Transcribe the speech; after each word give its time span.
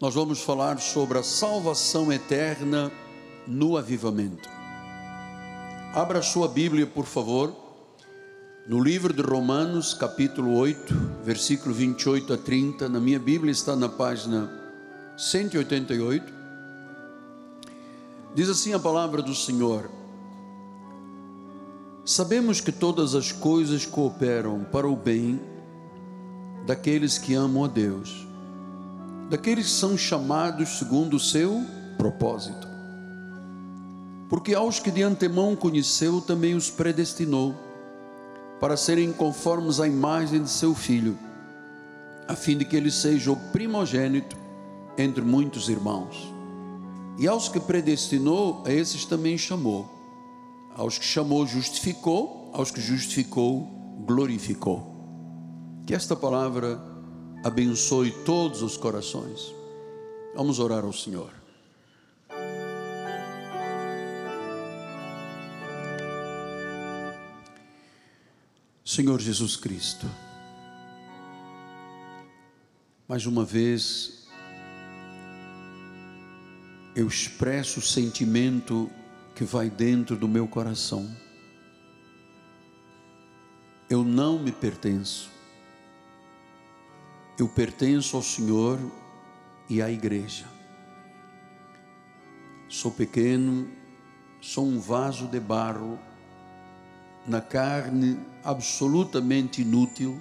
nós 0.00 0.14
vamos 0.14 0.40
falar 0.40 0.80
sobre 0.80 1.18
a 1.18 1.22
salvação 1.22 2.10
eterna 2.10 2.90
no 3.46 3.76
avivamento. 3.76 4.48
Abra 5.92 6.22
sua 6.22 6.48
Bíblia, 6.48 6.86
por 6.86 7.04
favor, 7.04 7.54
no 8.66 8.82
livro 8.82 9.12
de 9.12 9.20
Romanos, 9.20 9.92
capítulo 9.92 10.54
8, 10.54 10.94
versículo 11.22 11.74
28 11.74 12.32
a 12.32 12.38
30. 12.38 12.88
Na 12.88 12.98
minha 12.98 13.18
Bíblia 13.18 13.52
está 13.52 13.76
na 13.76 13.90
página 13.90 14.50
188. 15.18 16.32
Diz 18.34 18.48
assim 18.48 18.72
a 18.72 18.78
palavra 18.78 19.20
do 19.20 19.34
Senhor: 19.34 19.90
Sabemos 22.06 22.58
que 22.58 22.72
todas 22.72 23.14
as 23.14 23.32
coisas 23.32 23.84
cooperam 23.84 24.64
para 24.64 24.88
o 24.88 24.96
bem 24.96 25.38
daqueles 26.64 27.18
que 27.18 27.34
amam 27.34 27.64
a 27.66 27.68
Deus 27.68 28.29
daqueles 29.30 29.66
que 29.66 29.72
são 29.72 29.96
chamados 29.96 30.70
segundo 30.70 31.14
o 31.14 31.20
seu 31.20 31.64
propósito. 31.96 32.68
Porque 34.28 34.54
aos 34.54 34.80
que 34.80 34.90
de 34.90 35.04
antemão 35.04 35.54
conheceu, 35.54 36.20
também 36.20 36.56
os 36.56 36.68
predestinou 36.68 37.54
para 38.58 38.76
serem 38.76 39.12
conformes 39.12 39.78
à 39.78 39.86
imagem 39.86 40.42
de 40.42 40.50
seu 40.50 40.74
filho, 40.74 41.16
a 42.26 42.34
fim 42.34 42.58
de 42.58 42.64
que 42.64 42.76
ele 42.76 42.90
seja 42.90 43.30
o 43.30 43.36
primogênito 43.36 44.36
entre 44.98 45.22
muitos 45.22 45.68
irmãos. 45.68 46.32
E 47.16 47.28
aos 47.28 47.48
que 47.48 47.60
predestinou, 47.60 48.64
a 48.66 48.72
esses 48.72 49.04
também 49.04 49.38
chamou. 49.38 49.88
Aos 50.74 50.98
que 50.98 51.04
chamou, 51.04 51.46
justificou, 51.46 52.50
aos 52.52 52.70
que 52.72 52.80
justificou, 52.80 53.68
glorificou. 54.04 54.90
Que 55.86 55.94
esta 55.94 56.16
palavra 56.16 56.89
abençoe 57.42 58.10
todos 58.24 58.62
os 58.62 58.76
corações. 58.76 59.54
Vamos 60.34 60.58
orar 60.58 60.84
ao 60.84 60.92
Senhor. 60.92 61.32
Senhor 68.84 69.20
Jesus 69.20 69.56
Cristo, 69.56 70.06
mais 73.06 73.24
uma 73.24 73.44
vez 73.44 74.26
eu 76.96 77.06
expresso 77.06 77.78
o 77.78 77.82
sentimento 77.82 78.90
que 79.34 79.44
vai 79.44 79.70
dentro 79.70 80.16
do 80.16 80.26
meu 80.26 80.46
coração. 80.46 81.08
Eu 83.88 84.04
não 84.04 84.40
me 84.40 84.50
pertenço 84.50 85.30
eu 87.42 87.48
pertenço 87.48 88.16
ao 88.16 88.22
Senhor 88.22 88.78
e 89.68 89.80
à 89.80 89.90
igreja. 89.90 90.44
Sou 92.68 92.90
pequeno, 92.90 93.68
sou 94.40 94.66
um 94.66 94.78
vaso 94.78 95.26
de 95.26 95.40
barro, 95.40 95.98
na 97.26 97.40
carne 97.40 98.18
absolutamente 98.44 99.62
inútil, 99.62 100.20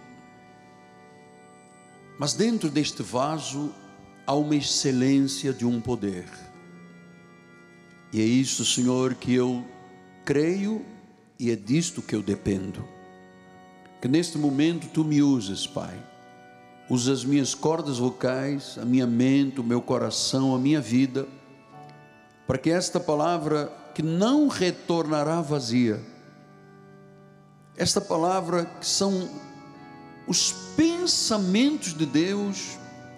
mas 2.17 2.33
dentro 2.33 2.69
deste 2.69 3.03
vaso 3.03 3.73
há 4.25 4.33
uma 4.33 4.55
excelência 4.55 5.53
de 5.53 5.65
um 5.65 5.81
poder. 5.81 6.29
E 8.11 8.21
é 8.21 8.23
isso, 8.23 8.65
Senhor, 8.65 9.15
que 9.15 9.33
eu 9.33 9.65
creio 10.25 10.85
e 11.37 11.51
é 11.51 11.55
disto 11.55 12.01
que 12.01 12.15
eu 12.15 12.21
dependo. 12.21 12.87
Que 14.01 14.07
neste 14.07 14.37
momento 14.37 14.87
tu 14.87 15.03
me 15.03 15.21
uses, 15.21 15.67
Pai 15.67 16.08
usa 16.89 17.13
as 17.13 17.23
minhas 17.23 17.53
cordas 17.53 17.99
vocais, 17.99 18.77
a 18.81 18.83
minha 18.83 19.05
mente, 19.05 19.61
o 19.61 19.63
meu 19.63 19.79
coração, 19.79 20.55
a 20.55 20.59
minha 20.59 20.81
vida, 20.81 21.27
para 22.47 22.57
que 22.57 22.71
esta 22.71 22.99
palavra 22.99 23.71
que 23.93 24.01
não 24.01 24.47
retornará 24.47 25.39
vazia, 25.39 26.01
esta 27.77 28.01
palavra 28.01 28.65
que 28.65 28.87
são 28.87 29.29
os 30.27 30.51
pensamentos 30.75 31.93
de 31.93 32.05
Deus 32.05 32.77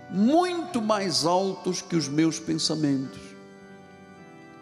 muito 0.10 0.81
mais 0.81 1.26
altos 1.26 1.81
que 1.81 1.96
os 1.96 2.10
meus 2.10 2.40
pensamentos, 2.40 3.22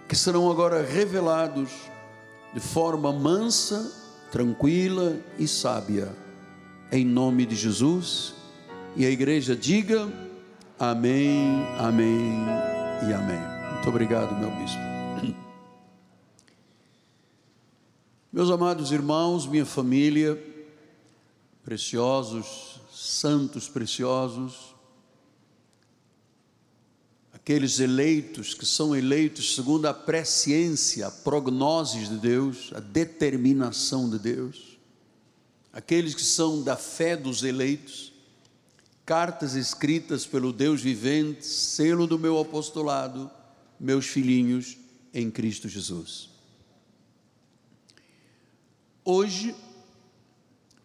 que 0.07 0.15
serão 0.15 0.51
agora 0.51 0.83
revelados 0.83 1.71
de 2.53 2.59
forma 2.59 3.11
mansa, 3.11 3.91
tranquila 4.31 5.17
e 5.39 5.47
sábia, 5.47 6.15
em 6.91 7.03
nome 7.03 7.47
de 7.47 7.55
Jesus 7.55 8.38
e 8.95 9.05
a 9.05 9.09
igreja 9.09 9.55
diga 9.55 10.11
amém, 10.77 11.63
amém 11.77 12.45
e 13.07 13.13
amém. 13.13 13.39
Muito 13.73 13.89
obrigado, 13.89 14.35
meu 14.37 14.51
bispo. 14.51 14.79
Meus 18.31 18.49
amados 18.49 18.91
irmãos, 18.91 19.47
minha 19.47 19.65
família, 19.65 20.37
preciosos, 21.63 22.79
santos 22.91 23.69
preciosos, 23.69 24.75
aqueles 27.31 27.79
eleitos 27.79 28.53
que 28.53 28.65
são 28.65 28.95
eleitos 28.95 29.55
segundo 29.55 29.85
a 29.87 29.93
presciência, 29.93 31.07
a 31.07 31.11
prognose 31.11 32.05
de 32.05 32.17
Deus, 32.17 32.71
a 32.75 32.79
determinação 32.79 34.09
de 34.09 34.19
Deus, 34.19 34.77
aqueles 35.71 36.13
que 36.13 36.23
são 36.23 36.61
da 36.61 36.75
fé 36.75 37.15
dos 37.15 37.43
eleitos, 37.43 38.08
cartas 39.09 39.55
escritas 39.55 40.27
pelo 40.27 40.53
Deus 40.53 40.81
vivente, 40.81 41.43
selo 41.43 42.05
do 42.05 42.19
meu 42.19 42.39
apostolado, 42.39 43.27
meus 43.79 44.05
filhinhos 44.05 44.77
em 45.11 45.31
Cristo 45.31 45.67
Jesus. 45.67 46.29
Hoje, 49.03 49.55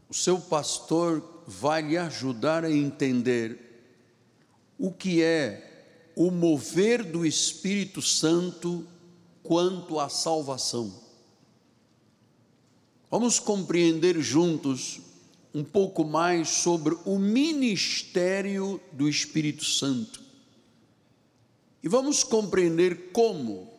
o 0.09 0.15
seu 0.15 0.41
pastor 0.41 1.43
vai 1.47 1.83
lhe 1.83 1.99
ajudar 1.99 2.65
a 2.65 2.73
entender 2.73 3.85
o 4.79 4.91
que 4.91 5.23
é 5.23 6.11
o 6.17 6.31
mover 6.31 7.05
do 7.05 7.27
Espírito 7.27 8.01
Santo 8.01 8.87
quanto 9.43 10.01
à 10.01 10.09
salvação. 10.09 10.99
Vamos 13.11 13.39
compreender 13.39 14.19
juntos 14.23 15.03
um 15.55 15.63
pouco 15.63 16.05
mais 16.05 16.49
sobre 16.49 16.99
o 17.05 17.17
ministério 17.17 18.81
do 18.93 19.09
Espírito 19.09 19.65
Santo. 19.65 20.21
E 21.81 21.89
vamos 21.89 22.25
compreender 22.25 23.13
como, 23.13 23.71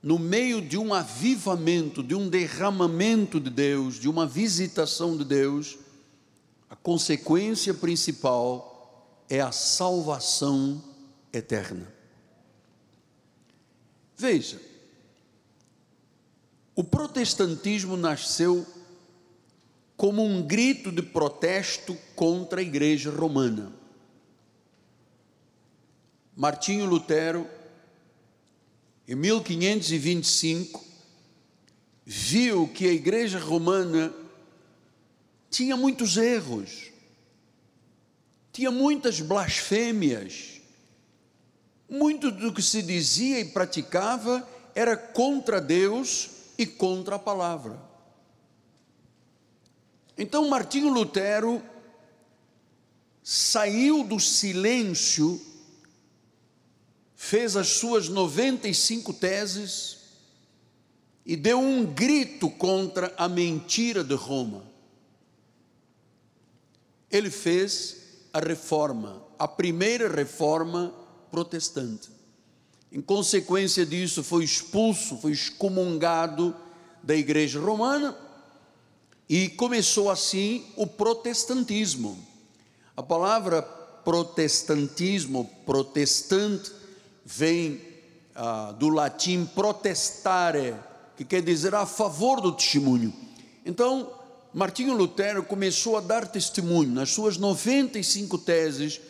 no 0.00 0.16
meio 0.16 0.62
de 0.62 0.78
um 0.78 0.94
avivamento, 0.94 2.04
de 2.04 2.14
um 2.14 2.28
derramamento 2.28 3.40
de 3.40 3.50
Deus, 3.50 3.96
de 3.98 4.08
uma 4.08 4.26
visitação 4.26 5.16
de 5.16 5.24
Deus, 5.24 5.76
a 6.70 6.76
consequência 6.76 7.74
principal 7.74 9.24
é 9.28 9.40
a 9.40 9.50
salvação 9.50 10.82
eterna. 11.32 11.92
Veja, 14.16 14.60
o 16.76 16.84
protestantismo 16.84 17.96
nasceu 17.96 18.66
como 19.96 20.24
um 20.24 20.42
grito 20.42 20.90
de 20.90 21.02
protesto 21.02 21.96
contra 22.14 22.60
a 22.60 22.62
igreja 22.62 23.10
romana. 23.10 23.72
Martinho 26.36 26.86
Lutero, 26.86 27.48
em 29.06 29.14
1525, 29.14 30.84
viu 32.04 32.68
que 32.68 32.88
a 32.88 32.92
igreja 32.92 33.38
romana 33.38 34.12
tinha 35.48 35.76
muitos 35.76 36.16
erros, 36.16 36.90
tinha 38.52 38.70
muitas 38.70 39.20
blasfêmias, 39.20 40.60
muito 41.88 42.30
do 42.30 42.52
que 42.52 42.62
se 42.62 42.82
dizia 42.82 43.38
e 43.38 43.44
praticava 43.44 44.46
era 44.74 44.96
contra 44.96 45.60
Deus 45.60 46.30
e 46.58 46.66
contra 46.66 47.16
a 47.16 47.18
palavra. 47.18 47.93
Então 50.16 50.48
Martinho 50.48 50.88
Lutero 50.88 51.62
saiu 53.22 54.04
do 54.04 54.20
silêncio, 54.20 55.40
fez 57.16 57.56
as 57.56 57.68
suas 57.68 58.08
95 58.08 59.12
teses 59.14 59.98
e 61.26 61.34
deu 61.34 61.58
um 61.58 61.84
grito 61.84 62.48
contra 62.50 63.12
a 63.16 63.28
mentira 63.28 64.04
de 64.04 64.14
Roma. 64.14 64.64
Ele 67.10 67.30
fez 67.30 67.96
a 68.32 68.38
reforma, 68.40 69.24
a 69.38 69.48
primeira 69.48 70.08
reforma 70.08 70.94
protestante. 71.30 72.10
Em 72.92 73.00
consequência 73.00 73.84
disso, 73.84 74.22
foi 74.22 74.44
expulso, 74.44 75.16
foi 75.16 75.32
excomungado 75.32 76.54
da 77.02 77.16
igreja 77.16 77.58
romana 77.58 78.23
e 79.28 79.48
começou 79.48 80.10
assim 80.10 80.64
o 80.76 80.86
protestantismo. 80.86 82.18
A 82.96 83.02
palavra 83.02 83.62
protestantismo, 83.62 85.50
protestante, 85.64 86.70
vem 87.24 87.80
ah, 88.34 88.72
do 88.78 88.88
latim 88.88 89.46
protestare, 89.46 90.74
que 91.16 91.24
quer 91.24 91.42
dizer 91.42 91.74
a 91.74 91.86
favor 91.86 92.40
do 92.40 92.52
testemunho. 92.52 93.12
Então, 93.64 94.12
Martinho 94.52 94.94
Lutero 94.94 95.42
começou 95.42 95.96
a 95.96 96.00
dar 96.00 96.28
testemunho 96.28 96.90
nas 96.90 97.10
suas 97.10 97.36
95 97.38 98.38
teses 98.38 99.00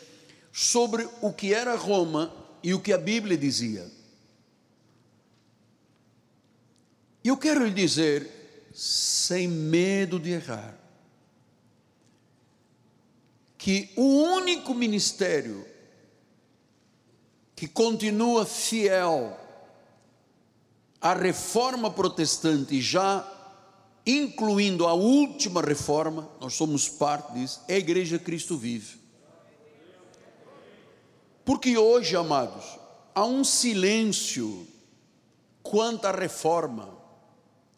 sobre 0.51 1.07
o 1.21 1.33
que 1.33 1.53
era 1.53 1.75
Roma 1.75 2.33
e 2.63 2.73
o 2.73 2.79
que 2.79 2.93
a 2.93 2.97
Bíblia 2.97 3.37
dizia. 3.37 3.85
E 7.23 7.27
eu 7.27 7.37
quero 7.37 7.65
lhe 7.65 7.73
dizer, 7.73 8.34
sem 8.75 9.47
medo 9.47 10.19
de 10.19 10.31
errar, 10.31 10.77
que 13.57 13.89
o 13.95 14.03
único 14.03 14.73
ministério 14.73 15.65
que 17.55 17.69
continua 17.69 18.45
fiel 18.45 19.39
à 20.99 21.13
reforma 21.13 21.89
protestante, 21.89 22.81
já 22.81 23.25
incluindo 24.05 24.85
a 24.85 24.93
última 24.93 25.61
reforma, 25.61 26.29
nós 26.41 26.53
somos 26.55 26.89
parte 26.89 27.33
disso, 27.33 27.61
é 27.69 27.75
a 27.75 27.79
Igreja 27.79 28.19
Cristo 28.19 28.57
Vive. 28.57 28.99
Porque 31.45 31.77
hoje, 31.77 32.15
amados, 32.17 32.77
há 33.13 33.23
um 33.23 33.45
silêncio 33.45 34.67
quanto 35.63 36.05
à 36.05 36.11
reforma. 36.11 36.94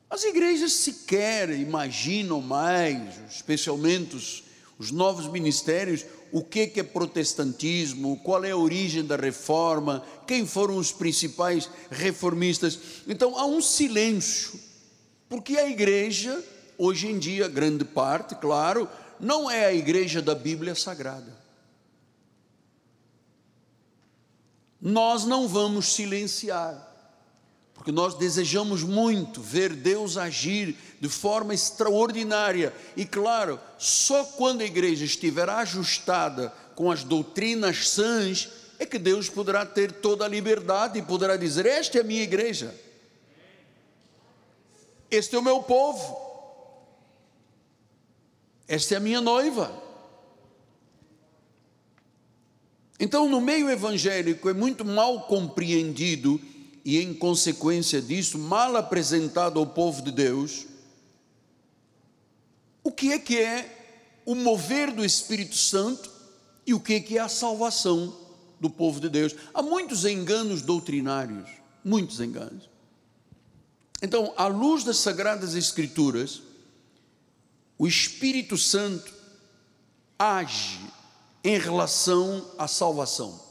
As 0.10 0.24
igrejas 0.24 0.74
sequer 0.74 1.50
imaginam 1.50 2.42
mais, 2.42 3.20
especialmente 3.30 4.16
os, 4.16 4.44
os 4.80 4.92
novos 4.92 5.28
ministérios, 5.28 6.06
o 6.32 6.44
que 6.44 6.72
é 6.76 6.84
protestantismo, 6.84 8.18
qual 8.24 8.44
é 8.44 8.52
a 8.52 8.58
origem 8.58 9.04
da 9.04 9.16
reforma, 9.16 10.04
quem 10.26 10.46
foram 10.46 10.78
os 10.78 10.92
principais 10.92 11.70
reformistas. 11.90 12.80
Então 13.08 13.38
há 13.38 13.46
um 13.46 13.62
silêncio, 13.62 14.60
porque 15.28 15.58
a 15.58 15.70
igreja, 15.70 16.44
hoje 16.78 17.08
em 17.08 17.20
dia, 17.20 17.48
grande 17.48 17.84
parte, 17.84 18.36
claro, 18.36 18.90
não 19.20 19.50
é 19.50 19.66
a 19.66 19.74
igreja 19.74 20.22
da 20.22 20.36
Bíblia 20.36 20.76
Sagrada. 20.76 21.36
Nós 24.80 25.26
não 25.26 25.48
vamos 25.48 25.94
silenciar, 25.94 26.87
porque 27.88 27.96
nós 27.96 28.16
desejamos 28.16 28.84
muito 28.84 29.42
ver 29.42 29.74
Deus 29.74 30.18
agir 30.18 30.76
de 31.00 31.08
forma 31.08 31.54
extraordinária. 31.54 32.74
E 32.98 33.06
claro, 33.06 33.58
só 33.78 34.26
quando 34.26 34.60
a 34.60 34.66
igreja 34.66 35.06
estiver 35.06 35.50
ajustada 35.50 36.54
com 36.76 36.92
as 36.92 37.06
doutrinas 37.06 37.88
sãs, 37.88 38.50
é 38.78 38.86
que 38.86 39.00
Deus 39.00 39.30
poderá 39.30 39.66
ter 39.66 39.90
toda 39.90 40.26
a 40.26 40.28
liberdade 40.28 41.00
e 41.00 41.02
poderá 41.02 41.38
dizer: 41.38 41.66
Esta 41.66 42.00
é 42.00 42.02
a 42.02 42.04
minha 42.04 42.24
igreja, 42.24 42.76
este 45.10 45.38
é 45.38 45.40
o 45.40 45.42
meu 45.42 45.64
povo, 45.64 46.20
esta 48.68 48.96
é 48.96 48.98
a 48.98 49.00
minha 49.00 49.22
noiva. 49.22 49.72
Então, 53.00 53.30
no 53.30 53.40
meio 53.40 53.70
evangélico, 53.70 54.50
é 54.50 54.54
muito 54.54 54.84
mal 54.84 55.22
compreendido 55.22 56.38
e, 56.88 57.02
em 57.02 57.14
consequência 57.14 58.02
disso, 58.02 58.38
mal 58.38 58.78
apresentado 58.78 59.60
ao 59.60 59.68
povo 59.68 60.02
de 60.02 60.10
Deus 60.10 60.66
o 62.82 62.90
que 62.90 63.12
é 63.12 63.20
que 63.20 63.38
é 63.38 64.22
o 64.26 64.34
mover 64.34 64.94
do 64.94 65.04
Espírito 65.04 65.58
Santo 65.58 66.10
e 66.66 66.74
o 66.74 66.80
que 66.80 66.94
é 66.94 67.00
que 67.02 67.18
é 67.18 67.20
a 67.20 67.28
salvação 67.28 68.16
do 68.58 68.70
povo 68.70 69.02
de 69.02 69.10
Deus. 69.10 69.36
Há 69.54 69.62
muitos 69.62 70.06
enganos 70.06 70.62
doutrinários, 70.62 71.50
muitos 71.84 72.22
enganos. 72.22 72.70
Então, 74.02 74.34
à 74.38 74.48
luz 74.48 74.86
das 74.86 74.96
Sagradas 74.96 75.56
Escrituras, 75.56 76.42
o 77.78 77.86
Espírito 77.86 78.58
Santo 78.58 79.14
age 80.18 80.80
em 81.44 81.60
relação 81.60 82.50
à 82.58 82.66
salvação. 82.66 83.47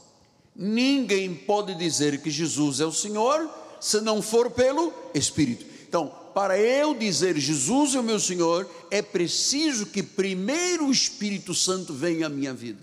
Ninguém 0.57 1.35
pode 1.35 1.75
dizer 1.75 2.19
que 2.19 2.31
Jesus 2.31 2.79
é 2.79 2.85
o 2.85 2.91
Senhor 2.91 3.47
se 3.79 4.01
não 4.01 4.23
for 4.23 4.49
pelo 4.49 4.91
Espírito. 5.13 5.63
Então, 5.87 6.11
para 6.33 6.59
eu 6.59 6.95
dizer 6.95 7.37
Jesus 7.37 7.93
é 7.93 7.99
o 7.99 8.03
meu 8.03 8.19
Senhor, 8.19 8.67
é 8.89 9.01
preciso 9.03 9.85
que 9.85 10.01
primeiro 10.01 10.87
o 10.87 10.91
Espírito 10.91 11.53
Santo 11.53 11.93
venha 11.93 12.25
à 12.25 12.29
minha 12.29 12.55
vida. 12.55 12.81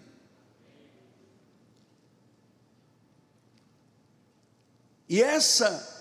E 5.09 5.20
essa 5.20 5.93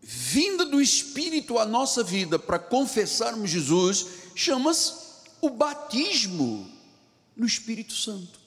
vinda 0.00 0.64
do 0.64 0.80
Espírito 0.80 1.58
à 1.58 1.66
nossa 1.66 2.02
vida 2.02 2.38
para 2.38 2.58
confessarmos 2.58 3.50
Jesus 3.50 4.06
chama-se 4.34 4.92
o 5.42 5.50
batismo 5.50 6.70
no 7.36 7.46
Espírito 7.46 7.92
Santo. 7.92 8.43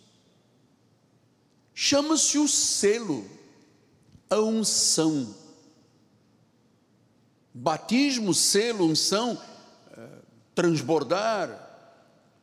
Chama-se 1.80 2.40
o 2.40 2.48
selo, 2.48 3.24
a 4.28 4.40
unção 4.40 5.36
batismo, 7.54 8.34
selo, 8.34 8.88
unção, 8.88 9.40
eh, 9.96 10.08
transbordar, 10.56 11.66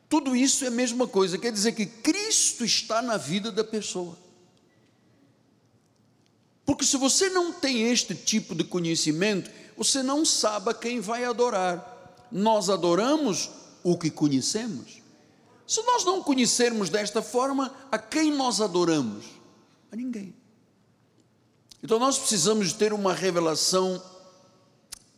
tudo 0.07 0.37
isso 0.37 0.63
é 0.63 0.69
a 0.69 0.71
mesma 0.71 1.05
coisa, 1.05 1.37
quer 1.37 1.51
dizer 1.51 1.73
que 1.73 1.85
Cristo 1.85 2.63
está 2.63 3.01
na 3.01 3.17
vida 3.17 3.51
da 3.51 3.65
pessoa. 3.65 4.17
Porque 6.65 6.85
se 6.85 6.95
você 6.95 7.29
não 7.29 7.51
tem 7.51 7.91
este 7.91 8.15
tipo 8.15 8.55
de 8.55 8.63
conhecimento, 8.63 9.51
você 9.75 10.01
não 10.01 10.23
sabe 10.23 10.69
a 10.69 10.73
quem 10.73 11.01
vai 11.01 11.25
adorar. 11.25 12.25
Nós 12.31 12.69
adoramos 12.69 13.49
o 13.83 13.97
que 13.97 14.09
conhecemos. 14.09 15.01
Se 15.67 15.81
nós 15.83 16.03
não 16.03 16.21
conhecermos 16.21 16.89
desta 16.89 17.21
forma, 17.21 17.73
a 17.91 17.97
quem 17.97 18.31
nós 18.31 18.61
adoramos? 18.61 19.25
A 19.91 19.95
ninguém. 19.95 20.33
Então 21.83 21.99
nós 21.99 22.17
precisamos 22.17 22.73
ter 22.73 22.93
uma 22.93 23.13
revelação 23.13 24.01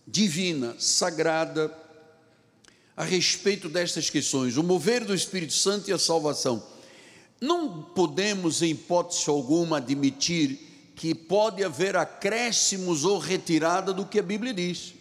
divina, 0.05 0.75
sagrada, 0.79 1.75
a 2.95 3.03
respeito 3.03 3.69
destas 3.69 4.09
questões, 4.09 4.57
o 4.57 4.63
mover 4.63 5.05
do 5.05 5.13
Espírito 5.13 5.53
Santo 5.53 5.89
e 5.89 5.93
a 5.93 5.99
salvação. 5.99 6.63
Não 7.39 7.83
podemos, 7.83 8.61
em 8.61 8.71
hipótese 8.71 9.29
alguma, 9.29 9.77
admitir 9.77 10.91
que 10.95 11.13
pode 11.13 11.63
haver 11.63 11.95
acréscimos 11.95 13.05
ou 13.05 13.19
retirada 13.19 13.93
do 13.93 14.05
que 14.05 14.17
a 14.17 14.23
Bíblia 14.23 14.53
diz. 14.53 14.95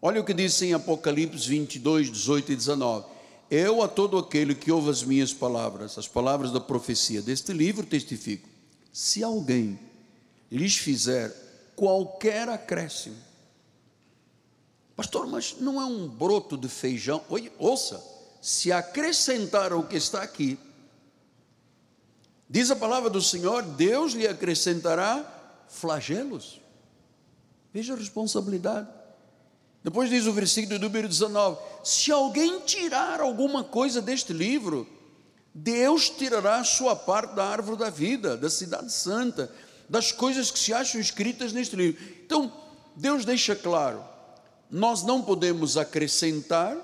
Olha 0.00 0.20
o 0.20 0.24
que 0.24 0.32
diz 0.32 0.60
em 0.62 0.72
Apocalipse 0.72 1.46
22, 1.46 2.10
18 2.10 2.52
e 2.52 2.56
19. 2.56 3.15
Eu 3.50 3.82
a 3.82 3.88
todo 3.88 4.18
aquele 4.18 4.54
que 4.54 4.72
ouve 4.72 4.90
as 4.90 5.02
minhas 5.02 5.32
palavras, 5.32 5.96
as 5.96 6.08
palavras 6.08 6.50
da 6.50 6.60
profecia 6.60 7.22
deste 7.22 7.52
livro, 7.52 7.86
testifico: 7.86 8.48
se 8.92 9.22
alguém 9.22 9.78
lhes 10.50 10.76
fizer 10.76 11.34
qualquer 11.76 12.48
acréscimo, 12.48 13.16
Pastor, 14.96 15.26
mas 15.26 15.56
não 15.60 15.78
é 15.78 15.84
um 15.84 16.08
broto 16.08 16.56
de 16.56 16.70
feijão. 16.70 17.22
Oi, 17.28 17.52
ouça, 17.58 18.02
se 18.40 18.72
acrescentar 18.72 19.74
o 19.74 19.82
que 19.82 19.96
está 19.96 20.22
aqui, 20.22 20.58
diz 22.48 22.70
a 22.70 22.76
palavra 22.76 23.10
do 23.10 23.20
Senhor, 23.20 23.62
Deus 23.62 24.14
lhe 24.14 24.26
acrescentará 24.26 25.64
flagelos. 25.68 26.62
Veja 27.74 27.92
a 27.92 27.96
responsabilidade. 27.96 28.88
Depois 29.86 30.10
diz 30.10 30.26
o 30.26 30.32
versículo 30.32 30.80
número 30.80 31.06
19: 31.06 31.60
Se 31.84 32.10
alguém 32.10 32.58
tirar 32.66 33.20
alguma 33.20 33.62
coisa 33.62 34.02
deste 34.02 34.32
livro, 34.32 34.84
Deus 35.54 36.10
tirará 36.10 36.56
a 36.56 36.64
sua 36.64 36.96
parte 36.96 37.36
da 37.36 37.44
árvore 37.44 37.78
da 37.78 37.88
vida, 37.88 38.36
da 38.36 38.50
cidade 38.50 38.92
santa, 38.92 39.48
das 39.88 40.10
coisas 40.10 40.50
que 40.50 40.58
se 40.58 40.74
acham 40.74 41.00
escritas 41.00 41.52
neste 41.52 41.76
livro. 41.76 42.02
Então, 42.24 42.52
Deus 42.96 43.24
deixa 43.24 43.54
claro: 43.54 44.02
nós 44.68 45.04
não 45.04 45.22
podemos 45.22 45.76
acrescentar, 45.76 46.76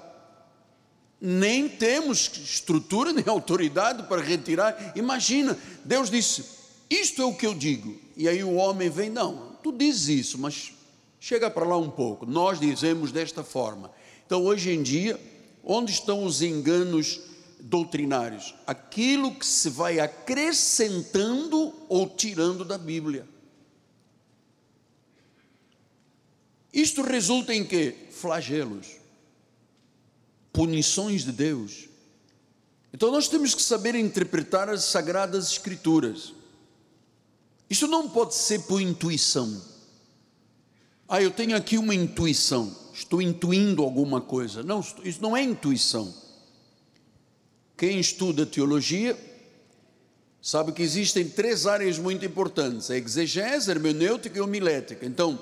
nem 1.20 1.68
temos 1.68 2.30
estrutura 2.36 3.12
nem 3.12 3.24
autoridade 3.26 4.04
para 4.04 4.22
retirar. 4.22 4.92
Imagina, 4.94 5.58
Deus 5.84 6.08
disse: 6.08 6.44
Isto 6.88 7.20
é 7.20 7.24
o 7.24 7.34
que 7.34 7.48
eu 7.48 7.52
digo. 7.52 8.00
E 8.16 8.28
aí 8.28 8.44
o 8.44 8.54
homem 8.54 8.88
vem: 8.88 9.10
Não, 9.10 9.56
tu 9.60 9.72
dizes 9.72 10.06
isso, 10.06 10.38
mas 10.38 10.72
chega 11.22 11.48
para 11.48 11.64
lá 11.64 11.76
um 11.78 11.88
pouco. 11.88 12.26
Nós 12.26 12.58
dizemos 12.58 13.12
desta 13.12 13.44
forma. 13.44 13.92
Então, 14.26 14.44
hoje 14.44 14.72
em 14.72 14.82
dia, 14.82 15.20
onde 15.62 15.92
estão 15.92 16.24
os 16.24 16.42
enganos 16.42 17.20
doutrinários? 17.60 18.56
Aquilo 18.66 19.32
que 19.32 19.46
se 19.46 19.70
vai 19.70 20.00
acrescentando 20.00 21.72
ou 21.88 22.08
tirando 22.08 22.64
da 22.64 22.76
Bíblia. 22.76 23.24
Isto 26.72 27.02
resulta 27.02 27.54
em 27.54 27.64
que? 27.64 27.94
Flagelos, 28.10 28.88
punições 30.52 31.24
de 31.24 31.30
Deus. 31.30 31.88
Então 32.92 33.12
nós 33.12 33.28
temos 33.28 33.54
que 33.54 33.62
saber 33.62 33.94
interpretar 33.94 34.68
as 34.68 34.84
sagradas 34.86 35.52
escrituras. 35.52 36.34
Isso 37.70 37.86
não 37.86 38.08
pode 38.08 38.34
ser 38.34 38.62
por 38.62 38.80
intuição. 38.80 39.71
Ah, 41.08 41.20
eu 41.20 41.30
tenho 41.30 41.56
aqui 41.56 41.76
uma 41.76 41.94
intuição, 41.94 42.74
estou 42.94 43.20
intuindo 43.20 43.82
alguma 43.82 44.20
coisa. 44.20 44.62
Não, 44.62 44.80
isso 45.04 45.20
não 45.20 45.36
é 45.36 45.42
intuição. 45.42 46.12
Quem 47.76 47.98
estuda 47.98 48.46
teologia 48.46 49.18
sabe 50.40 50.72
que 50.72 50.82
existem 50.82 51.28
três 51.28 51.66
áreas 51.66 51.98
muito 51.98 52.24
importantes: 52.24 52.90
a 52.90 52.96
exegese, 52.96 53.70
a 53.70 53.74
hermenêutica 53.74 54.38
e 54.38 54.40
a 54.40 54.44
homilética. 54.44 55.04
Então, 55.04 55.38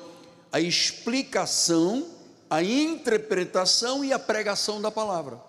a 0.53 0.61
explicação, 0.61 2.07
a 2.49 2.63
interpretação 2.63 4.05
e 4.05 4.13
a 4.13 4.19
pregação 4.19 4.81
da 4.81 4.91
palavra. 4.91 5.41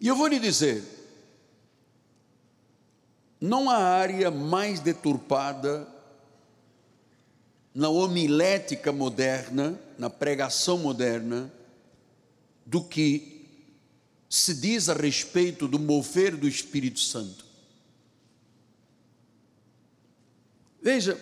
E 0.00 0.06
eu 0.06 0.14
vou 0.14 0.28
lhe 0.28 0.38
dizer, 0.38 0.84
não 3.40 3.68
há 3.68 3.76
área 3.76 4.30
mais 4.30 4.78
deturpada 4.78 5.86
na 7.78 7.88
homilética 7.88 8.90
moderna, 8.90 9.78
na 9.96 10.10
pregação 10.10 10.78
moderna, 10.78 11.48
do 12.66 12.82
que 12.82 13.46
se 14.28 14.52
diz 14.52 14.88
a 14.88 14.94
respeito 14.94 15.68
do 15.68 15.78
mover 15.78 16.36
do 16.36 16.48
Espírito 16.48 16.98
Santo. 16.98 17.46
Veja 20.82 21.16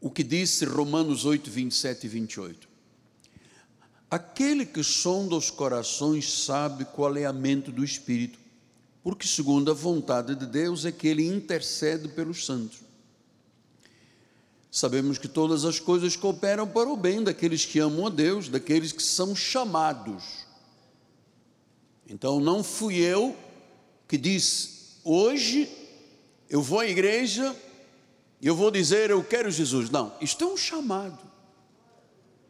o 0.00 0.10
que 0.10 0.24
disse 0.24 0.64
Romanos 0.64 1.24
8, 1.24 1.48
27 1.48 2.06
e 2.06 2.08
28. 2.08 2.68
Aquele 4.10 4.66
que 4.66 4.82
sonda 4.82 5.36
os 5.36 5.52
corações 5.52 6.42
sabe 6.44 6.84
qual 6.84 7.16
é 7.16 7.26
a 7.26 7.32
mente 7.32 7.70
do 7.70 7.84
Espírito, 7.84 8.40
porque, 9.04 9.24
segundo 9.24 9.70
a 9.70 9.74
vontade 9.74 10.34
de 10.34 10.46
Deus, 10.46 10.84
é 10.84 10.90
que 10.90 11.06
ele 11.06 11.24
intercede 11.24 12.08
pelos 12.08 12.44
santos. 12.44 12.90
Sabemos 14.72 15.18
que 15.18 15.28
todas 15.28 15.64
as 15.64 15.78
coisas 15.78 16.16
cooperam 16.16 16.66
para 16.66 16.88
o 16.88 16.96
bem 16.96 17.22
daqueles 17.22 17.64
que 17.64 17.78
amam 17.78 18.06
a 18.06 18.10
Deus, 18.10 18.48
daqueles 18.48 18.90
que 18.90 19.02
são 19.02 19.36
chamados. 19.36 20.46
Então, 22.08 22.40
não 22.40 22.64
fui 22.64 22.96
eu 22.96 23.36
que 24.08 24.18
disse, 24.18 24.98
hoje 25.04 25.70
eu 26.50 26.60
vou 26.60 26.80
à 26.80 26.86
igreja 26.88 27.54
e 28.40 28.46
eu 28.46 28.56
vou 28.56 28.70
dizer, 28.70 29.10
eu 29.10 29.22
quero 29.22 29.50
Jesus. 29.50 29.90
Não, 29.90 30.12
isto 30.20 30.42
é 30.42 30.46
um 30.46 30.56
chamado, 30.56 31.20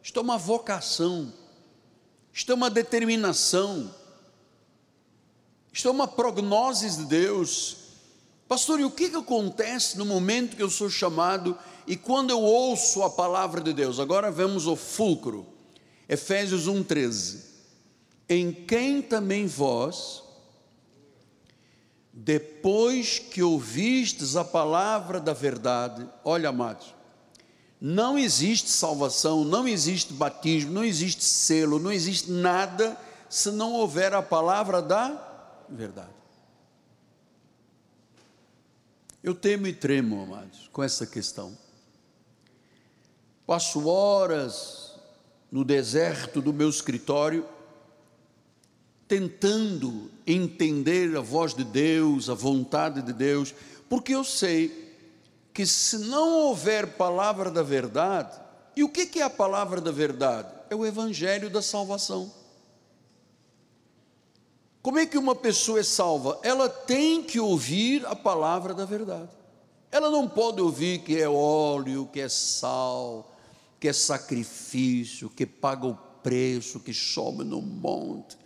isto 0.01 0.17
é 0.17 0.23
uma 0.23 0.37
vocação. 0.37 1.31
Isto 2.33 2.51
é 2.51 2.55
uma 2.55 2.69
determinação, 2.71 3.93
isto 5.71 5.87
é 5.87 5.91
uma 5.91 6.07
prognose 6.07 6.89
de 6.97 7.05
Deus. 7.05 7.82
Pastor, 8.53 8.79
e 8.79 8.85
o 8.85 8.91
que, 8.91 9.09
que 9.09 9.15
acontece 9.15 9.97
no 9.97 10.05
momento 10.05 10.55
que 10.55 10.61
eu 10.61 10.69
sou 10.69 10.87
chamado 10.87 11.57
e 11.87 11.97
quando 11.97 12.29
eu 12.29 12.39
ouço 12.39 13.01
a 13.01 13.09
palavra 13.09 13.59
de 13.59 13.73
Deus? 13.73 13.99
Agora 13.99 14.29
vemos 14.29 14.67
o 14.67 14.75
fulcro, 14.75 15.43
Efésios 16.07 16.67
1,13. 16.67 17.39
Em 18.29 18.53
quem 18.53 19.01
também 19.01 19.47
vós, 19.47 20.21
depois 22.13 23.17
que 23.17 23.41
ouvistes 23.41 24.35
a 24.35 24.45
palavra 24.45 25.19
da 25.19 25.33
verdade, 25.33 26.07
olha, 26.23 26.49
amados, 26.49 26.93
não 27.81 28.19
existe 28.19 28.69
salvação, 28.69 29.43
não 29.43 29.67
existe 29.67 30.13
batismo, 30.13 30.71
não 30.71 30.83
existe 30.83 31.23
selo, 31.23 31.79
não 31.79 31.91
existe 31.91 32.29
nada 32.29 32.95
se 33.27 33.49
não 33.49 33.73
houver 33.73 34.13
a 34.13 34.21
palavra 34.21 34.79
da 34.79 35.65
verdade. 35.67 36.22
Eu 39.23 39.33
temo 39.33 39.67
e 39.67 39.73
tremo, 39.73 40.21
amados, 40.21 40.69
com 40.73 40.83
essa 40.83 41.07
questão. 41.07 41.57
Passo 43.47 43.87
horas 43.87 44.99
no 45.49 45.63
deserto 45.63 46.41
do 46.41 46.51
meu 46.51 46.67
escritório, 46.67 47.47
tentando 49.07 50.11
entender 50.27 51.15
a 51.15 51.21
voz 51.21 51.53
de 51.53 51.63
Deus, 51.63 52.29
a 52.29 52.33
vontade 52.33 53.01
de 53.01 53.13
Deus, 53.13 53.55
porque 53.87 54.13
eu 54.13 54.25
sei 54.25 54.93
que 55.53 55.65
se 55.65 55.99
não 55.99 56.39
houver 56.39 56.97
palavra 56.97 57.49
da 57.49 57.63
verdade, 57.63 58.37
e 58.75 58.83
o 58.83 58.89
que 58.89 59.19
é 59.19 59.23
a 59.23 59.29
palavra 59.29 59.79
da 59.79 59.91
verdade? 59.91 60.51
É 60.69 60.75
o 60.75 60.85
evangelho 60.85 61.49
da 61.49 61.61
salvação. 61.61 62.42
Como 64.83 64.99
é 64.99 65.05
que 65.05 65.17
uma 65.17 65.33
pessoa 65.33 65.79
é 65.79 65.83
salva? 65.83 66.41
Ela 66.43 66.67
tem 66.67 67.23
que 67.23 67.39
ouvir 67.39 68.05
a 68.05 68.13
palavra 68.13 68.73
da 68.73 68.83
verdade. 68.83 69.29
Ela 69.89 70.11
não 70.11 70.27
pode 70.27 70.59
ouvir 70.59 70.99
que 70.99 71.21
é 71.21 71.29
óleo, 71.29 72.09
que 72.11 72.19
é 72.19 72.27
sal, 72.27 73.33
que 73.79 73.87
é 73.87 73.93
sacrifício, 73.93 75.29
que 75.29 75.45
paga 75.45 75.87
o 75.87 75.95
preço, 76.21 76.81
que 76.81 76.93
sobe 76.93 77.45
no 77.45 77.61
monte. 77.61 78.37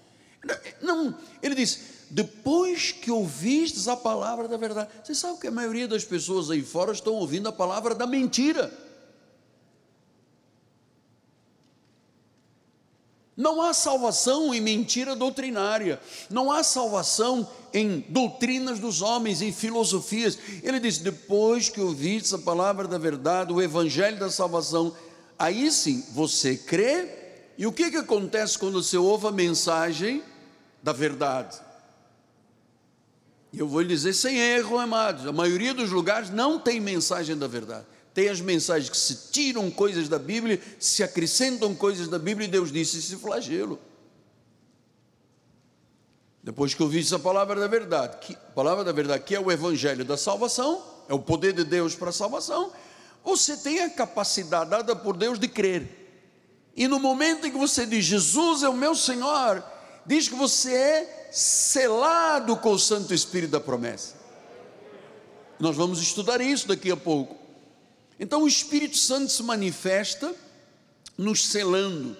Não, 0.80 1.18
ele 1.42 1.56
diz: 1.56 1.80
depois 2.12 2.92
que 2.92 3.10
ouvistes 3.10 3.88
a 3.88 3.98
palavra 3.98 4.48
da 4.48 4.58
verdade. 4.58 4.92
Você 5.04 5.16
sabe 5.16 5.40
que 5.40 5.48
a 5.48 5.52
maioria 5.52 5.88
das 5.88 6.06
pessoas 6.06 6.52
aí 6.52 6.62
fora 6.62 6.92
estão 6.92 7.14
ouvindo 7.14 7.50
a 7.50 7.52
palavra 7.52 7.96
da 7.96 8.06
mentira. 8.06 8.72
Não 13.38 13.62
há 13.62 13.72
salvação 13.72 14.52
em 14.52 14.60
mentira 14.60 15.16
doutrinária, 15.16 16.02
não 16.28 16.52
há 16.52 16.64
salvação 16.64 17.48
em 17.72 18.04
doutrinas 18.10 18.80
dos 18.80 19.04
homens, 19.04 19.44
em 19.44 19.52
filosofias. 19.52 20.40
Ele 20.64 20.80
diz: 20.80 20.98
depois 20.98 21.70
que 21.70 21.80
ouvistes 21.80 22.34
a 22.34 22.40
palavra 22.40 22.88
da 22.88 22.98
verdade, 22.98 23.54
o 23.54 23.62
evangelho 23.62 24.18
da 24.18 24.32
salvação, 24.32 24.92
aí 25.38 25.72
sim 25.72 26.04
você 26.14 26.58
crê. 26.58 27.10
E 27.60 27.68
o 27.68 27.72
que, 27.72 27.92
que 27.92 27.98
acontece 27.98 28.58
quando 28.58 28.82
você 28.82 28.98
ouve 28.98 29.28
a 29.28 29.32
mensagem 29.32 30.24
da 30.82 30.92
verdade? 30.92 31.60
E 33.54 33.60
eu 33.60 33.68
vou 33.68 33.82
lhe 33.82 33.88
dizer 33.88 34.14
sem 34.14 34.36
erro, 34.38 34.80
amados, 34.80 35.28
a 35.28 35.32
maioria 35.32 35.76
dos 35.76 35.92
lugares 35.92 36.32
não 36.32 36.60
tem 36.60 36.80
mensagem 36.80 37.38
da 37.38 37.48
verdade. 37.48 37.86
Tem 38.18 38.30
as 38.30 38.42
mensagens 38.42 38.90
que 38.90 38.98
se 38.98 39.30
tiram 39.32 39.70
coisas 39.70 40.10
da 40.10 40.18
Bíblia, 40.18 40.60
se 40.80 41.04
acrescentam 41.04 41.76
coisas 41.76 42.08
da 42.08 42.18
Bíblia 42.18 42.48
e 42.48 42.50
Deus 42.50 42.72
disse 42.72 42.98
esse 42.98 43.16
flagelo. 43.16 43.80
Depois 46.42 46.74
que 46.74 46.82
eu 46.82 46.88
vi 46.88 47.02
essa 47.02 47.20
palavra 47.20 47.60
da 47.60 47.68
verdade, 47.68 48.18
que, 48.18 48.36
palavra 48.56 48.84
da 48.84 48.92
verdade, 48.92 49.24
que 49.24 49.36
é 49.36 49.40
o 49.40 49.52
evangelho 49.52 50.04
da 50.04 50.18
salvação, 50.18 50.84
é 51.08 51.14
o 51.14 51.20
poder 51.20 51.54
de 51.54 51.64
Deus 51.64 51.94
para 51.94 52.10
a 52.10 52.12
salvação, 52.12 52.72
você 53.24 53.56
tem 53.56 53.82
a 53.82 53.90
capacidade 53.92 54.72
dada 54.72 54.96
por 54.96 55.16
Deus 55.16 55.38
de 55.38 55.48
crer. 55.48 55.88
E 56.76 56.88
no 56.88 57.00
momento 57.00 57.46
em 57.46 57.52
que 57.52 57.58
você 57.60 57.86
diz, 57.86 58.04
Jesus 58.04 58.64
é 58.64 58.68
o 58.68 58.74
meu 58.74 58.96
Senhor, 58.96 59.64
diz 60.08 60.28
que 60.28 60.34
você 60.34 60.74
é 60.74 61.30
selado 61.32 62.58
com 62.58 62.72
o 62.72 62.80
Santo 62.80 63.14
Espírito 63.14 63.52
da 63.52 63.60
promessa. 63.60 64.16
Nós 65.60 65.76
vamos 65.76 66.02
estudar 66.02 66.42
isso 66.42 66.68
daqui 66.68 66.90
a 66.90 66.98
pouco. 66.98 67.46
Então 68.20 68.44
o 68.44 68.48
Espírito 68.48 68.98
Santo 68.98 69.32
se 69.32 69.44
manifesta 69.44 70.34
nos 71.18 71.48
selando. 71.48 72.18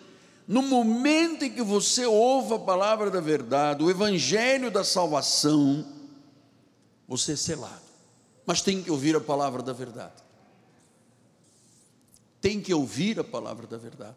No 0.48 0.62
momento 0.62 1.44
em 1.44 1.52
que 1.52 1.62
você 1.62 2.06
ouve 2.06 2.54
a 2.54 2.60
palavra 2.60 3.12
da 3.12 3.20
verdade, 3.20 3.84
o 3.84 3.90
evangelho 3.90 4.72
da 4.72 4.84
salvação, 4.84 5.86
você 7.08 7.34
é 7.34 7.36
selado. 7.36 7.82
Mas 8.46 8.62
tem 8.62 8.82
que 8.82 8.90
ouvir 8.90 9.16
a 9.16 9.20
palavra 9.20 9.62
da 9.62 9.74
verdade. 9.74 10.24
Tem 12.40 12.62
que 12.62 12.74
ouvir 12.74 13.20
a 13.20 13.24
palavra 13.24 13.68
da 13.68 13.78
verdade. 13.78 14.16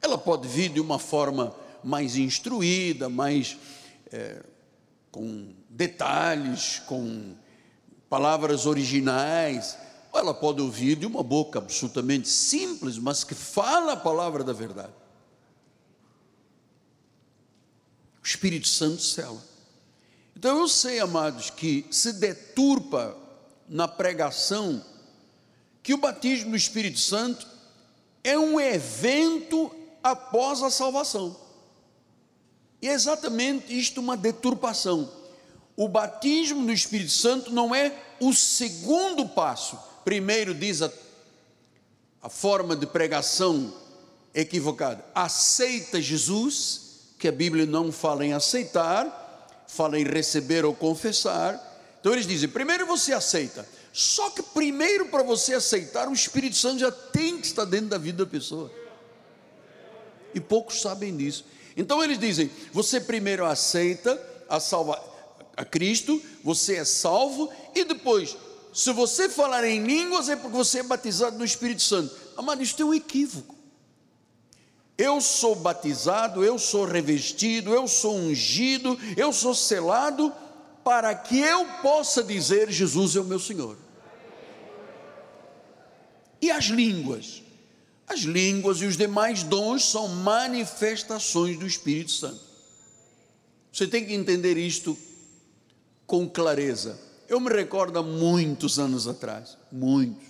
Ela 0.00 0.16
pode 0.16 0.46
vir 0.46 0.70
de 0.70 0.80
uma 0.80 0.98
forma 0.98 1.54
mais 1.82 2.16
instruída, 2.16 3.08
mais 3.08 3.56
é, 4.12 4.40
com 5.10 5.52
detalhes, 5.68 6.80
com 6.86 7.34
palavras 8.08 8.66
originais, 8.66 9.76
ela 10.18 10.34
pode 10.34 10.60
ouvir 10.60 10.96
de 10.96 11.06
uma 11.06 11.22
boca 11.22 11.58
absolutamente 11.58 12.28
simples, 12.28 12.98
mas 12.98 13.24
que 13.24 13.34
fala 13.34 13.92
a 13.92 13.96
palavra 13.96 14.44
da 14.44 14.52
verdade. 14.52 14.92
O 18.22 18.26
Espírito 18.26 18.68
Santo 18.68 19.02
cela. 19.02 19.42
Então 20.36 20.58
eu 20.58 20.68
sei, 20.68 21.00
amados, 21.00 21.50
que 21.50 21.86
se 21.90 22.12
deturpa 22.12 23.16
na 23.68 23.88
pregação 23.88 24.84
que 25.82 25.94
o 25.94 25.98
batismo 25.98 26.50
do 26.50 26.56
Espírito 26.56 26.98
Santo 26.98 27.46
é 28.22 28.38
um 28.38 28.60
evento 28.60 29.74
após 30.02 30.62
a 30.62 30.70
salvação. 30.70 31.36
E 32.80 32.88
é 32.88 32.92
exatamente 32.92 33.76
isto 33.76 34.00
uma 34.00 34.16
deturpação. 34.16 35.10
O 35.76 35.88
batismo 35.88 36.64
do 36.64 36.72
Espírito 36.72 37.12
Santo 37.12 37.50
não 37.50 37.74
é 37.74 37.96
o 38.20 38.32
segundo 38.32 39.28
passo. 39.28 39.78
Primeiro 40.04 40.54
diz 40.54 40.82
a, 40.82 40.90
a 42.22 42.28
forma 42.28 42.74
de 42.74 42.86
pregação 42.86 43.72
equivocada. 44.34 45.04
Aceita 45.14 46.00
Jesus, 46.00 47.14
que 47.18 47.28
a 47.28 47.32
Bíblia 47.32 47.66
não 47.66 47.92
fala 47.92 48.24
em 48.24 48.32
aceitar, 48.32 49.64
fala 49.66 49.98
em 49.98 50.04
receber 50.04 50.64
ou 50.64 50.74
confessar. 50.74 51.60
Então 52.00 52.12
eles 52.12 52.26
dizem: 52.26 52.48
primeiro 52.48 52.86
você 52.86 53.12
aceita. 53.12 53.66
Só 53.92 54.30
que 54.30 54.42
primeiro 54.42 55.06
para 55.06 55.22
você 55.22 55.54
aceitar, 55.54 56.08
o 56.08 56.12
Espírito 56.12 56.56
Santo 56.56 56.80
já 56.80 56.90
tem 56.90 57.38
que 57.38 57.46
estar 57.46 57.64
dentro 57.64 57.88
da 57.88 57.98
vida 57.98 58.24
da 58.24 58.30
pessoa. 58.30 58.70
E 60.34 60.40
poucos 60.40 60.80
sabem 60.80 61.16
disso. 61.16 61.44
Então 61.76 62.02
eles 62.02 62.18
dizem: 62.18 62.50
você 62.72 63.00
primeiro 63.00 63.44
aceita 63.44 64.20
a 64.48 64.58
salva 64.58 65.12
a 65.56 65.64
Cristo, 65.64 66.20
você 66.42 66.76
é 66.76 66.84
salvo 66.84 67.52
e 67.74 67.84
depois, 67.84 68.36
se 68.72 68.92
você 68.92 69.28
falar 69.28 69.64
em 69.64 69.84
línguas 69.84 70.28
é 70.28 70.36
porque 70.36 70.56
você 70.56 70.78
é 70.78 70.82
batizado 70.82 71.36
no 71.36 71.44
Espírito 71.44 71.82
Santo. 71.82 72.14
Amado, 72.36 72.62
isso 72.62 72.80
é 72.80 72.84
um 72.84 72.94
equívoco. 72.94 73.54
Eu 74.96 75.20
sou 75.20 75.54
batizado, 75.54 76.44
eu 76.44 76.58
sou 76.58 76.84
revestido, 76.84 77.72
eu 77.74 77.86
sou 77.86 78.16
ungido, 78.16 78.98
eu 79.16 79.32
sou 79.32 79.54
selado 79.54 80.32
para 80.82 81.14
que 81.14 81.38
eu 81.38 81.66
possa 81.82 82.22
dizer 82.22 82.70
Jesus 82.70 83.16
é 83.16 83.20
o 83.20 83.24
meu 83.24 83.38
Senhor. 83.38 83.76
E 86.40 86.50
as 86.50 86.64
línguas? 86.64 87.42
As 88.06 88.20
línguas 88.20 88.78
e 88.80 88.86
os 88.86 88.96
demais 88.96 89.42
dons 89.42 89.84
são 89.84 90.08
manifestações 90.08 91.58
do 91.58 91.66
Espírito 91.66 92.10
Santo. 92.10 92.40
Você 93.72 93.86
tem 93.86 94.04
que 94.04 94.12
entender 94.12 94.56
isto 94.56 94.98
com 96.06 96.28
clareza. 96.28 96.98
Eu 97.28 97.40
me 97.40 97.50
recordo 97.50 97.98
há 97.98 98.02
muitos 98.02 98.78
anos 98.78 99.08
atrás, 99.08 99.56
muitos. 99.70 100.26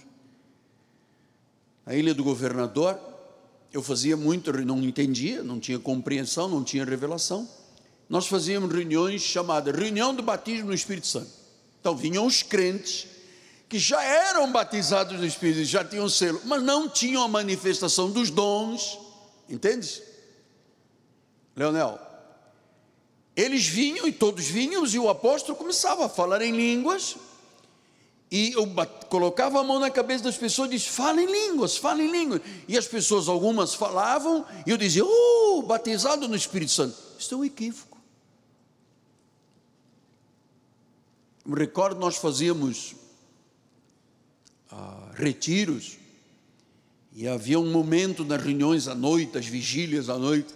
Na 1.84 1.94
ilha 1.94 2.14
do 2.14 2.22
governador, 2.22 2.98
eu 3.72 3.82
fazia 3.82 4.16
muito, 4.16 4.52
não 4.64 4.82
entendia, 4.82 5.42
não 5.42 5.58
tinha 5.58 5.78
compreensão, 5.78 6.48
não 6.48 6.62
tinha 6.62 6.84
revelação. 6.84 7.48
Nós 8.08 8.26
fazíamos 8.26 8.72
reuniões 8.72 9.22
chamadas 9.22 9.74
reunião 9.74 10.14
do 10.14 10.22
batismo 10.22 10.66
no 10.66 10.74
Espírito 10.74 11.06
Santo. 11.06 11.30
Então 11.80 11.96
vinham 11.96 12.26
os 12.26 12.42
crentes 12.42 13.06
que 13.68 13.78
já 13.78 14.02
eram 14.04 14.52
batizados 14.52 15.18
no 15.18 15.26
Espírito, 15.26 15.64
já 15.64 15.82
tinham 15.82 16.06
selo, 16.08 16.42
mas 16.44 16.62
não 16.62 16.88
tinham 16.88 17.24
a 17.24 17.28
manifestação 17.28 18.10
dos 18.10 18.30
dons, 18.30 18.98
entendes? 19.48 20.02
Leonel, 21.56 21.98
eles 23.36 23.66
vinham 23.66 24.06
e 24.06 24.12
todos 24.12 24.46
vinham, 24.46 24.86
e 24.86 24.98
o 24.98 25.08
apóstolo 25.08 25.56
começava 25.56 26.06
a 26.06 26.08
falar 26.08 26.42
em 26.42 26.52
línguas, 26.52 27.16
e 28.30 28.52
eu 28.52 28.66
colocava 29.10 29.60
a 29.60 29.62
mão 29.62 29.78
na 29.78 29.90
cabeça 29.90 30.24
das 30.24 30.38
pessoas 30.38 30.68
e 30.70 30.76
disse: 30.76 30.88
fala 30.88 31.20
em 31.20 31.26
línguas, 31.26 31.76
fala 31.76 32.02
em 32.02 32.10
línguas. 32.10 32.40
E 32.66 32.78
as 32.78 32.86
pessoas, 32.86 33.28
algumas 33.28 33.74
falavam, 33.74 34.46
e 34.66 34.70
eu 34.70 34.78
dizia: 34.78 35.04
oh, 35.04 35.62
batizado 35.62 36.26
no 36.26 36.34
Espírito 36.34 36.72
Santo. 36.72 36.96
Isso 37.18 37.34
é 37.34 37.36
um 37.36 37.44
equívoco. 37.44 37.98
Me 41.44 41.58
recordo, 41.58 42.00
nós 42.00 42.16
fazíamos 42.16 42.94
ah, 44.70 45.10
retiros, 45.14 45.98
e 47.14 47.28
havia 47.28 47.60
um 47.60 47.70
momento 47.70 48.24
nas 48.24 48.42
reuniões 48.42 48.88
à 48.88 48.94
noite, 48.94 49.36
as 49.36 49.44
vigílias 49.44 50.08
à 50.08 50.16
noite, 50.16 50.54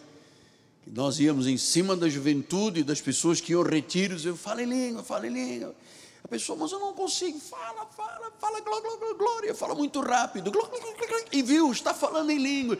nós 0.86 1.18
íamos 1.18 1.46
em 1.46 1.56
cima 1.56 1.96
da 1.96 2.08
juventude, 2.08 2.84
das 2.84 3.00
pessoas 3.00 3.40
que 3.40 3.52
iam 3.52 3.62
retiros, 3.62 4.24
eu 4.24 4.36
falo 4.36 4.60
em 4.60 4.66
língua, 4.66 5.02
falo 5.02 5.26
em 5.26 5.30
língua. 5.30 5.74
A 6.22 6.28
pessoa, 6.28 6.56
mas 6.58 6.70
eu 6.72 6.78
não 6.78 6.92
consigo, 6.92 7.38
fala, 7.40 7.86
fala, 7.86 8.32
fala, 8.38 8.60
glória, 8.60 8.96
glória, 8.96 9.14
glória, 9.14 9.54
fala 9.54 9.74
muito 9.74 10.00
rápido, 10.00 10.50
glória, 10.50 10.78
glória, 10.80 11.26
e 11.32 11.42
viu, 11.42 11.70
está 11.72 11.92
falando 11.92 12.30
em 12.30 12.38
língua. 12.38 12.78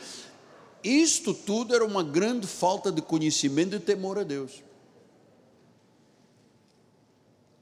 Isto 0.82 1.34
tudo 1.34 1.74
era 1.74 1.84
uma 1.84 2.02
grande 2.02 2.46
falta 2.46 2.92
de 2.92 3.02
conhecimento 3.02 3.74
e 3.74 3.80
temor 3.80 4.18
a 4.18 4.22
Deus. 4.22 4.62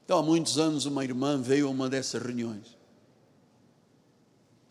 Então, 0.05 0.19
há 0.19 0.23
muitos 0.23 0.59
anos, 0.59 0.85
uma 0.85 1.03
irmã 1.03 1.41
veio 1.41 1.67
a 1.67 1.71
uma 1.71 1.89
dessas 1.89 2.23
reuniões. 2.23 2.77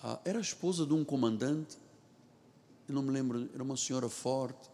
Ah, 0.01 0.19
era 0.23 0.37
a 0.37 0.41
esposa 0.41 0.85
de 0.85 0.93
um 0.93 1.03
comandante, 1.03 1.77
eu 2.87 2.93
não 2.93 3.01
me 3.01 3.11
lembro, 3.11 3.49
era 3.53 3.63
uma 3.63 3.77
senhora 3.77 4.09
forte, 4.09 4.72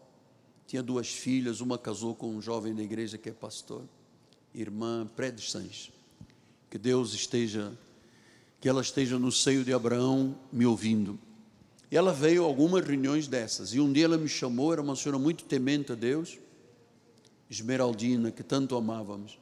tinha 0.70 0.84
duas 0.84 1.08
filhas, 1.08 1.60
uma 1.60 1.76
casou 1.76 2.14
com 2.14 2.30
um 2.30 2.40
jovem 2.40 2.72
da 2.72 2.80
igreja 2.80 3.18
que 3.18 3.28
é 3.28 3.32
pastor, 3.32 3.82
irmã 4.54 5.10
Sanches. 5.40 5.90
Que 6.70 6.78
Deus 6.78 7.12
esteja, 7.12 7.76
que 8.60 8.68
ela 8.68 8.80
esteja 8.80 9.18
no 9.18 9.32
seio 9.32 9.64
de 9.64 9.72
Abraão 9.72 10.38
me 10.52 10.64
ouvindo. 10.64 11.18
E 11.90 11.96
ela 11.96 12.12
veio 12.12 12.44
a 12.44 12.46
algumas 12.46 12.86
reuniões 12.86 13.26
dessas, 13.26 13.74
e 13.74 13.80
um 13.80 13.92
dia 13.92 14.04
ela 14.04 14.16
me 14.16 14.28
chamou, 14.28 14.72
era 14.72 14.80
uma 14.80 14.94
senhora 14.94 15.18
muito 15.18 15.42
temente 15.42 15.90
a 15.90 15.96
Deus, 15.96 16.38
Esmeraldina, 17.50 18.30
que 18.30 18.44
tanto 18.44 18.76
amávamos. 18.76 19.40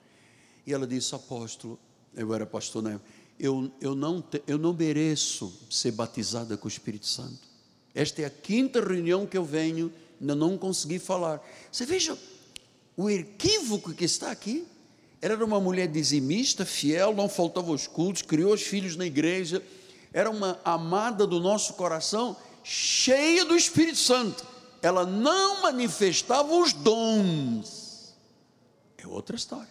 E 0.66 0.72
ela 0.72 0.86
disse: 0.86 1.14
Apóstolo, 1.14 1.78
eu 2.14 2.32
era 2.32 2.46
pastor 2.46 2.82
na 2.82 2.92
época 2.92 3.18
eu, 3.38 3.70
eu, 3.80 3.94
não, 3.94 4.24
eu 4.46 4.58
não 4.58 4.72
mereço 4.72 5.52
ser 5.70 5.92
batizada 5.92 6.56
com 6.56 6.66
o 6.66 6.68
Espírito 6.70 7.06
Santo. 7.06 7.46
Esta 7.94 8.22
é 8.22 8.24
a 8.24 8.30
quinta 8.30 8.80
reunião 8.80 9.26
que 9.26 9.38
eu 9.38 9.44
venho, 9.44 9.92
ainda 10.20 10.34
não 10.34 10.58
consegui 10.58 10.98
falar. 10.98 11.40
Você 11.70 11.86
veja 11.86 12.16
o 12.96 13.08
equívoco 13.08 13.94
que 13.94 14.04
está 14.04 14.30
aqui. 14.30 14.66
Era 15.20 15.44
uma 15.44 15.60
mulher 15.60 15.88
dizimista, 15.88 16.64
fiel, 16.64 17.14
não 17.14 17.28
faltava 17.28 17.70
aos 17.70 17.86
cultos, 17.86 18.22
criou 18.22 18.54
os 18.54 18.62
filhos 18.62 18.94
na 18.94 19.04
igreja, 19.04 19.62
era 20.12 20.30
uma 20.30 20.60
amada 20.64 21.26
do 21.26 21.40
nosso 21.40 21.74
coração, 21.74 22.36
cheia 22.62 23.44
do 23.44 23.56
Espírito 23.56 23.98
Santo. 23.98 24.46
Ela 24.80 25.04
não 25.04 25.62
manifestava 25.62 26.54
os 26.54 26.72
dons. 26.72 28.14
É 28.96 29.06
outra 29.06 29.34
história. 29.34 29.68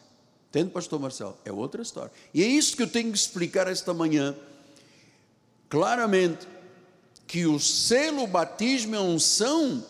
Entende, 0.49 0.71
pastor 0.71 0.99
Marcelo? 0.99 1.37
É 1.45 1.51
outra 1.51 1.81
história. 1.81 2.11
E 2.33 2.43
é 2.43 2.47
isso 2.47 2.75
que 2.75 2.83
eu 2.83 2.87
tenho 2.87 3.11
que 3.11 3.17
explicar 3.17 3.67
esta 3.67 3.93
manhã. 3.93 4.35
Claramente, 5.69 6.47
que 7.25 7.45
o 7.45 7.59
selo, 7.59 8.25
batismo 8.25 8.95
a 8.95 9.01
unção 9.01 9.83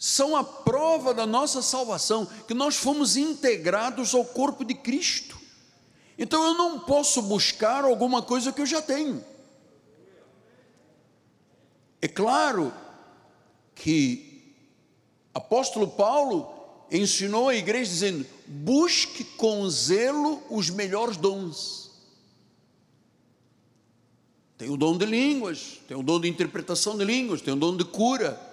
são 0.00 0.34
a 0.34 0.42
prova 0.42 1.12
da 1.12 1.26
nossa 1.26 1.60
salvação, 1.60 2.26
que 2.48 2.54
nós 2.54 2.74
fomos 2.74 3.18
integrados 3.18 4.14
ao 4.14 4.24
corpo 4.24 4.64
de 4.64 4.72
Cristo. 4.72 5.38
Então 6.18 6.42
eu 6.42 6.54
não 6.54 6.80
posso 6.80 7.20
buscar 7.20 7.84
alguma 7.84 8.22
coisa 8.22 8.50
que 8.50 8.62
eu 8.62 8.66
já 8.66 8.80
tenho. 8.80 9.22
É 12.00 12.08
claro 12.08 12.72
que 13.74 14.54
apóstolo 15.34 15.86
Paulo 15.86 16.50
ensinou 16.90 17.50
a 17.50 17.54
igreja 17.54 17.90
dizendo: 17.90 18.26
busque 18.46 19.22
com 19.22 19.68
zelo 19.68 20.42
os 20.48 20.70
melhores 20.70 21.18
dons. 21.18 21.90
Tem 24.56 24.70
o 24.70 24.78
dom 24.78 24.96
de 24.96 25.04
línguas, 25.04 25.78
tem 25.86 25.94
o 25.94 26.02
dom 26.02 26.18
de 26.18 26.28
interpretação 26.28 26.96
de 26.96 27.04
línguas, 27.04 27.42
tem 27.42 27.52
o 27.52 27.56
dom 27.56 27.76
de 27.76 27.84
cura, 27.84 28.49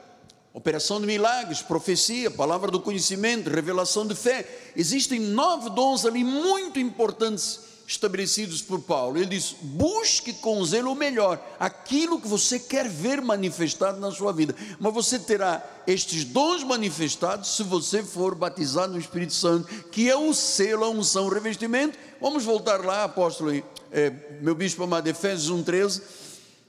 operação 0.58 1.00
de 1.00 1.06
milagres, 1.06 1.62
profecia, 1.62 2.32
palavra 2.32 2.72
do 2.72 2.80
conhecimento, 2.80 3.48
revelação 3.48 4.08
de 4.08 4.16
fé. 4.16 4.44
Existem 4.76 5.20
nove 5.20 5.70
dons 5.70 6.04
ali 6.04 6.24
muito 6.24 6.80
importantes 6.80 7.60
estabelecidos 7.86 8.60
por 8.60 8.82
Paulo. 8.82 9.18
Ele 9.18 9.28
diz: 9.28 9.56
busque 9.62 10.34
com 10.34 10.66
zelo 10.66 10.94
o 10.94 10.96
melhor, 10.96 11.40
aquilo 11.60 12.20
que 12.20 12.28
você 12.28 12.58
quer 12.60 12.90
ver 12.90 13.22
manifestado 13.22 14.00
na 14.00 14.12
sua 14.12 14.34
vida. 14.34 14.56
Mas 14.80 14.92
você 14.92 15.20
terá 15.20 15.64
estes 15.86 16.24
dons 16.24 16.64
manifestados 16.64 17.56
se 17.56 17.62
você 17.62 18.02
for 18.02 18.34
batizado 18.34 18.94
no 18.94 19.00
Espírito 19.00 19.34
Santo, 19.34 19.68
que 19.92 20.10
é 20.10 20.16
o 20.16 20.34
selo, 20.34 20.86
a 20.86 20.90
unção, 20.90 21.28
o 21.28 21.32
revestimento. 21.32 22.00
Vamos 22.20 22.44
voltar 22.44 22.84
lá, 22.84 23.04
apóstolo, 23.04 23.52
é, 23.92 24.10
meu 24.42 24.56
bispo 24.56 24.82
amado, 24.84 25.08
Efésios 25.08 25.52
1,13. 25.52 26.02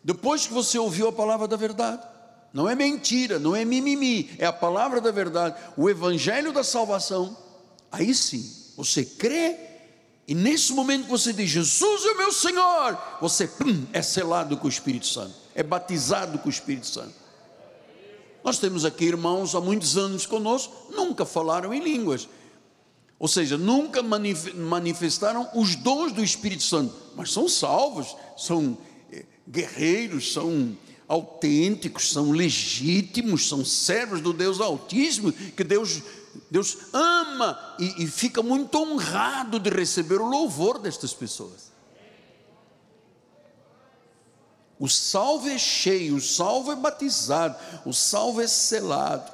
Depois 0.05 0.46
que 0.46 0.53
você 0.53 0.79
ouviu 0.79 1.09
a 1.09 1.12
palavra 1.12 1.48
da 1.48 1.57
verdade, 1.57 2.03
não 2.53 2.69
é 2.69 2.75
mentira, 2.75 3.39
não 3.39 3.55
é 3.55 3.65
mimimi, 3.65 4.31
é 4.39 4.47
a 4.47 4.53
palavra 4.53 5.01
da 5.01 5.11
verdade, 5.11 5.59
o 5.77 5.89
evangelho 5.89 6.53
da 6.53 6.65
salvação. 6.65 7.37
Aí 7.91 8.15
sim, 8.15 8.51
você 8.77 9.05
crê 9.05 9.69
e 10.29 10.35
nesse 10.35 10.75
momento 10.75 11.05
que 11.05 11.11
você 11.11 11.33
diz, 11.33 11.49
Jesus 11.49 12.05
é 12.05 12.13
o 12.13 12.19
meu 12.19 12.31
Senhor, 12.31 12.99
você 13.19 13.47
pum, 13.47 13.87
é 13.95 14.03
selado 14.03 14.59
com 14.59 14.67
o 14.67 14.71
Espírito 14.71 15.07
Santo, 15.07 15.35
é 15.55 15.63
batizado 15.63 16.39
com 16.39 16.49
o 16.49 16.53
Espírito 16.53 16.87
Santo. 16.87 17.15
Nós 18.45 18.59
temos 18.59 18.85
aqui 18.85 19.07
irmãos 19.07 19.55
há 19.55 19.61
muitos 19.61 19.97
anos 19.97 20.27
conosco, 20.27 20.93
nunca 20.95 21.25
falaram 21.25 21.73
em 21.73 21.81
línguas, 21.83 22.29
ou 23.19 23.27
seja, 23.27 23.57
nunca 23.57 24.03
manifestaram 24.03 25.49
os 25.55 25.75
dons 25.75 26.13
do 26.13 26.23
Espírito 26.23 26.63
Santo, 26.63 26.95
mas 27.17 27.33
são 27.33 27.49
salvos, 27.49 28.15
são 28.37 28.77
eh, 29.11 29.25
guerreiros, 29.49 30.35
são 30.35 30.77
autênticos, 31.09 32.12
são 32.12 32.31
legítimos, 32.31 33.49
são 33.49 33.64
servos 33.64 34.21
do 34.21 34.33
Deus 34.33 34.61
Altíssimo, 34.61 35.33
que 35.33 35.64
Deus 35.64 36.03
Deus 36.51 36.79
ama 36.92 37.77
e, 37.79 38.05
e 38.05 38.07
fica 38.07 38.42
muito 38.42 38.79
honrado 38.79 39.59
de 39.59 39.71
receber 39.71 40.21
o 40.21 40.29
louvor 40.29 40.79
destas 40.79 41.12
pessoas. 41.12 41.73
O 44.79 44.88
salvo 44.88 45.49
é 45.49 45.59
cheio, 45.59 46.16
o 46.16 46.21
salvo 46.21 46.71
é 46.71 46.77
batizado, 46.77 47.57
o 47.85 47.92
salvo 47.92 48.40
é 48.40 48.47
selado 48.47 49.33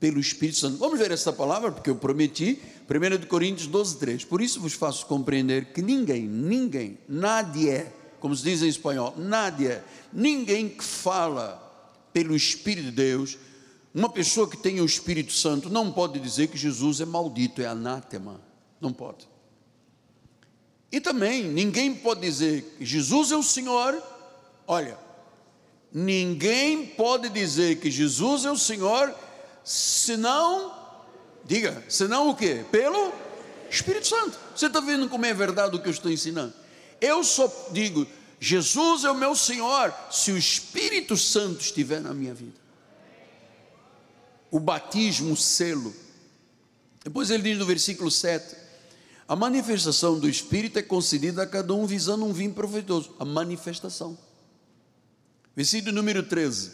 pelo 0.00 0.18
Espírito 0.18 0.58
Santo. 0.58 0.78
Vamos 0.78 0.98
ver 0.98 1.12
essa 1.12 1.32
palavra, 1.32 1.70
porque 1.70 1.88
eu 1.88 1.96
prometi 1.96 2.60
1 2.90 3.26
Coríntios 3.28 3.68
12, 3.68 3.98
3. 3.98 4.24
Por 4.24 4.42
isso 4.42 4.60
vos 4.60 4.72
faço 4.72 5.06
compreender 5.06 5.72
que 5.72 5.80
ninguém, 5.80 6.22
ninguém, 6.22 6.98
nadie, 7.08 7.86
como 8.24 8.34
se 8.34 8.42
diz 8.42 8.62
em 8.62 8.68
espanhol, 8.68 9.12
nadie, 9.18 9.82
ninguém 10.10 10.66
que 10.66 10.82
fala 10.82 11.60
pelo 12.10 12.34
Espírito 12.34 12.86
de 12.86 12.90
Deus, 12.90 13.36
uma 13.94 14.08
pessoa 14.08 14.48
que 14.48 14.56
tem 14.56 14.80
o 14.80 14.86
Espírito 14.86 15.30
Santo 15.30 15.68
não 15.68 15.92
pode 15.92 16.18
dizer 16.18 16.46
que 16.46 16.56
Jesus 16.56 17.02
é 17.02 17.04
maldito, 17.04 17.60
é 17.60 17.66
anátema. 17.66 18.40
Não 18.80 18.94
pode. 18.94 19.28
E 20.90 21.02
também 21.02 21.44
ninguém 21.44 21.94
pode 21.94 22.22
dizer 22.22 22.62
que 22.78 22.86
Jesus 22.86 23.30
é 23.30 23.36
o 23.36 23.42
Senhor. 23.42 24.02
Olha, 24.66 24.96
ninguém 25.92 26.86
pode 26.86 27.28
dizer 27.28 27.78
que 27.78 27.90
Jesus 27.90 28.46
é 28.46 28.50
o 28.50 28.56
Senhor, 28.56 29.14
senão, 29.62 30.74
diga, 31.44 31.84
senão 31.90 32.30
o 32.30 32.34
quê? 32.34 32.64
Pelo 32.72 33.12
Espírito 33.68 34.06
Santo. 34.06 34.38
Você 34.56 34.64
está 34.64 34.80
vendo 34.80 35.10
como 35.10 35.26
é 35.26 35.34
verdade 35.34 35.76
o 35.76 35.78
que 35.78 35.88
eu 35.88 35.92
estou 35.92 36.10
ensinando? 36.10 36.63
Eu 37.00 37.22
só 37.24 37.68
digo, 37.72 38.06
Jesus 38.40 39.04
é 39.04 39.10
o 39.10 39.14
meu 39.14 39.34
Senhor, 39.34 39.94
se 40.10 40.32
o 40.32 40.38
Espírito 40.38 41.16
Santo 41.16 41.60
estiver 41.60 42.00
na 42.00 42.12
minha 42.12 42.34
vida 42.34 42.64
o 44.54 44.60
batismo, 44.60 45.32
o 45.32 45.36
selo. 45.36 45.92
Depois 47.02 47.28
ele 47.28 47.42
diz 47.42 47.58
no 47.58 47.66
versículo 47.66 48.08
7: 48.08 48.54
a 49.26 49.34
manifestação 49.34 50.16
do 50.16 50.28
Espírito 50.28 50.78
é 50.78 50.82
concedida 50.82 51.42
a 51.42 51.46
cada 51.46 51.74
um 51.74 51.84
visando 51.86 52.24
um 52.24 52.32
vinho 52.32 52.52
proveitoso. 52.52 53.12
A 53.18 53.24
manifestação. 53.24 54.16
Versículo 55.56 55.92
número 55.92 56.22
13: 56.22 56.70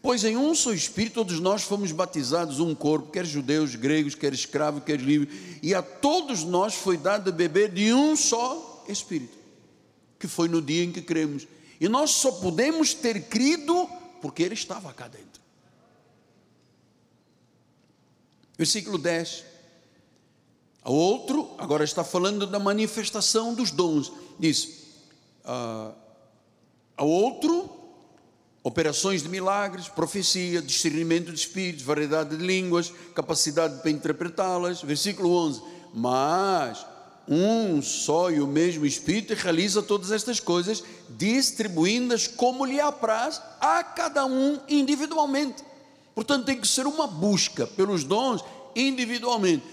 Pois 0.00 0.22
em 0.22 0.36
um 0.36 0.54
só 0.54 0.72
Espírito 0.72 1.14
todos 1.14 1.40
nós 1.40 1.62
fomos 1.62 1.90
batizados, 1.90 2.60
um 2.60 2.72
corpo, 2.72 3.10
quer 3.10 3.26
judeus, 3.26 3.74
gregos, 3.74 4.14
quer 4.14 4.32
escravos, 4.32 4.84
quer 4.84 5.00
livres, 5.00 5.58
e 5.60 5.74
a 5.74 5.82
todos 5.82 6.44
nós 6.44 6.74
foi 6.74 6.96
dado 6.96 7.32
beber 7.32 7.72
de 7.72 7.92
um 7.92 8.14
só 8.14 8.84
Espírito, 8.88 9.36
que 10.18 10.28
foi 10.28 10.48
no 10.48 10.62
dia 10.62 10.84
em 10.84 10.92
que 10.92 11.02
cremos. 11.02 11.46
E 11.80 11.88
nós 11.88 12.10
só 12.10 12.32
podemos 12.32 12.94
ter 12.94 13.28
crido 13.28 13.88
porque 14.20 14.42
Ele 14.42 14.54
estava 14.54 14.92
cá 14.92 15.08
dentro. 15.08 15.42
Versículo 18.56 18.96
10. 18.98 19.44
O 20.84 20.92
outro, 20.92 21.54
agora 21.58 21.82
está 21.82 22.04
falando 22.04 22.46
da 22.46 22.58
manifestação 22.58 23.54
dos 23.54 23.70
dons. 23.70 24.12
Diz: 24.38 24.84
uh, 25.44 25.94
ao 26.96 27.08
outro, 27.08 27.70
operações 28.62 29.22
de 29.22 29.28
milagres, 29.28 29.88
profecia, 29.88 30.62
discernimento 30.62 31.32
de 31.32 31.38
espíritos, 31.38 31.82
variedade 31.82 32.36
de 32.36 32.44
línguas, 32.44 32.92
capacidade 33.14 33.80
para 33.80 33.90
interpretá-las. 33.90 34.82
Versículo 34.82 35.30
11. 35.32 35.62
Mas 35.92 36.86
um 37.28 37.80
só 37.80 38.30
e 38.30 38.40
o 38.40 38.46
mesmo 38.46 38.84
Espírito 38.84 39.34
realiza 39.34 39.82
todas 39.82 40.10
estas 40.10 40.40
coisas, 40.40 40.82
distribuindo-as 41.10 42.26
como 42.26 42.64
lhe 42.64 42.80
apraz 42.80 43.40
a 43.60 43.82
cada 43.82 44.26
um 44.26 44.58
individualmente. 44.68 45.62
Portanto, 46.14 46.46
tem 46.46 46.60
que 46.60 46.68
ser 46.68 46.86
uma 46.86 47.06
busca 47.06 47.66
pelos 47.66 48.04
dons 48.04 48.44
individualmente. 48.76 49.64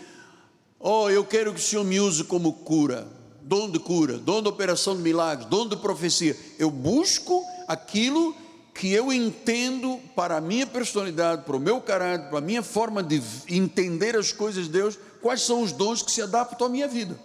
Oh, 0.79 1.09
eu 1.09 1.23
quero 1.23 1.53
que 1.53 1.59
o 1.59 1.63
Senhor 1.63 1.83
me 1.83 1.99
use 1.99 2.23
como 2.23 2.53
cura, 2.53 3.07
dom 3.41 3.69
de 3.69 3.77
cura, 3.77 4.17
dom 4.17 4.41
de 4.41 4.47
operação 4.47 4.95
de 4.95 5.01
milagres, 5.01 5.47
dom 5.47 5.67
de 5.67 5.75
profecia. 5.75 6.35
Eu 6.57 6.71
busco 6.71 7.43
aquilo 7.67 8.35
que 8.73 8.91
eu 8.91 9.11
entendo 9.11 9.99
para 10.15 10.37
a 10.37 10.41
minha 10.41 10.65
personalidade, 10.65 11.43
para 11.43 11.55
o 11.55 11.59
meu 11.59 11.81
caráter, 11.81 12.29
para 12.29 12.39
a 12.39 12.41
minha 12.41 12.63
forma 12.63 13.03
de 13.03 13.21
entender 13.47 14.15
as 14.15 14.31
coisas 14.31 14.65
de 14.65 14.71
Deus, 14.71 14.97
quais 15.21 15.41
são 15.41 15.61
os 15.61 15.71
dons 15.71 16.01
que 16.01 16.11
se 16.11 16.21
adaptam 16.21 16.67
à 16.67 16.69
minha 16.69 16.87
vida. 16.87 17.19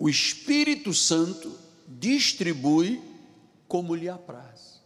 O 0.00 0.08
Espírito 0.08 0.94
Santo 0.94 1.54
distribui 1.86 3.02
como 3.68 3.94
lhe 3.94 4.08
apraz, 4.08 4.80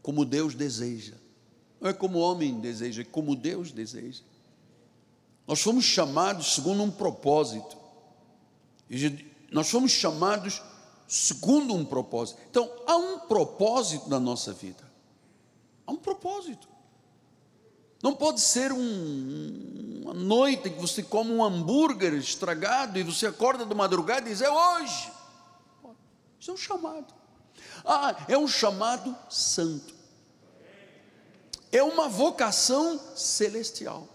como 0.00 0.24
Deus 0.24 0.54
deseja. 0.54 1.14
Não 1.80 1.90
é 1.90 1.92
como 1.92 2.18
o 2.18 2.22
homem 2.22 2.60
deseja, 2.60 3.02
é 3.02 3.04
como 3.04 3.34
Deus 3.34 3.72
deseja. 3.72 4.22
Nós 5.44 5.60
fomos 5.60 5.84
chamados 5.84 6.54
segundo 6.54 6.84
um 6.84 6.90
propósito. 6.90 7.76
Nós 9.50 9.68
fomos 9.68 9.90
chamados 9.90 10.62
segundo 11.08 11.74
um 11.74 11.84
propósito. 11.84 12.40
Então, 12.48 12.70
há 12.86 12.96
um 12.96 13.18
propósito 13.18 14.08
na 14.08 14.20
nossa 14.20 14.52
vida. 14.52 14.88
Há 15.84 15.90
um 15.90 15.96
propósito. 15.96 16.68
Não 18.02 18.12
pode 18.12 18.40
ser 18.40 18.72
um, 18.72 20.02
uma 20.02 20.12
noite 20.12 20.68
que 20.68 20.80
você 20.80 21.04
come 21.04 21.30
um 21.30 21.44
hambúrguer 21.44 22.12
estragado 22.14 22.98
e 22.98 23.04
você 23.04 23.26
acorda 23.26 23.64
de 23.64 23.74
madrugada 23.74 24.28
e 24.28 24.32
diz: 24.32 24.42
É 24.42 24.50
hoje. 24.50 25.12
Isso 26.38 26.50
é 26.50 26.54
um 26.54 26.56
chamado. 26.56 27.14
Ah, 27.84 28.16
é 28.28 28.36
um 28.36 28.48
chamado 28.48 29.16
santo. 29.30 29.94
É 31.70 31.80
uma 31.82 32.08
vocação 32.08 33.00
celestial. 33.14 34.08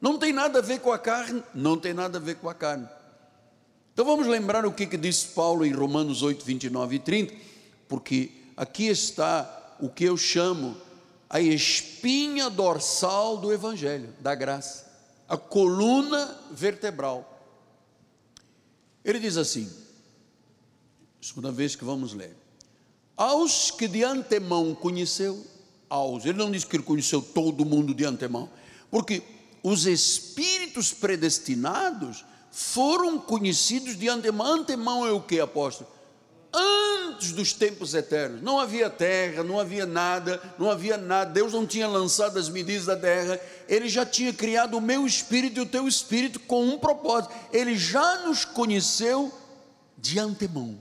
Não 0.00 0.16
tem 0.16 0.32
nada 0.32 0.60
a 0.60 0.62
ver 0.62 0.78
com 0.80 0.92
a 0.92 0.98
carne, 0.98 1.42
não 1.52 1.76
tem 1.76 1.92
nada 1.92 2.18
a 2.18 2.20
ver 2.20 2.36
com 2.36 2.48
a 2.48 2.54
carne. 2.54 2.88
Então 3.92 4.04
vamos 4.04 4.26
lembrar 4.26 4.64
o 4.64 4.72
que, 4.72 4.86
que 4.86 4.96
disse 4.96 5.28
Paulo 5.28 5.64
em 5.64 5.72
Romanos 5.72 6.22
8, 6.22 6.44
29 6.44 6.96
e 6.96 6.98
30, 6.98 7.34
porque 7.88 8.30
aqui 8.56 8.86
está 8.86 9.76
o 9.80 9.88
que 9.88 10.04
eu 10.04 10.16
chamo 10.16 10.76
a 11.28 11.40
espinha 11.40 12.48
dorsal 12.48 13.36
do 13.36 13.52
Evangelho, 13.52 14.14
da 14.20 14.34
graça, 14.34 14.90
a 15.28 15.36
coluna 15.36 16.38
vertebral. 16.50 17.30
Ele 19.04 19.18
diz 19.18 19.36
assim, 19.36 19.70
segunda 21.20 21.50
vez 21.50 21.76
que 21.76 21.84
vamos 21.84 22.12
ler 22.12 22.44
aos 23.16 23.70
que 23.70 23.86
de 23.86 24.02
antemão 24.02 24.74
conheceu, 24.74 25.44
aos, 25.88 26.24
ele 26.24 26.38
não 26.38 26.50
diz 26.50 26.64
que 26.64 26.76
ele 26.76 26.82
conheceu 26.82 27.22
todo 27.22 27.64
mundo 27.64 27.94
de 27.94 28.04
antemão, 28.04 28.50
porque 28.90 29.22
os 29.62 29.86
espíritos 29.86 30.92
predestinados 30.92 32.24
foram 32.50 33.18
conhecidos 33.18 33.96
de 33.96 34.08
antemão. 34.08 34.46
Antemão 34.46 35.06
é 35.06 35.12
o 35.12 35.20
que, 35.20 35.40
apóstolo? 35.40 35.88
Antes 36.56 37.32
dos 37.32 37.52
tempos 37.52 37.94
eternos, 37.94 38.40
não 38.40 38.60
havia 38.60 38.88
terra, 38.88 39.42
não 39.42 39.58
havia 39.58 39.84
nada, 39.84 40.40
não 40.56 40.70
havia 40.70 40.96
nada, 40.96 41.32
Deus 41.32 41.52
não 41.52 41.66
tinha 41.66 41.88
lançado 41.88 42.38
as 42.38 42.48
medidas 42.48 42.86
da 42.86 42.96
terra, 42.96 43.40
Ele 43.68 43.88
já 43.88 44.06
tinha 44.06 44.32
criado 44.32 44.76
o 44.76 44.80
meu 44.80 45.04
espírito 45.04 45.58
e 45.58 45.62
o 45.62 45.66
teu 45.66 45.88
espírito 45.88 46.38
com 46.38 46.64
um 46.64 46.78
propósito, 46.78 47.34
Ele 47.52 47.76
já 47.76 48.20
nos 48.20 48.44
conheceu 48.44 49.32
de 49.98 50.16
antemão. 50.20 50.78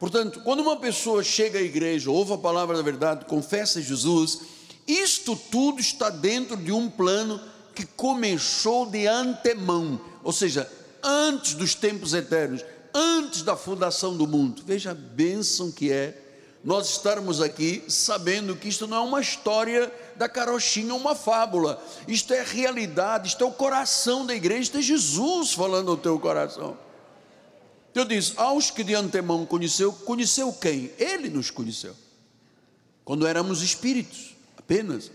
Portanto, 0.00 0.40
quando 0.42 0.60
uma 0.60 0.76
pessoa 0.78 1.22
chega 1.22 1.58
à 1.58 1.62
igreja, 1.62 2.10
ouve 2.10 2.32
a 2.32 2.38
palavra 2.38 2.78
da 2.78 2.82
verdade, 2.82 3.26
confessa 3.26 3.82
Jesus, 3.82 4.40
isto 4.86 5.36
tudo 5.36 5.80
está 5.80 6.08
dentro 6.08 6.56
de 6.56 6.72
um 6.72 6.88
plano 6.88 7.38
que 7.74 7.84
começou 7.84 8.86
de 8.86 9.06
antemão, 9.06 10.00
ou 10.24 10.32
seja, 10.32 10.70
antes 11.02 11.54
dos 11.54 11.74
tempos 11.74 12.14
eternos, 12.14 12.64
antes 12.98 13.42
da 13.42 13.56
fundação 13.56 14.16
do 14.16 14.26
mundo. 14.26 14.62
Veja 14.66 14.90
a 14.90 14.94
bênção 14.94 15.70
que 15.70 15.92
é 15.92 16.24
nós 16.64 16.90
estarmos 16.90 17.40
aqui 17.40 17.84
sabendo 17.88 18.56
que 18.56 18.68
isto 18.68 18.86
não 18.86 18.96
é 18.96 19.00
uma 19.00 19.20
história 19.20 19.92
da 20.16 20.28
carochinha, 20.28 20.92
uma 20.94 21.14
fábula. 21.14 21.82
Isto 22.06 22.34
é 22.34 22.42
realidade, 22.42 23.28
isto 23.28 23.44
é 23.44 23.46
o 23.46 23.52
coração 23.52 24.26
da 24.26 24.34
igreja, 24.34 24.62
isto 24.62 24.78
é 24.78 24.82
Jesus 24.82 25.52
falando 25.52 25.90
ao 25.90 25.96
teu 25.96 26.18
coração. 26.18 26.76
Eu 27.94 28.04
disse: 28.04 28.32
aos 28.36 28.70
que 28.70 28.82
de 28.82 28.94
antemão 28.94 29.46
conheceu, 29.46 29.92
conheceu 29.92 30.52
quem? 30.52 30.90
Ele 30.98 31.28
nos 31.28 31.50
conheceu. 31.50 31.94
Quando 33.04 33.26
éramos 33.26 33.62
espíritos, 33.62 34.36
apenas. 34.56 35.10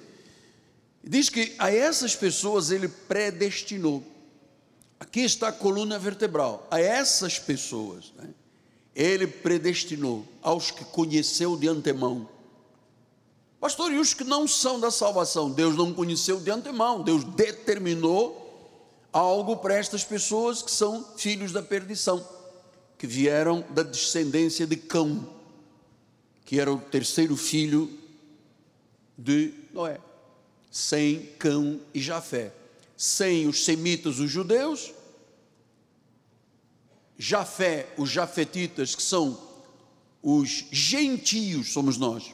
Diz 1.04 1.30
que 1.30 1.54
a 1.60 1.69
essas 1.69 2.15
pessoas 2.15 2.72
ele 2.72 2.88
predestinou. 2.88 4.02
Aqui 5.04 5.20
está 5.20 5.50
a 5.50 5.52
coluna 5.52 6.00
vertebral. 6.00 6.66
A 6.72 6.80
essas 6.80 7.38
pessoas, 7.38 8.13
né, 8.18 8.30
ele 8.96 9.28
predestinou, 9.28 10.26
aos 10.42 10.72
que 10.72 10.86
conheceu 10.86 11.58
de 11.58 11.68
antemão. 11.68 12.30
Pastor, 13.60 13.92
e 13.92 13.98
os 13.98 14.13
que 14.13 14.24
não 14.24 14.48
são 14.48 14.80
da 14.80 14.89
salvação? 14.89 15.52
Deus 15.52 15.76
não 15.76 15.94
conheceu 15.94 16.39
de 16.39 16.50
antemão, 16.50 17.04
Deus 17.04 17.26
determinou 17.26 18.39
algo 19.12 19.58
para 19.58 19.76
estas 19.76 20.06
pessoas 20.06 20.62
que 20.62 20.72
são 20.72 21.06
filhos 21.18 21.52
da 21.52 21.62
perdição 21.62 22.26
que 22.98 23.06
vieram 23.06 23.66
da 23.72 23.84
descendência 23.84 24.66
de 24.66 24.78
Cão, 24.78 25.30
que 26.46 26.62
era 26.62 26.72
o 26.72 26.80
terceiro 26.80 27.36
filho 27.36 27.92
de 29.18 29.54
Noé. 29.74 30.00
Sem 30.72 31.26
Cão 31.38 31.82
e 31.94 32.02
Jafé. 32.02 32.54
Sem 33.04 33.48
os 33.50 33.66
semitas, 33.66 34.22
os 34.22 34.32
judeus. 34.32 34.94
Jafé, 37.18 37.94
os 37.98 38.10
jafetitas, 38.10 38.96
que 38.96 39.04
são 39.04 39.38
os 40.22 40.63
gentios, 40.72 41.74
somos 41.74 41.98
nós, 41.98 42.34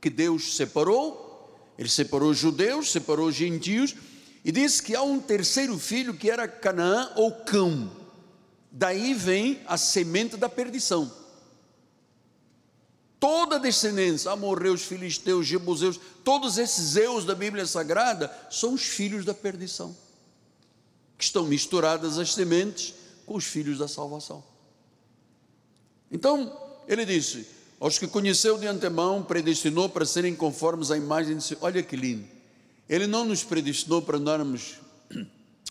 que 0.00 0.10
Deus 0.10 0.56
separou. 0.56 1.72
Ele 1.78 1.88
separou 1.88 2.34
judeus, 2.34 2.90
separou 2.90 3.30
gentios 3.30 3.94
e 4.44 4.50
disse 4.50 4.82
que 4.82 4.96
há 4.96 5.02
um 5.02 5.20
terceiro 5.20 5.78
filho 5.78 6.12
que 6.12 6.28
era 6.28 6.48
Canaã 6.48 7.12
ou 7.14 7.30
Cão. 7.30 7.88
Daí 8.72 9.14
vem 9.14 9.60
a 9.64 9.76
semente 9.76 10.36
da 10.36 10.48
perdição. 10.48 11.08
Toda 13.18 13.56
a 13.56 13.58
descendência, 13.58 14.30
amorreus, 14.30 14.82
filisteus, 14.82 15.46
jebuseus, 15.46 15.98
todos 16.22 16.58
esses 16.58 16.96
eus 16.96 17.24
da 17.24 17.34
Bíblia 17.34 17.66
Sagrada 17.66 18.30
são 18.50 18.74
os 18.74 18.82
filhos 18.82 19.24
da 19.24 19.32
perdição, 19.32 19.96
que 21.16 21.24
estão 21.24 21.44
misturadas 21.44 22.18
as 22.18 22.34
sementes 22.34 22.94
com 23.24 23.34
os 23.34 23.44
filhos 23.44 23.78
da 23.78 23.88
salvação. 23.88 24.44
Então, 26.10 26.56
ele 26.86 27.04
disse: 27.04 27.46
aos 27.80 27.98
que 27.98 28.06
conheceu 28.06 28.56
de 28.56 28.66
antemão, 28.66 29.22
predestinou 29.22 29.88
para 29.88 30.06
serem 30.06 30.34
conformes 30.34 30.90
à 30.90 30.96
imagem 30.96 31.36
de 31.36 31.44
seu. 31.44 31.58
Olha 31.60 31.82
que 31.82 31.96
lindo. 31.96 32.24
Ele 32.88 33.06
não 33.06 33.24
nos 33.24 33.42
predestinou 33.42 34.00
para 34.00 34.16
andarmos 34.16 34.76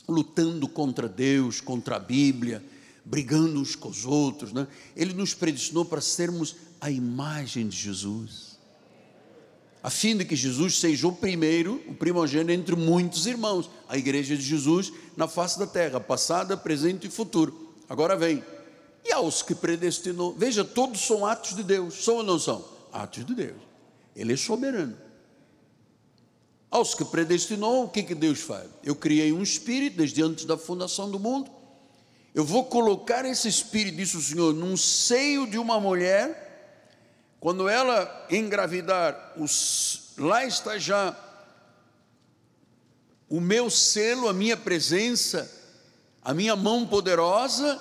lutando 0.07 0.67
contra 0.67 1.07
Deus, 1.07 1.61
contra 1.61 1.95
a 1.95 1.99
Bíblia, 1.99 2.63
brigando 3.05 3.59
uns 3.59 3.75
com 3.75 3.89
os 3.89 4.05
outros, 4.05 4.53
né? 4.53 4.67
Ele 4.95 5.13
nos 5.13 5.33
predestinou 5.33 5.83
para 5.83 6.01
sermos 6.01 6.55
a 6.79 6.89
imagem 6.89 7.67
de 7.67 7.75
Jesus, 7.75 8.57
a 9.81 9.89
fim 9.89 10.15
de 10.15 10.23
que 10.23 10.35
Jesus 10.35 10.79
seja 10.79 11.07
o 11.07 11.11
primeiro, 11.11 11.81
o 11.87 11.93
primogênito 11.93 12.51
entre 12.51 12.75
muitos 12.75 13.25
irmãos, 13.25 13.69
a 13.87 13.97
igreja 13.97 14.35
de 14.35 14.41
Jesus 14.41 14.91
na 15.17 15.27
face 15.27 15.59
da 15.59 15.67
terra, 15.67 15.99
passada, 15.99 16.55
presente 16.55 17.07
e 17.07 17.09
futuro. 17.09 17.71
Agora 17.89 18.15
vem, 18.15 18.43
e 19.03 19.11
aos 19.11 19.41
que 19.41 19.53
predestinou, 19.53 20.33
veja, 20.33 20.63
todos 20.63 21.01
são 21.01 21.25
atos 21.25 21.55
de 21.55 21.63
Deus, 21.63 22.03
são 22.03 22.15
ou 22.15 22.23
não 22.23 22.39
são? 22.39 22.63
Atos 22.93 23.25
de 23.25 23.35
Deus, 23.35 23.61
Ele 24.15 24.33
é 24.33 24.37
soberano. 24.37 24.97
Aos 26.71 26.95
que 26.95 27.05
predestinou, 27.05 27.83
o 27.83 27.89
que, 27.89 28.01
que 28.01 28.15
Deus 28.15 28.39
faz? 28.39 28.67
Eu 28.83 28.95
criei 28.95 29.31
um 29.31 29.43
espírito 29.43 29.97
desde 29.97 30.23
antes 30.23 30.45
da 30.45 30.57
fundação 30.57 31.11
do 31.11 31.19
mundo, 31.19 31.51
eu 32.33 32.43
vou 32.43 32.65
colocar 32.65 33.25
esse 33.25 33.47
espírito, 33.47 33.97
disse 33.97 34.17
o 34.17 34.21
Senhor, 34.21 34.53
num 34.53 34.75
seio 34.75 35.45
de 35.45 35.59
uma 35.59 35.79
mulher, 35.79 36.43
quando 37.39 37.69
ela 37.69 38.25
engravidar, 38.31 39.33
os, 39.37 40.13
lá 40.17 40.43
está 40.43 40.77
já 40.77 41.15
o 43.29 43.39
meu 43.39 43.69
selo, 43.69 44.27
a 44.27 44.33
minha 44.33 44.57
presença, 44.57 45.51
a 46.23 46.33
minha 46.33 46.55
mão 46.55 46.87
poderosa, 46.87 47.79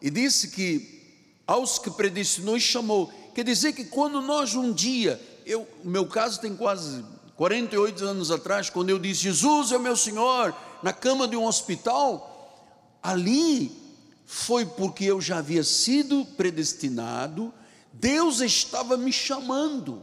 e 0.00 0.08
disse 0.08 0.48
que 0.48 1.02
aos 1.46 1.78
que 1.78 1.90
predestinou 1.90 2.56
e 2.56 2.60
chamou. 2.60 3.12
Quer 3.34 3.44
dizer 3.44 3.74
que 3.74 3.84
quando 3.84 4.22
nós 4.22 4.54
um 4.54 4.72
dia, 4.72 5.20
eu, 5.44 5.68
o 5.84 5.88
meu 5.88 6.06
caso 6.06 6.40
tem 6.40 6.56
quase 6.56 7.04
48 7.36 8.04
anos 8.04 8.30
atrás, 8.30 8.70
quando 8.70 8.88
eu 8.88 8.98
disse, 8.98 9.22
Jesus 9.22 9.70
é 9.70 9.76
o 9.76 9.80
meu 9.80 9.96
Senhor, 9.96 10.54
na 10.82 10.92
cama 10.92 11.28
de 11.28 11.36
um 11.36 11.44
hospital, 11.44 12.98
ali 13.02 13.81
foi 14.32 14.64
porque 14.64 15.04
eu 15.04 15.20
já 15.20 15.38
havia 15.38 15.62
sido 15.62 16.24
predestinado, 16.24 17.52
Deus 17.92 18.40
estava 18.40 18.96
me 18.96 19.12
chamando. 19.12 20.02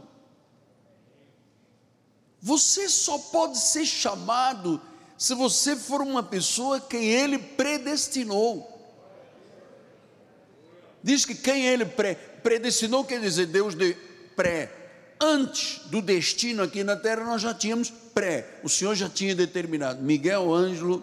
Você 2.40 2.88
só 2.88 3.18
pode 3.18 3.58
ser 3.58 3.84
chamado 3.84 4.80
se 5.18 5.34
você 5.34 5.74
for 5.74 6.00
uma 6.00 6.22
pessoa 6.22 6.80
que 6.80 6.96
Ele 6.96 7.38
predestinou. 7.38 8.70
Diz 11.02 11.24
que 11.24 11.34
quem 11.34 11.66
Ele 11.66 11.84
pre, 11.84 12.14
predestinou 12.14 13.04
quer 13.04 13.20
dizer 13.20 13.46
Deus 13.46 13.74
de 13.74 13.96
pré. 14.36 14.72
Antes 15.20 15.80
do 15.86 16.00
destino 16.00 16.62
aqui 16.62 16.84
na 16.84 16.94
terra, 16.94 17.24
nós 17.24 17.42
já 17.42 17.52
tínhamos 17.52 17.90
pré. 17.90 18.60
O 18.62 18.68
Senhor 18.68 18.94
já 18.94 19.08
tinha 19.08 19.34
determinado. 19.34 20.00
Miguel 20.00 20.54
Ângelo, 20.54 21.02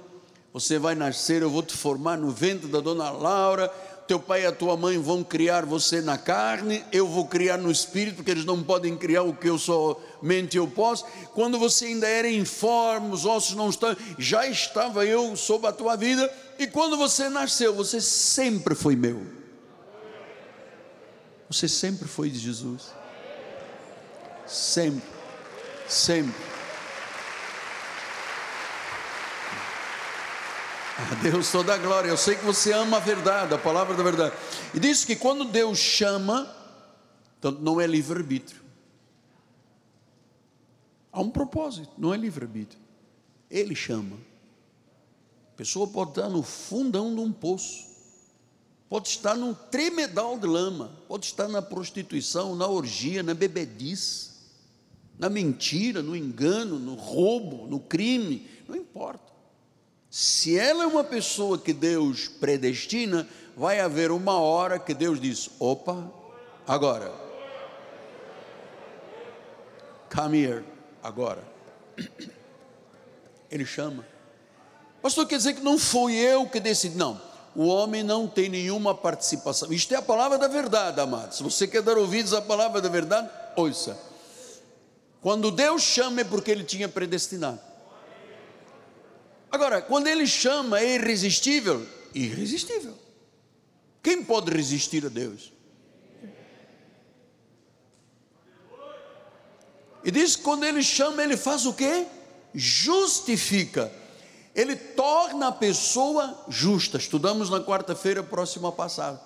você 0.60 0.80
vai 0.80 0.96
nascer, 0.96 1.42
eu 1.42 1.50
vou 1.50 1.64
te 1.64 1.76
formar 1.76 2.18
no 2.18 2.32
ventre 2.32 2.68
da 2.68 2.80
dona 2.80 3.10
Laura 3.12 3.72
teu 4.08 4.20
pai 4.20 4.44
e 4.44 4.46
a 4.46 4.52
tua 4.52 4.78
mãe 4.78 4.98
vão 4.98 5.22
criar 5.22 5.66
você 5.66 6.00
na 6.02 6.18
carne, 6.18 6.84
eu 6.94 7.06
vou 7.06 7.28
criar 7.28 7.58
no 7.58 7.70
espírito, 7.70 8.16
porque 8.16 8.32
eles 8.32 8.46
não 8.46 8.64
podem 8.64 8.96
criar 8.96 9.24
o 9.24 9.36
que 9.36 9.50
eu 9.50 9.60
somente 9.60 10.56
eu 10.56 10.68
posso. 10.68 11.06
Quando 11.34 11.60
você 11.60 11.88
ainda 11.88 12.08
era 12.08 12.30
informe, 12.30 13.12
os 13.12 13.26
ossos 13.26 13.56
não 13.56 13.70
estão, 13.70 13.96
já 14.18 14.48
estava 14.48 15.06
eu 15.06 15.36
sob 15.36 15.68
a 15.68 15.74
tua 15.74 15.98
vida, 15.98 16.34
e 16.58 16.66
quando 16.66 16.96
você 16.96 17.28
nasceu, 17.28 17.76
você 17.76 18.00
sempre 18.00 18.74
foi 18.74 18.96
meu. 18.96 19.22
Você 21.50 21.68
sempre 21.68 22.08
foi 22.08 22.30
de 22.30 22.40
Jesus. 22.40 22.94
Sempre, 24.46 25.04
sempre. 25.88 26.47
A 30.98 31.14
Deus 31.22 31.52
toda 31.52 31.76
a 31.76 31.78
glória. 31.78 32.10
Eu 32.10 32.18
sei 32.18 32.36
que 32.36 32.44
você 32.44 32.74
ama 32.74 32.98
a 32.98 33.00
verdade, 33.00 33.54
a 33.54 33.58
palavra 33.58 33.96
da 33.96 34.02
verdade. 34.02 34.36
E 34.74 34.80
diz 34.80 35.06
que 35.06 35.16
quando 35.16 35.46
Deus 35.46 35.78
chama, 35.78 36.52
então 37.38 37.52
não 37.52 37.80
é 37.80 37.86
livre-arbítrio. 37.86 38.62
Há 41.12 41.22
um 41.22 41.30
propósito, 41.30 41.92
não 42.00 42.14
é 42.14 42.18
livre-arbítrio. 42.18 42.82
Ele 43.50 43.76
chama. 43.76 44.18
A 45.54 45.58
pessoa 45.58 45.88
pode 45.88 46.12
estar 46.12 46.30
no 46.30 46.42
fundão 46.42 47.14
de 47.14 47.22
um 47.22 47.32
poço, 47.32 47.86
pode 48.90 49.08
estar 49.08 49.36
num 49.36 49.54
tremedal 49.54 50.38
de 50.40 50.48
lama, 50.48 50.92
pode 51.08 51.28
estar 51.28 51.48
na 51.48 51.62
prostituição, 51.62 52.56
na 52.56 52.68
orgia, 52.68 53.22
na 53.22 53.36
bebedice, 53.36 54.32
na 55.18 55.30
mentira, 55.30 56.02
no 56.02 56.16
engano, 56.16 56.80
no 56.80 56.96
roubo, 56.96 57.68
no 57.68 57.80
crime, 57.80 58.48
não 58.68 58.76
importa. 58.76 59.37
Se 60.10 60.58
ela 60.58 60.84
é 60.84 60.88
uma 60.88 61.04
pessoa 61.04 61.58
que 61.58 61.74
Deus 61.74 62.28
predestina, 62.28 63.28
vai 63.56 63.80
haver 63.80 64.12
uma 64.12 64.40
hora 64.40 64.80
que 64.80 64.94
Deus 64.94 65.20
diz: 65.20 65.50
opa, 65.60 66.10
agora. 66.66 67.12
Come 70.14 70.42
here, 70.42 70.64
agora. 71.04 71.44
Ele 73.52 73.66
chama. 73.66 74.06
Pastor, 75.02 75.28
quer 75.28 75.38
dizer 75.38 75.54
que 75.54 75.62
não 75.62 75.78
fui 75.78 76.16
eu 76.16 76.48
que 76.48 76.60
decidi. 76.60 76.98
Não, 76.98 77.22
o 77.56 77.68
homem 77.68 78.04
não 78.04 78.28
tem 78.28 78.50
nenhuma 78.50 78.96
participação. 78.96 79.72
Isto 79.72 79.94
é 79.94 79.98
a 79.98 80.02
palavra 80.02 80.38
da 80.38 80.48
verdade, 80.48 81.00
amado. 81.00 81.34
Se 81.34 81.44
você 81.44 81.68
quer 81.68 81.82
dar 81.82 81.98
ouvidos 81.98 82.34
à 82.34 82.42
palavra 82.42 82.82
da 82.82 82.90
verdade, 82.90 83.30
ouça. 83.56 83.98
Quando 85.22 85.52
Deus 85.52 85.82
chama 85.82 86.22
é 86.22 86.24
porque 86.24 86.52
Ele 86.52 86.64
tinha 86.64 86.88
predestinado. 86.88 87.60
Agora, 89.58 89.82
quando 89.82 90.06
ele 90.06 90.28
chama, 90.28 90.80
é 90.80 90.98
irresistível? 90.98 91.84
Irresistível. 92.14 92.94
Quem 94.04 94.24
pode 94.24 94.52
resistir 94.52 95.04
a 95.04 95.10
Deus? 95.10 95.52
E 100.04 100.12
diz 100.12 100.36
que 100.36 100.44
quando 100.44 100.64
ele 100.64 100.84
chama, 100.84 101.24
ele 101.24 101.36
faz 101.36 101.66
o 101.66 101.74
quê? 101.74 102.06
Justifica. 102.54 103.92
Ele 104.54 104.76
torna 104.76 105.48
a 105.48 105.52
pessoa 105.52 106.46
justa. 106.48 107.00
Estudamos 107.00 107.50
na 107.50 107.60
quarta-feira 107.60 108.22
próxima 108.22 108.72
passada. 108.72 109.20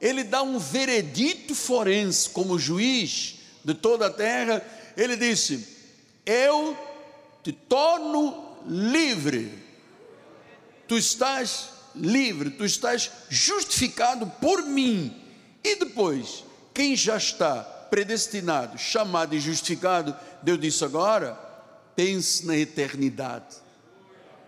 Ele 0.00 0.24
dá 0.24 0.42
um 0.42 0.58
veredito 0.58 1.54
forense 1.54 2.28
como 2.28 2.58
juiz 2.58 3.36
de 3.64 3.74
toda 3.74 4.08
a 4.08 4.10
terra. 4.10 4.66
Ele 4.96 5.16
disse: 5.16 5.64
Eu 6.26 6.76
te 7.44 7.52
torno 7.52 8.49
livre. 8.66 9.52
Tu 10.86 10.96
estás 10.96 11.70
livre, 11.94 12.50
tu 12.50 12.64
estás 12.64 13.10
justificado 13.28 14.26
por 14.40 14.64
mim. 14.64 15.14
E 15.62 15.76
depois, 15.76 16.44
quem 16.72 16.96
já 16.96 17.16
está 17.16 17.62
predestinado, 17.62 18.78
chamado 18.78 19.34
e 19.34 19.40
justificado, 19.40 20.16
Deus 20.42 20.60
disse 20.60 20.84
agora, 20.84 21.34
pense 21.94 22.46
na 22.46 22.56
eternidade, 22.56 23.56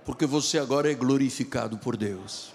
porque 0.04 0.24
você 0.24 0.58
agora 0.58 0.90
é 0.90 0.94
glorificado 0.94 1.76
por 1.76 1.96
Deus. 1.96 2.52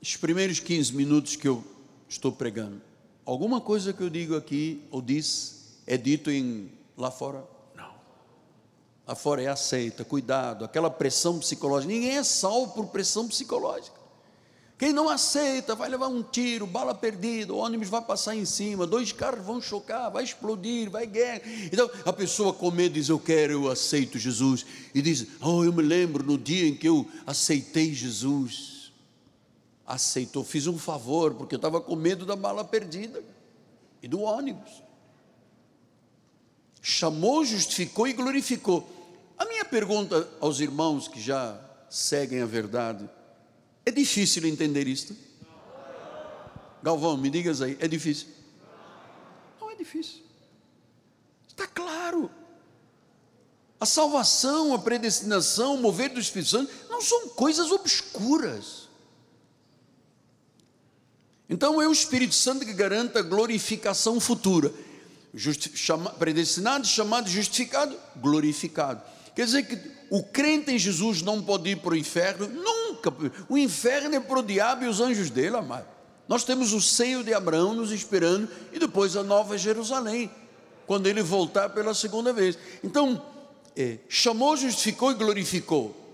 Os 0.00 0.16
primeiros 0.16 0.60
15 0.60 0.94
minutos 0.94 1.34
que 1.34 1.48
eu 1.48 1.64
estou 2.08 2.30
pregando, 2.30 2.80
Alguma 3.26 3.60
coisa 3.60 3.92
que 3.92 4.00
eu 4.00 4.08
digo 4.08 4.36
aqui 4.36 4.84
ou 4.88 5.02
disse 5.02 5.56
é 5.84 5.96
dito 5.96 6.30
em 6.30 6.70
lá 6.96 7.10
fora? 7.10 7.44
Não. 7.74 7.90
Lá 9.04 9.16
fora 9.16 9.42
é 9.42 9.48
aceita, 9.48 10.04
cuidado, 10.04 10.64
aquela 10.64 10.88
pressão 10.88 11.40
psicológica. 11.40 11.92
Ninguém 11.92 12.16
é 12.16 12.22
salvo 12.22 12.72
por 12.72 12.86
pressão 12.86 13.26
psicológica. 13.26 13.96
Quem 14.78 14.92
não 14.92 15.08
aceita 15.08 15.74
vai 15.74 15.88
levar 15.88 16.06
um 16.06 16.22
tiro, 16.22 16.66
bala 16.66 16.94
perdida, 16.94 17.52
o 17.52 17.56
ônibus 17.56 17.88
vai 17.88 18.02
passar 18.02 18.36
em 18.36 18.44
cima, 18.44 18.86
dois 18.86 19.10
carros 19.10 19.44
vão 19.44 19.60
chocar, 19.60 20.08
vai 20.10 20.22
explodir, 20.22 20.88
vai 20.88 21.06
guerra. 21.06 21.40
Então 21.72 21.90
a 22.04 22.12
pessoa 22.12 22.52
com 22.52 22.70
medo 22.70 22.92
diz: 22.92 23.08
Eu 23.08 23.18
quero, 23.18 23.54
eu 23.54 23.70
aceito 23.70 24.20
Jesus. 24.20 24.64
E 24.94 25.02
diz: 25.02 25.26
Oh, 25.40 25.64
eu 25.64 25.72
me 25.72 25.82
lembro 25.82 26.22
no 26.22 26.38
dia 26.38 26.68
em 26.68 26.76
que 26.76 26.86
eu 26.86 27.08
aceitei 27.26 27.92
Jesus. 27.92 28.75
Aceitou, 29.86 30.42
fiz 30.42 30.66
um 30.66 30.78
favor, 30.78 31.34
porque 31.34 31.54
eu 31.54 31.58
estava 31.58 31.80
com 31.80 31.94
medo 31.94 32.26
da 32.26 32.34
bala 32.34 32.64
perdida 32.64 33.22
e 34.02 34.08
do 34.08 34.20
ônibus. 34.20 34.82
Chamou, 36.82 37.44
justificou 37.44 38.08
e 38.08 38.12
glorificou. 38.12 38.88
A 39.38 39.44
minha 39.44 39.64
pergunta 39.64 40.28
aos 40.40 40.60
irmãos 40.60 41.06
que 41.06 41.20
já 41.20 41.60
seguem 41.88 42.42
a 42.42 42.46
verdade, 42.46 43.08
é 43.84 43.90
difícil 43.90 44.46
entender 44.46 44.88
isto? 44.88 45.16
Galvão, 46.82 47.16
me 47.16 47.30
digas 47.30 47.62
aí, 47.62 47.76
é 47.80 47.86
difícil? 47.86 48.28
Não 49.60 49.70
é 49.70 49.74
difícil. 49.74 50.22
Está 51.48 51.66
claro. 51.66 52.30
A 53.78 53.86
salvação, 53.86 54.74
a 54.74 54.78
predestinação, 54.78 55.74
o 55.74 55.78
mover 55.78 56.12
do 56.12 56.20
Espírito 56.20 56.50
Santo 56.50 56.72
não 56.88 57.00
são 57.00 57.28
coisas 57.30 57.70
obscuras. 57.70 58.85
Então 61.48 61.80
é 61.80 61.86
o 61.86 61.92
Espírito 61.92 62.34
Santo 62.34 62.64
que 62.64 62.72
garanta 62.72 63.20
a 63.20 63.22
glorificação 63.22 64.18
futura. 64.18 64.72
Justi 65.34 65.70
chama, 65.76 66.10
predestinado, 66.10 66.86
chamado, 66.86 67.28
justificado, 67.28 67.96
glorificado. 68.16 69.02
Quer 69.34 69.44
dizer 69.44 69.62
que 69.64 69.78
o 70.10 70.22
crente 70.22 70.72
em 70.72 70.78
Jesus 70.78 71.20
não 71.20 71.42
pode 71.42 71.68
ir 71.70 71.76
para 71.76 71.92
o 71.92 71.96
inferno, 71.96 72.48
nunca. 72.48 73.12
O 73.48 73.58
inferno 73.58 74.14
é 74.14 74.20
para 74.20 74.38
o 74.38 74.42
diabo 74.42 74.84
e 74.84 74.88
os 74.88 75.00
anjos 75.00 75.28
dele, 75.30 75.56
amado. 75.56 75.86
Nós 76.26 76.42
temos 76.42 76.72
o 76.72 76.80
seio 76.80 77.22
de 77.22 77.34
Abraão 77.34 77.74
nos 77.74 77.92
esperando 77.92 78.48
e 78.72 78.78
depois 78.78 79.14
a 79.14 79.22
nova 79.22 79.56
Jerusalém, 79.56 80.30
quando 80.86 81.06
ele 81.06 81.22
voltar 81.22 81.68
pela 81.68 81.94
segunda 81.94 82.32
vez. 82.32 82.58
Então, 82.82 83.22
é, 83.76 83.98
chamou, 84.08 84.56
justificou 84.56 85.12
e 85.12 85.14
glorificou. 85.14 86.05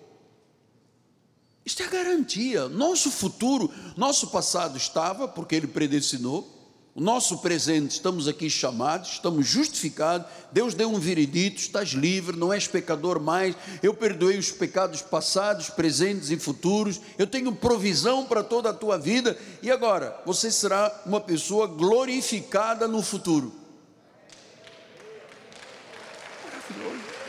Isto 1.64 1.82
é 1.82 1.86
garantia. 1.86 2.68
Nosso 2.68 3.10
futuro, 3.10 3.70
nosso 3.96 4.28
passado 4.28 4.76
estava, 4.76 5.28
porque 5.28 5.54
Ele 5.54 5.66
predestinou. 5.66 6.60
O 6.94 7.00
nosso 7.00 7.38
presente, 7.38 7.92
estamos 7.92 8.28
aqui 8.28 8.50
chamados, 8.50 9.12
estamos 9.12 9.46
justificados. 9.46 10.26
Deus 10.50 10.74
deu 10.74 10.90
um 10.90 10.98
veredito: 10.98 11.58
estás 11.58 11.90
livre, 11.90 12.36
não 12.36 12.52
és 12.52 12.66
pecador 12.66 13.18
mais. 13.18 13.56
Eu 13.82 13.94
perdoei 13.94 14.36
os 14.36 14.50
pecados 14.50 15.00
passados, 15.00 15.70
presentes 15.70 16.30
e 16.30 16.38
futuros. 16.38 17.00
Eu 17.16 17.26
tenho 17.26 17.54
provisão 17.54 18.26
para 18.26 18.42
toda 18.42 18.68
a 18.68 18.74
tua 18.74 18.98
vida. 18.98 19.38
E 19.62 19.70
agora, 19.70 20.20
você 20.26 20.50
será 20.50 21.02
uma 21.06 21.20
pessoa 21.20 21.66
glorificada 21.66 22.86
no 22.86 23.00
futuro. 23.00 23.54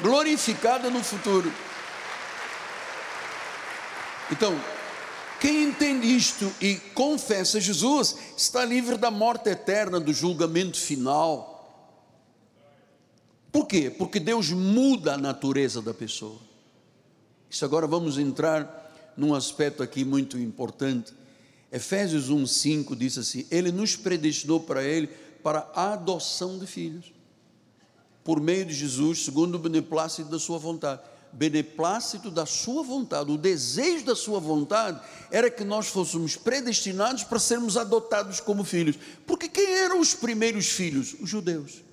Glorificada 0.02 0.90
no 0.90 1.02
futuro. 1.02 1.50
Então, 4.32 4.58
quem 5.40 5.64
entende 5.64 6.08
isto 6.08 6.50
e 6.62 6.76
confessa 6.94 7.60
Jesus 7.60 8.16
está 8.38 8.64
livre 8.64 8.98
da 8.98 9.12
morte 9.12 9.50
eterna, 9.50 10.00
do 10.00 10.14
julgamento 10.14 10.80
final. 10.80 11.52
Por 13.52 13.68
quê? 13.68 13.90
Porque 13.90 14.20
Deus 14.20 14.52
muda 14.52 15.16
a 15.16 15.18
natureza 15.18 15.82
da 15.82 15.94
pessoa. 15.94 16.40
Isso 17.50 17.66
agora 17.66 17.86
vamos 17.86 18.18
entrar 18.18 19.14
num 19.18 19.36
aspecto 19.36 19.84
aqui 19.84 20.06
muito 20.06 20.40
importante. 20.40 21.14
Efésios 21.72 22.32
1:5 22.32 22.96
diz 22.96 23.18
assim: 23.18 23.46
Ele 23.52 23.72
nos 23.72 23.96
predestinou 23.98 24.62
para 24.62 24.84
ele 24.84 25.08
para 25.44 25.70
a 25.76 25.94
adoção 25.94 26.58
de 26.58 26.66
filhos, 26.66 27.12
por 28.24 28.40
meio 28.40 28.66
de 28.66 28.74
Jesus, 28.74 29.26
segundo 29.26 29.56
o 29.56 29.60
beneplácito 29.60 30.30
da 30.30 30.40
sua 30.40 30.58
vontade 30.58 31.02
beneplácito 31.34 32.30
da 32.30 32.46
sua 32.46 32.84
vontade, 32.84 33.32
o 33.32 33.38
desejo 33.38 34.06
da 34.06 34.16
sua 34.16 34.40
vontade 34.40 35.02
era 35.32 35.50
que 35.50 35.64
nós 35.64 35.88
fôssemos 35.88 36.36
predestinados 36.36 37.24
para 37.24 37.40
sermos 37.40 37.76
adotados 37.76 38.40
como 38.40 38.64
filhos. 38.64 38.98
Porque 39.26 39.50
quem 39.50 39.74
eram 39.74 40.00
os 40.00 40.14
primeiros 40.14 40.68
filhos? 40.68 41.16
Os 41.20 41.30
judeus. 41.30 41.84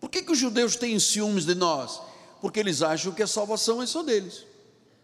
Por 0.00 0.10
que, 0.10 0.22
que 0.22 0.32
os 0.32 0.38
judeus 0.38 0.76
têm 0.76 0.98
ciúmes 0.98 1.44
de 1.44 1.54
nós? 1.54 2.00
Porque 2.40 2.60
eles 2.60 2.82
acham 2.82 3.12
que 3.12 3.22
a 3.22 3.26
salvação 3.26 3.82
é 3.82 3.86
só 3.86 4.02
deles. 4.02 4.44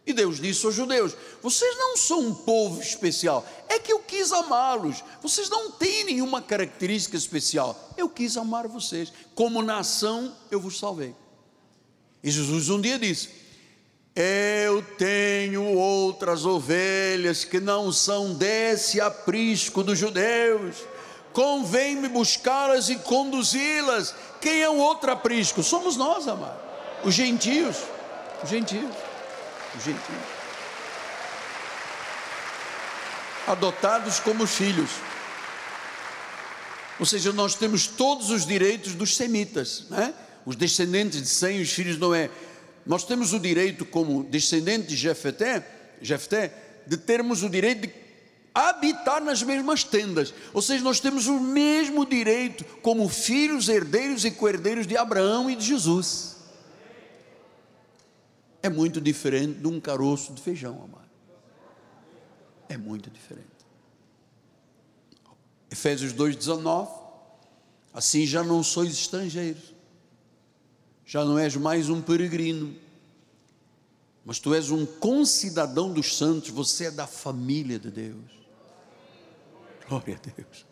E 0.05 0.13
Deus 0.13 0.41
disse 0.41 0.65
aos 0.67 0.75
judeus: 0.75 1.15
Vocês 1.41 1.77
não 1.77 1.97
são 1.97 2.21
um 2.21 2.35
povo 2.35 2.81
especial, 2.81 3.47
é 3.69 3.79
que 3.79 3.93
eu 3.93 4.01
quis 4.01 4.33
amá-los. 4.33 5.03
Vocês 5.23 5.49
não 5.49 5.71
têm 5.71 6.05
nenhuma 6.05 6.43
característica 6.43 7.17
especial. 7.17 7.79
Eu 7.97 8.09
quis 8.09 8.37
amar 8.37 8.67
vocês. 8.67 9.13
Como 9.35 9.63
nação, 9.63 10.35
eu 10.51 10.61
vos 10.61 10.79
salvei. 10.79 11.15
E 12.23 12.31
Jesus 12.31 12.69
um 12.69 12.81
dia 12.81 12.99
disse: 12.99 13.31
Eu 14.15 14.83
tenho 14.97 15.65
outras 15.65 16.47
ovelhas 16.47 17.45
que 17.45 17.59
não 17.59 17.91
são 17.91 18.35
desse 18.35 19.01
aprisco 19.01 19.83
dos 19.83 19.99
judeus. 19.99 20.77
Convém-me 21.33 22.09
buscá-las 22.09 22.89
e 22.89 22.97
conduzi-las. 22.97 24.15
Quem 24.41 24.63
é 24.63 24.69
o 24.69 24.77
outro 24.77 25.11
aprisco? 25.11 25.63
Somos 25.63 25.97
nós, 25.97 26.29
amado. 26.29 26.61
Os 27.05 27.15
gentios. 27.15 27.79
Os 28.43 28.51
gentios. 28.51 28.95
Os 29.77 29.85
gentios. 29.85 30.43
Adotados 33.47 34.21
como 34.21 34.47
filhos. 34.47 34.91
Ou 37.01 37.07
seja, 37.07 37.33
nós 37.33 37.55
temos 37.55 37.87
todos 37.87 38.31
os 38.31 38.47
direitos 38.47 38.95
dos 38.95 39.17
semitas, 39.17 39.87
né? 39.89 40.15
Os 40.45 40.57
descendentes 40.57 41.21
de 41.21 41.29
Sem, 41.29 41.61
os 41.61 41.71
filhos 41.71 41.95
de 41.95 42.01
Noé. 42.01 42.31
Nós 42.85 43.05
temos 43.05 43.33
o 43.33 43.39
direito, 43.39 43.85
como 43.85 44.25
descendente 44.25 44.89
de 44.89 44.97
Jefté, 44.97 45.67
Jefté, 46.01 46.53
de 46.87 46.97
termos 46.97 47.43
o 47.43 47.49
direito 47.49 47.87
de 47.87 47.95
habitar 48.55 49.23
nas 49.23 49.43
mesmas 49.43 49.85
tendas. 49.85 50.35
Ou 50.53 50.61
seja, 50.61 50.83
nós 50.83 51.01
temos 51.01 51.27
o 51.27 51.39
mesmo 51.39 52.05
direito 52.05 52.65
como 52.83 53.09
filhos, 53.09 53.69
herdeiros 53.69 54.25
e 54.25 54.31
coerdeiros 54.31 54.87
de 54.87 54.97
Abraão 54.97 55.49
e 55.49 55.57
de 55.57 55.65
Jesus. 55.65 56.37
É 58.63 58.69
muito 58.69 59.01
diferente 59.01 59.59
de 59.59 59.67
um 59.67 59.81
caroço 59.81 60.33
de 60.33 60.41
feijão, 60.41 60.75
amado. 60.83 61.11
É 62.69 62.77
muito 62.77 63.11
diferente. 63.11 63.49
Efésios 65.71 66.13
2,19. 66.13 67.03
Assim 67.95 68.27
já 68.27 68.43
não 68.43 68.63
sois 68.63 68.91
estrangeiros 68.93 69.72
já 71.05 71.25
não 71.25 71.39
és 71.39 71.57
mais 71.57 71.89
um 71.91 72.01
peregrino, 72.01 72.75
mas 74.25 74.39
tu 74.39 74.55
és 74.55 74.71
um 74.71 74.87
concidadão 74.87 75.93
dos 75.93 76.17
santos, 76.17 76.51
você 76.51 76.87
é 76.87 76.91
da 76.91 77.07
família 77.07 77.79
de 77.79 77.91
Deus. 77.91 78.43
Glória 79.89 80.21
a 80.23 80.31
Deus. 80.37 80.65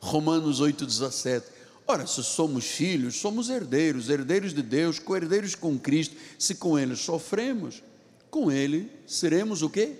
Romanos 0.00 0.60
8,17. 0.60 1.42
Ora, 1.86 2.06
se 2.06 2.22
somos 2.22 2.66
filhos, 2.66 3.16
somos 3.16 3.48
herdeiros, 3.48 4.10
herdeiros 4.10 4.52
de 4.52 4.62
Deus, 4.62 4.98
co-herdeiros 4.98 5.54
com 5.54 5.78
Cristo. 5.78 6.14
Se 6.38 6.54
com 6.54 6.78
Ele 6.78 6.94
sofremos, 6.94 7.82
com 8.30 8.52
Ele 8.52 8.92
seremos 9.06 9.62
o 9.62 9.70
quê? 9.70 9.96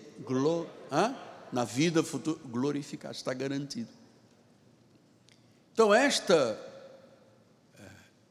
Ah? 0.90 1.14
Na 1.50 1.64
vida 1.64 2.02
futura, 2.02 2.38
glorificados, 2.44 3.16
está 3.16 3.32
garantido. 3.32 3.88
Então, 5.72 5.94
esta 5.94 6.67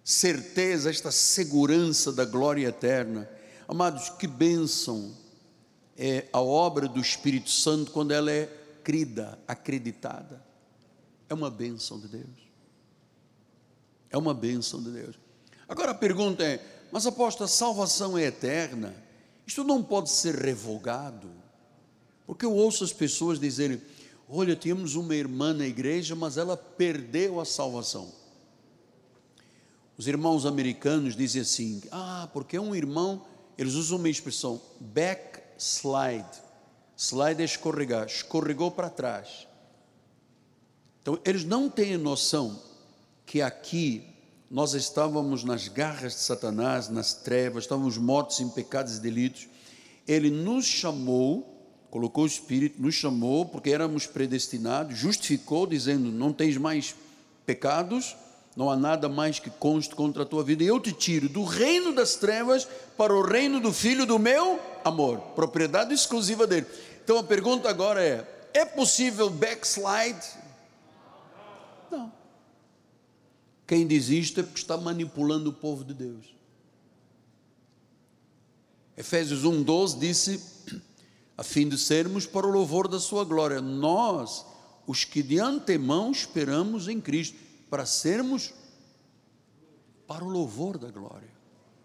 certeza, 0.07 0.89
esta 0.89 1.11
segurança 1.11 2.13
da 2.13 2.23
glória 2.23 2.65
eterna. 2.65 3.29
Amados, 3.67 4.07
que 4.07 4.25
bênção 4.25 5.13
é 5.97 6.29
a 6.31 6.39
obra 6.39 6.87
do 6.87 7.01
Espírito 7.01 7.49
Santo 7.49 7.91
quando 7.91 8.13
ela 8.13 8.31
é 8.31 8.45
crida, 8.85 9.37
acreditada. 9.45 10.41
É 11.27 11.33
uma 11.33 11.51
bênção 11.51 11.99
de 11.99 12.07
Deus. 12.07 12.47
É 14.09 14.17
uma 14.17 14.33
bênção 14.33 14.81
de 14.81 14.91
Deus. 14.91 15.19
Agora 15.67 15.91
a 15.91 15.95
pergunta 15.95 16.41
é: 16.41 16.65
mas 16.89 17.05
aposto, 17.05 17.43
a 17.43 17.47
salvação 17.47 18.17
é 18.17 18.23
eterna? 18.23 18.95
Isto 19.45 19.65
não 19.65 19.83
pode 19.83 20.09
ser 20.09 20.35
revogado? 20.35 21.29
Porque 22.25 22.45
eu 22.45 22.53
ouço 22.53 22.85
as 22.85 22.93
pessoas 22.93 23.41
dizerem: 23.41 23.81
olha, 24.29 24.55
tínhamos 24.55 24.95
uma 24.95 25.13
irmã 25.13 25.53
na 25.53 25.67
igreja, 25.67 26.15
mas 26.15 26.37
ela 26.37 26.55
perdeu 26.55 27.41
a 27.41 27.45
salvação. 27.45 28.09
Os 29.97 30.07
irmãos 30.07 30.45
americanos 30.45 31.15
dizem 31.15 31.41
assim: 31.41 31.81
ah, 31.91 32.29
porque 32.31 32.59
um 32.59 32.75
irmão, 32.75 33.25
eles 33.57 33.73
usam 33.73 33.97
uma 33.97 34.09
expressão 34.09 34.61
backslide. 34.79 36.45
Slide 36.95 37.41
é 37.41 37.45
escorregar, 37.45 38.05
escorregou 38.05 38.71
para 38.71 38.89
trás. 38.89 39.47
Então, 41.01 41.19
eles 41.23 41.43
não 41.43 41.69
têm 41.69 41.95
noção 41.97 42.59
que 43.25 43.41
aqui 43.41 44.03
nós 44.49 44.73
estávamos 44.73 45.43
nas 45.43 45.67
garras 45.67 46.13
de 46.13 46.19
Satanás, 46.19 46.89
nas 46.89 47.13
trevas, 47.13 47.63
estávamos 47.63 47.97
mortos 47.97 48.39
em 48.39 48.49
pecados 48.49 48.97
e 48.97 49.01
delitos. 49.01 49.47
Ele 50.07 50.29
nos 50.29 50.65
chamou, 50.65 51.65
colocou 51.91 52.23
o 52.23 52.27
Espírito, 52.27 52.81
nos 52.81 52.95
chamou, 52.95 53.45
porque 53.45 53.69
éramos 53.69 54.07
predestinados, 54.07 54.97
justificou, 54.97 55.67
dizendo: 55.67 56.11
não 56.11 56.31
tens 56.31 56.57
mais 56.57 56.95
pecados, 57.45 58.15
não 58.57 58.71
há 58.71 58.75
nada 58.75 59.07
mais 59.07 59.37
que 59.37 59.51
conste 59.51 59.93
contra 59.93 60.23
a 60.23 60.25
tua 60.25 60.43
vida, 60.43 60.63
e 60.63 60.67
eu 60.67 60.79
te 60.79 60.91
tiro 60.91 61.29
do 61.29 61.43
reino 61.43 61.93
das 61.93 62.15
trevas 62.15 62.67
para 62.97 63.13
o 63.13 63.21
reino 63.21 63.59
do 63.59 63.71
filho 63.71 64.03
do 64.03 64.17
meu 64.17 64.59
amor, 64.83 65.19
propriedade 65.35 65.93
exclusiva 65.93 66.47
dele. 66.47 66.65
Então 67.03 67.19
a 67.19 67.23
pergunta 67.23 67.69
agora 67.69 68.03
é: 68.03 68.49
é 68.55 68.65
possível 68.65 69.29
backslide? 69.29 70.25
Não. 71.91 72.11
Quem 73.67 73.85
diz 73.85 74.09
isto 74.09 74.39
é 74.39 74.43
porque 74.43 74.59
está 74.59 74.75
manipulando 74.75 75.51
o 75.51 75.53
povo 75.53 75.85
de 75.85 75.93
Deus. 75.93 76.25
Efésios 78.97 79.43
1,12 79.43 79.99
disse: 79.99 80.81
a 81.37 81.43
fim 81.43 81.69
de 81.69 81.77
sermos 81.77 82.25
para 82.25 82.47
o 82.47 82.51
louvor 82.51 82.87
da 82.87 82.99
Sua 82.99 83.23
glória. 83.23 83.61
Nós, 83.61 84.43
os 84.87 85.05
que 85.05 85.21
de 85.21 85.39
antemão 85.39 86.09
esperamos 86.11 86.87
em 86.87 86.99
Cristo, 86.99 87.46
para 87.69 87.85
sermos 87.85 88.53
para 90.07 90.23
o 90.23 90.29
louvor 90.29 90.77
da 90.77 90.89
glória. 90.89 91.37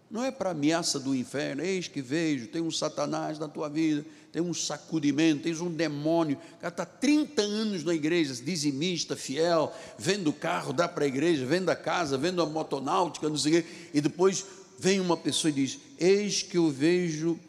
Não 0.09 0.23
é 0.23 0.29
para 0.29 0.51
ameaça 0.51 0.99
do 0.99 1.15
inferno, 1.15 1.63
eis 1.63 1.87
que 1.87 1.99
vejo, 1.99 2.47
tem 2.47 2.61
um 2.61 2.69
Satanás 2.69 3.39
na 3.39 3.47
tua 3.47 3.67
vida, 3.67 4.05
tem 4.31 4.43
um 4.43 4.53
sacudimento, 4.53 5.41
tens 5.41 5.59
um 5.59 5.71
demônio, 5.71 6.37
o 6.37 6.57
cara 6.57 6.71
está 6.71 6.85
30 6.85 7.41
anos 7.41 7.83
na 7.83 7.95
igreja, 7.95 8.33
dizimista, 8.35 9.15
fiel, 9.15 9.73
vendo 9.97 10.29
o 10.29 10.33
carro, 10.33 10.71
dá 10.71 10.87
para 10.87 11.05
a 11.05 11.07
igreja, 11.07 11.47
vendo 11.47 11.69
a 11.69 11.75
casa, 11.75 12.15
vendo 12.15 12.43
a 12.43 12.45
motonáutica, 12.45 13.27
não 13.27 13.37
sei 13.37 13.59
o 13.59 13.63
quê, 13.63 13.69
e 13.91 14.01
depois 14.01 14.45
vem 14.77 14.99
uma 14.99 15.17
pessoa 15.17 15.49
e 15.49 15.53
diz: 15.53 15.79
Eis 15.97 16.43
que 16.43 16.57
eu 16.57 16.69
vejo 16.69 17.39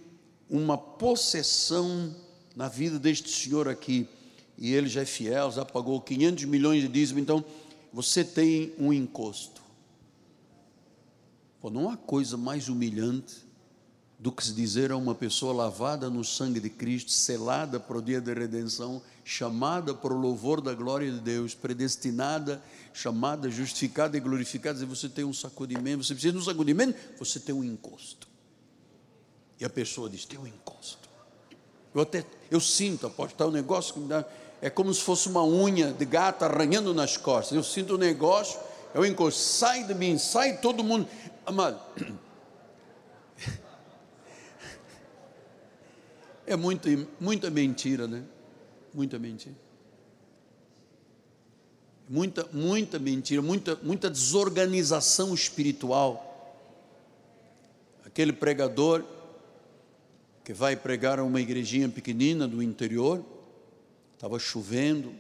uma 0.49 0.79
possessão 0.79 2.17
na 2.57 2.69
vida 2.69 2.99
deste 2.99 3.29
senhor 3.29 3.69
aqui, 3.69 4.09
e 4.57 4.73
ele 4.73 4.89
já 4.89 5.03
é 5.03 5.05
fiel, 5.05 5.51
já 5.51 5.67
pagou 5.67 6.01
500 6.01 6.45
milhões 6.45 6.81
de 6.81 6.89
dízimo, 6.89 7.21
então 7.21 7.45
você 7.95 8.25
tem 8.25 8.75
um 8.77 8.93
encosto. 8.93 9.63
Pô, 11.61 11.71
não 11.71 11.89
há 11.89 11.97
coisa 11.97 12.37
mais 12.37 12.69
humilhante 12.69 13.47
do 14.19 14.33
que 14.33 14.45
se 14.45 14.53
dizer 14.53 14.91
a 14.91 14.97
uma 14.97 15.15
pessoa 15.15 15.55
lavada 15.55 16.11
no 16.11 16.25
sangue 16.25 16.59
de 16.59 16.69
Cristo, 16.69 17.13
selada 17.13 17.79
para 17.79 17.97
o 17.97 18.03
dia 18.03 18.21
da 18.21 18.35
redenção, 18.35 19.01
chamada 19.25 19.95
para 19.95 20.13
o 20.13 20.19
louvor 20.19 20.61
da 20.61 20.75
glória 20.75 21.09
de 21.09 21.21
Deus, 21.21 21.55
predestinada, 21.55 22.61
chamada, 22.93 23.49
justificada 23.49 24.17
e 24.17 24.21
glorificada, 24.21 24.75
dizer 24.75 24.87
você 24.87 25.09
tem 25.09 25.25
um 25.25 25.33
sacudimento, 25.33 26.03
você 26.03 26.15
precisa 26.15 26.33
de 26.33 26.39
um 26.41 26.45
sacudimento, 26.45 26.99
você 27.17 27.39
tem 27.39 27.55
um 27.55 27.63
encosto. 27.63 28.27
E 29.61 29.65
a 29.65 29.71
pessoa 29.71 30.11
diz: 30.11 30.25
tem 30.25 30.39
um 30.39 30.49
encosto. 30.49 31.09
Eu 31.95 32.01
até 32.01 32.27
eu 32.51 32.59
sinto, 32.59 33.07
apostar 33.07 33.47
um 33.47 33.53
negócio 33.53 33.95
que 33.95 34.01
me 34.01 34.09
dá, 34.09 34.27
é 34.65 34.71
como 34.71 34.95
se 34.95 35.03
fosse 35.03 35.29
uma 35.29 35.45
unha 35.45 35.93
de 35.93 36.07
gato 36.07 36.43
arranhando 36.43 36.95
nas 36.95 37.19
costas. 37.19 37.55
Eu 37.55 37.63
sinto 37.63 37.97
um 37.97 37.99
negócio, 37.99 38.59
eu 38.95 39.05
encosto, 39.05 39.39
sai 39.39 39.85
de 39.85 39.95
mim, 39.95 40.17
sai 40.17 40.57
todo 40.57 40.83
mundo. 40.83 41.07
Amado, 41.45 41.79
é 46.47 46.57
muita, 46.57 46.89
muita 47.21 47.51
mentira, 47.51 48.09
né? 48.09 48.25
Muita 48.95 49.19
mentira. 49.19 49.55
Muita, 52.09 52.49
muita 52.51 52.99
mentira, 52.99 53.43
muita, 53.43 53.79
muita 53.83 54.09
desorganização 54.09 55.35
espiritual. 55.35 56.57
Aquele 58.07 58.33
pregador 58.33 59.05
que 60.43 60.55
vai 60.55 60.75
pregar 60.75 61.19
a 61.19 61.23
uma 61.23 61.39
igrejinha 61.39 61.91
pequenina 61.91 62.49
do 62.49 62.63
interior, 62.63 63.34
estava 64.17 64.39
chovendo, 64.39 65.15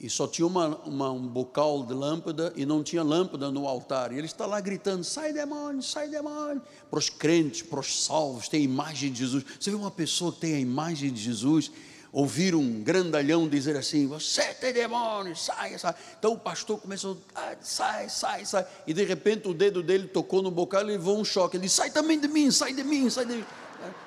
e 0.00 0.08
só 0.08 0.28
tinha 0.28 0.46
uma, 0.46 0.76
uma, 0.84 1.10
um 1.10 1.26
bocal 1.26 1.84
de 1.84 1.92
lâmpada 1.92 2.52
e 2.54 2.64
não 2.64 2.84
tinha 2.84 3.02
lâmpada 3.02 3.50
no 3.50 3.66
altar. 3.66 4.12
E 4.12 4.18
ele 4.18 4.26
está 4.26 4.46
lá 4.46 4.60
gritando: 4.60 5.02
sai 5.02 5.32
demônio, 5.32 5.82
sai 5.82 6.08
demônio. 6.08 6.62
Para 6.88 6.98
os 6.98 7.10
crentes, 7.10 7.62
para 7.62 7.80
os 7.80 8.04
salvos, 8.04 8.48
tem 8.48 8.60
a 8.60 8.64
imagem 8.64 9.10
de 9.10 9.18
Jesus. 9.18 9.44
Você 9.58 9.70
vê 9.70 9.76
uma 9.76 9.90
pessoa 9.90 10.32
que 10.32 10.38
tem 10.38 10.54
a 10.54 10.60
imagem 10.60 11.12
de 11.12 11.20
Jesus, 11.20 11.72
ouvir 12.12 12.54
um 12.54 12.80
grandalhão 12.80 13.48
dizer 13.48 13.76
assim: 13.76 14.06
você 14.06 14.54
tem 14.54 14.72
demônio, 14.72 15.34
sai, 15.34 15.76
sai. 15.76 15.96
Então 16.16 16.34
o 16.34 16.38
pastor 16.38 16.78
começou: 16.78 17.18
ah, 17.34 17.56
sai, 17.60 18.08
sai, 18.08 18.44
sai. 18.44 18.64
E 18.86 18.94
de 18.94 19.04
repente 19.04 19.48
o 19.48 19.54
dedo 19.54 19.82
dele 19.82 20.06
tocou 20.06 20.42
no 20.42 20.50
bocal 20.50 20.82
e 20.82 20.84
levou 20.84 21.18
um 21.18 21.24
choque. 21.24 21.56
Ele 21.56 21.64
disse: 21.64 21.74
sai 21.74 21.90
também 21.90 22.20
de 22.20 22.28
mim, 22.28 22.52
sai 22.52 22.72
de 22.72 22.84
mim, 22.84 23.10
sai 23.10 23.26
de 23.26 23.34
mim. 23.34 23.44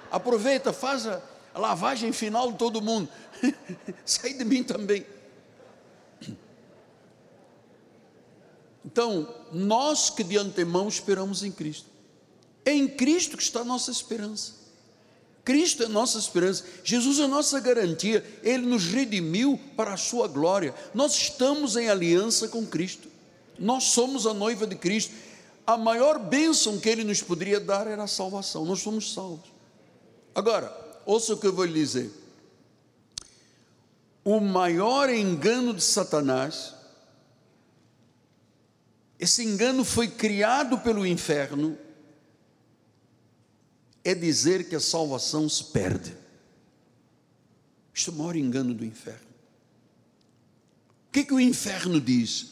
Aproveita, 0.10 0.72
faz 0.72 1.06
a 1.06 1.22
lavagem 1.60 2.12
final 2.12 2.52
de 2.52 2.58
todo 2.58 2.82
mundo. 2.82 3.10
sai 4.06 4.34
de 4.34 4.46
mim 4.46 4.64
também. 4.64 5.06
Então, 8.86 9.34
nós 9.52 10.10
que 10.10 10.24
de 10.24 10.38
antemão 10.38 10.88
esperamos 10.88 11.44
em 11.44 11.52
Cristo, 11.52 11.86
é 12.66 12.72
em 12.72 12.88
Cristo 12.88 13.38
que 13.38 13.44
está 13.44 13.62
a 13.62 13.66
nossa 13.66 13.92
esperança. 13.92 14.62
Cristo 15.44 15.84
é 15.84 15.88
nossa 15.88 16.20
esperança, 16.20 16.64
Jesus 16.84 17.20
é 17.20 17.26
nossa 17.26 17.60
garantia, 17.60 18.24
Ele 18.44 18.66
nos 18.66 18.86
redimiu 18.86 19.60
para 19.76 19.94
a 19.94 19.98
Sua 19.98 20.28
glória. 20.28 20.74
Nós 20.94 21.14
estamos 21.14 21.76
em 21.76 21.90
aliança 21.90 22.48
com 22.48 22.66
Cristo, 22.66 23.08
nós 23.58 23.86
somos 23.86 24.28
a 24.28 24.34
noiva 24.34 24.68
de 24.68 24.76
Cristo. 24.76 25.14
A 25.66 25.78
maior 25.78 26.20
bênção 26.20 26.80
que 26.80 26.90
Ele 26.90 27.04
nos 27.04 27.22
poderia 27.22 27.60
dar 27.60 27.88
era 27.88 28.04
a 28.04 28.08
salvação, 28.08 28.66
nós 28.66 28.82
somos 28.82 29.14
salvos. 29.14 29.50
Agora, 30.34 30.76
ouça 31.06 31.34
o 31.34 31.38
que 31.38 31.48
eu 31.48 31.54
vou 31.54 31.66
lhe 31.66 31.74
dizer: 31.74 32.12
o 34.24 34.40
maior 34.40 35.10
engano 35.10 35.74
de 35.74 35.84
Satanás 35.84 36.76
esse 39.22 39.44
engano 39.44 39.86
foi 39.86 40.08
criado 40.08 40.80
pelo 40.80 41.06
inferno, 41.06 41.78
é 44.04 44.16
dizer 44.16 44.68
que 44.68 44.76
a 44.76 44.80
salvação 44.80 45.48
se 45.48 45.66
perde. 45.66 46.18
Isto 47.94 48.10
é 48.10 48.14
o 48.16 48.18
maior 48.18 48.36
engano 48.36 48.74
do 48.74 48.84
inferno. 48.84 49.30
O 51.08 51.12
que, 51.12 51.24
que 51.24 51.36
o 51.36 51.40
inferno 51.40 52.02
diz? 52.02 52.48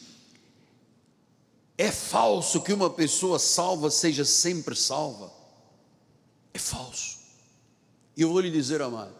É 1.76 1.90
falso 1.90 2.62
que 2.62 2.72
uma 2.72 2.88
pessoa 2.88 3.40
salva 3.40 3.90
seja 3.90 4.24
sempre 4.24 4.76
salva. 4.76 5.32
É 6.54 6.58
falso. 6.60 7.18
E 8.20 8.22
eu 8.22 8.30
vou 8.30 8.40
lhe 8.40 8.50
dizer, 8.50 8.82
amado, 8.82 9.14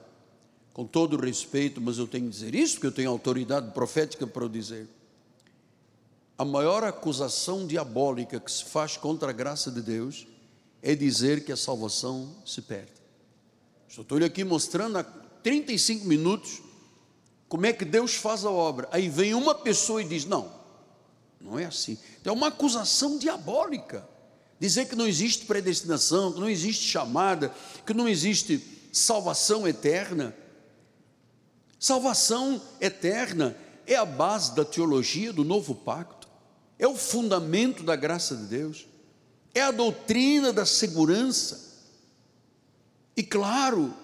com 0.72 0.86
todo 0.86 1.16
respeito, 1.16 1.80
mas 1.80 1.98
eu 1.98 2.06
tenho 2.06 2.26
que 2.26 2.30
dizer 2.30 2.54
isso, 2.54 2.74
porque 2.74 2.86
eu 2.86 2.92
tenho 2.92 3.10
autoridade 3.10 3.72
profética 3.72 4.26
para 4.26 4.44
o 4.44 4.48
dizer 4.48 4.88
a 6.40 6.44
maior 6.46 6.82
acusação 6.84 7.66
diabólica 7.66 8.40
que 8.40 8.50
se 8.50 8.64
faz 8.64 8.96
contra 8.96 9.28
a 9.28 9.32
graça 9.32 9.70
de 9.70 9.82
Deus 9.82 10.26
é 10.80 10.94
dizer 10.94 11.44
que 11.44 11.52
a 11.52 11.56
salvação 11.56 12.34
se 12.46 12.62
perde. 12.62 12.94
Estou 13.86 14.24
aqui 14.24 14.42
mostrando 14.42 14.96
há 14.96 15.02
35 15.04 16.06
minutos 16.06 16.62
como 17.46 17.66
é 17.66 17.74
que 17.74 17.84
Deus 17.84 18.14
faz 18.14 18.42
a 18.46 18.50
obra. 18.50 18.88
Aí 18.90 19.06
vem 19.10 19.34
uma 19.34 19.54
pessoa 19.54 20.00
e 20.00 20.08
diz: 20.08 20.24
Não, 20.24 20.50
não 21.38 21.58
é 21.58 21.66
assim. 21.66 21.98
Então, 22.18 22.32
é 22.32 22.36
uma 22.38 22.46
acusação 22.46 23.18
diabólica. 23.18 24.08
Dizer 24.58 24.88
que 24.88 24.96
não 24.96 25.06
existe 25.06 25.44
predestinação, 25.44 26.32
que 26.32 26.40
não 26.40 26.48
existe 26.48 26.86
chamada, 26.88 27.54
que 27.84 27.92
não 27.92 28.08
existe 28.08 28.79
salvação 28.92 29.66
eterna. 29.66 30.34
Salvação 31.78 32.60
eterna 32.80 33.56
é 33.86 33.96
a 33.96 34.04
base 34.04 34.54
da 34.54 34.64
teologia 34.64 35.32
do 35.32 35.44
novo 35.44 35.74
pacto 35.74 36.20
é 36.80 36.88
o 36.88 36.96
fundamento 36.96 37.82
da 37.82 37.94
graça 37.94 38.34
de 38.34 38.44
Deus, 38.44 38.86
é 39.54 39.60
a 39.60 39.70
doutrina 39.70 40.50
da 40.50 40.64
segurança. 40.64 41.68
E 43.14 43.22
claro, 43.22 43.94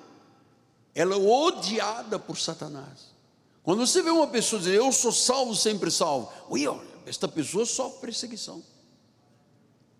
ela 0.94 1.14
é 1.14 1.18
odiada 1.18 2.18
por 2.18 2.36
Satanás. 2.36 3.16
Quando 3.62 3.84
você 3.84 4.02
vê 4.02 4.10
uma 4.10 4.26
pessoa 4.26 4.60
dizer, 4.60 4.74
eu 4.74 4.92
sou 4.92 5.10
salvo, 5.10 5.56
sempre 5.56 5.90
salvo, 5.90 6.30
ui, 6.50 6.64
esta 7.06 7.26
pessoa 7.26 7.64
sofre 7.64 8.02
perseguição. 8.02 8.62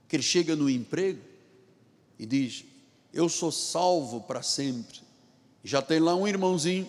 Que 0.07 0.17
ele 0.17 0.23
chega 0.23 0.55
no 0.55 0.69
emprego 0.69 1.23
e 2.19 2.27
diz, 2.27 2.63
eu 3.17 3.29
sou 3.29 3.51
salvo 3.51 4.21
para 4.21 4.43
sempre. 4.43 5.01
Já 5.65 5.83
tem 5.83 5.99
lá 5.99 6.15
um 6.15 6.29
irmãozinho 6.29 6.89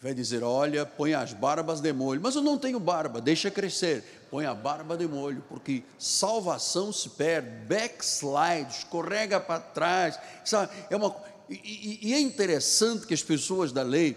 vai 0.00 0.14
dizer: 0.14 0.42
Olha, 0.42 0.86
põe 0.86 1.14
as 1.14 1.32
barbas 1.32 1.80
de 1.80 1.92
molho, 1.92 2.20
mas 2.20 2.34
eu 2.34 2.42
não 2.42 2.56
tenho 2.56 2.80
barba, 2.80 3.20
deixa 3.20 3.50
crescer. 3.50 4.02
Põe 4.30 4.46
a 4.46 4.54
barba 4.54 4.96
de 4.96 5.06
molho, 5.06 5.44
porque 5.48 5.82
salvação 5.98 6.92
se 6.92 7.10
perde, 7.10 7.48
backslide, 7.66 8.70
escorrega 8.70 9.38
para 9.38 9.60
trás. 9.60 10.18
Sabe? 10.44 10.72
É 10.88 10.96
uma, 10.96 11.14
e, 11.48 11.98
e 12.02 12.14
é 12.14 12.20
interessante 12.20 13.06
que 13.06 13.14
as 13.14 13.22
pessoas 13.22 13.72
da 13.72 13.82
lei 13.82 14.16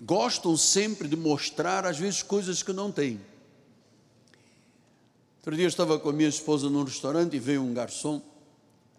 gostam 0.00 0.56
sempre 0.56 1.08
de 1.08 1.16
mostrar, 1.16 1.84
às 1.84 1.98
vezes, 1.98 2.22
coisas 2.22 2.62
que 2.62 2.72
não 2.72 2.90
têm. 2.90 3.20
Outro 5.38 5.56
dia 5.56 5.64
eu 5.64 5.68
estava 5.68 5.98
com 5.98 6.10
a 6.10 6.12
minha 6.12 6.28
esposa 6.28 6.70
num 6.70 6.84
restaurante 6.84 7.34
e 7.34 7.40
veio 7.40 7.62
um 7.62 7.74
garçom, 7.74 8.22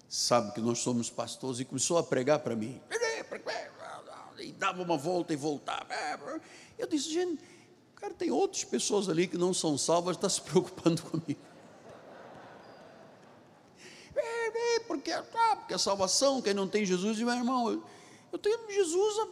sabe 0.09 0.51
que 0.53 0.59
nós 0.59 0.79
somos 0.79 1.09
pastores, 1.09 1.59
e 1.59 1.65
começou 1.65 1.97
a 1.97 2.03
pregar 2.03 2.39
para 2.39 2.55
mim 2.55 2.81
e 4.41 4.51
dava 4.51 4.81
uma 4.81 4.97
volta 4.97 5.33
e 5.33 5.35
voltava. 5.35 5.87
Eu 6.77 6.87
disse, 6.87 7.11
gente, 7.11 7.41
cara, 7.95 8.13
tem 8.13 8.31
outras 8.31 8.63
pessoas 8.63 9.09
ali 9.09 9.27
que 9.27 9.37
não 9.37 9.53
são 9.53 9.77
salvas, 9.77 10.15
está 10.15 10.29
se 10.29 10.41
preocupando 10.43 11.01
comigo. 11.03 11.39
Porque, 14.87 15.11
ah, 15.11 15.55
porque 15.57 15.73
a 15.73 15.77
salvação, 15.77 16.41
quem 16.41 16.53
não 16.53 16.67
tem 16.67 16.83
Jesus, 16.83 17.19
meu 17.19 17.29
irmão, 17.29 17.83
eu 18.31 18.39
tenho 18.39 18.59
Jesus 18.71 19.19
há 19.19 19.27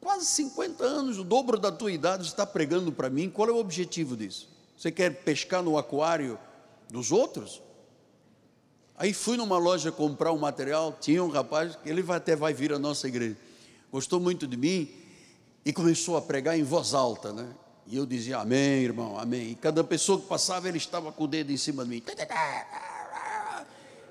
quase 0.00 0.26
50 0.26 0.84
anos, 0.84 1.18
o 1.18 1.24
dobro 1.24 1.58
da 1.58 1.72
tua 1.72 1.90
idade, 1.90 2.26
está 2.26 2.44
pregando 2.44 2.92
para 2.92 3.08
mim. 3.08 3.30
Qual 3.30 3.48
é 3.48 3.52
o 3.52 3.56
objetivo 3.56 4.16
disso? 4.16 4.48
Você 4.76 4.92
quer 4.92 5.22
pescar 5.24 5.62
no 5.62 5.78
aquário 5.78 6.38
dos 6.90 7.10
outros? 7.10 7.62
Aí 9.00 9.12
fui 9.14 9.38
numa 9.38 9.56
loja 9.56 9.90
comprar 9.90 10.30
um 10.30 10.36
material, 10.36 10.94
tinha 11.00 11.24
um 11.24 11.30
rapaz, 11.30 11.78
ele 11.86 12.02
vai, 12.02 12.18
até 12.18 12.36
vai 12.36 12.52
vir 12.52 12.70
à 12.70 12.78
nossa 12.78 13.08
igreja. 13.08 13.34
Gostou 13.90 14.20
muito 14.20 14.46
de 14.46 14.58
mim 14.58 14.90
e 15.64 15.72
começou 15.72 16.18
a 16.18 16.20
pregar 16.20 16.58
em 16.58 16.62
voz 16.62 16.92
alta, 16.92 17.32
né? 17.32 17.48
E 17.86 17.96
eu 17.96 18.04
dizia, 18.04 18.36
amém, 18.36 18.82
irmão, 18.82 19.18
amém. 19.18 19.52
E 19.52 19.54
cada 19.54 19.82
pessoa 19.82 20.20
que 20.20 20.26
passava, 20.26 20.68
ele 20.68 20.76
estava 20.76 21.10
com 21.10 21.24
o 21.24 21.26
dedo 21.26 21.50
em 21.50 21.56
cima 21.56 21.82
de 21.82 21.88
mim. 21.88 22.02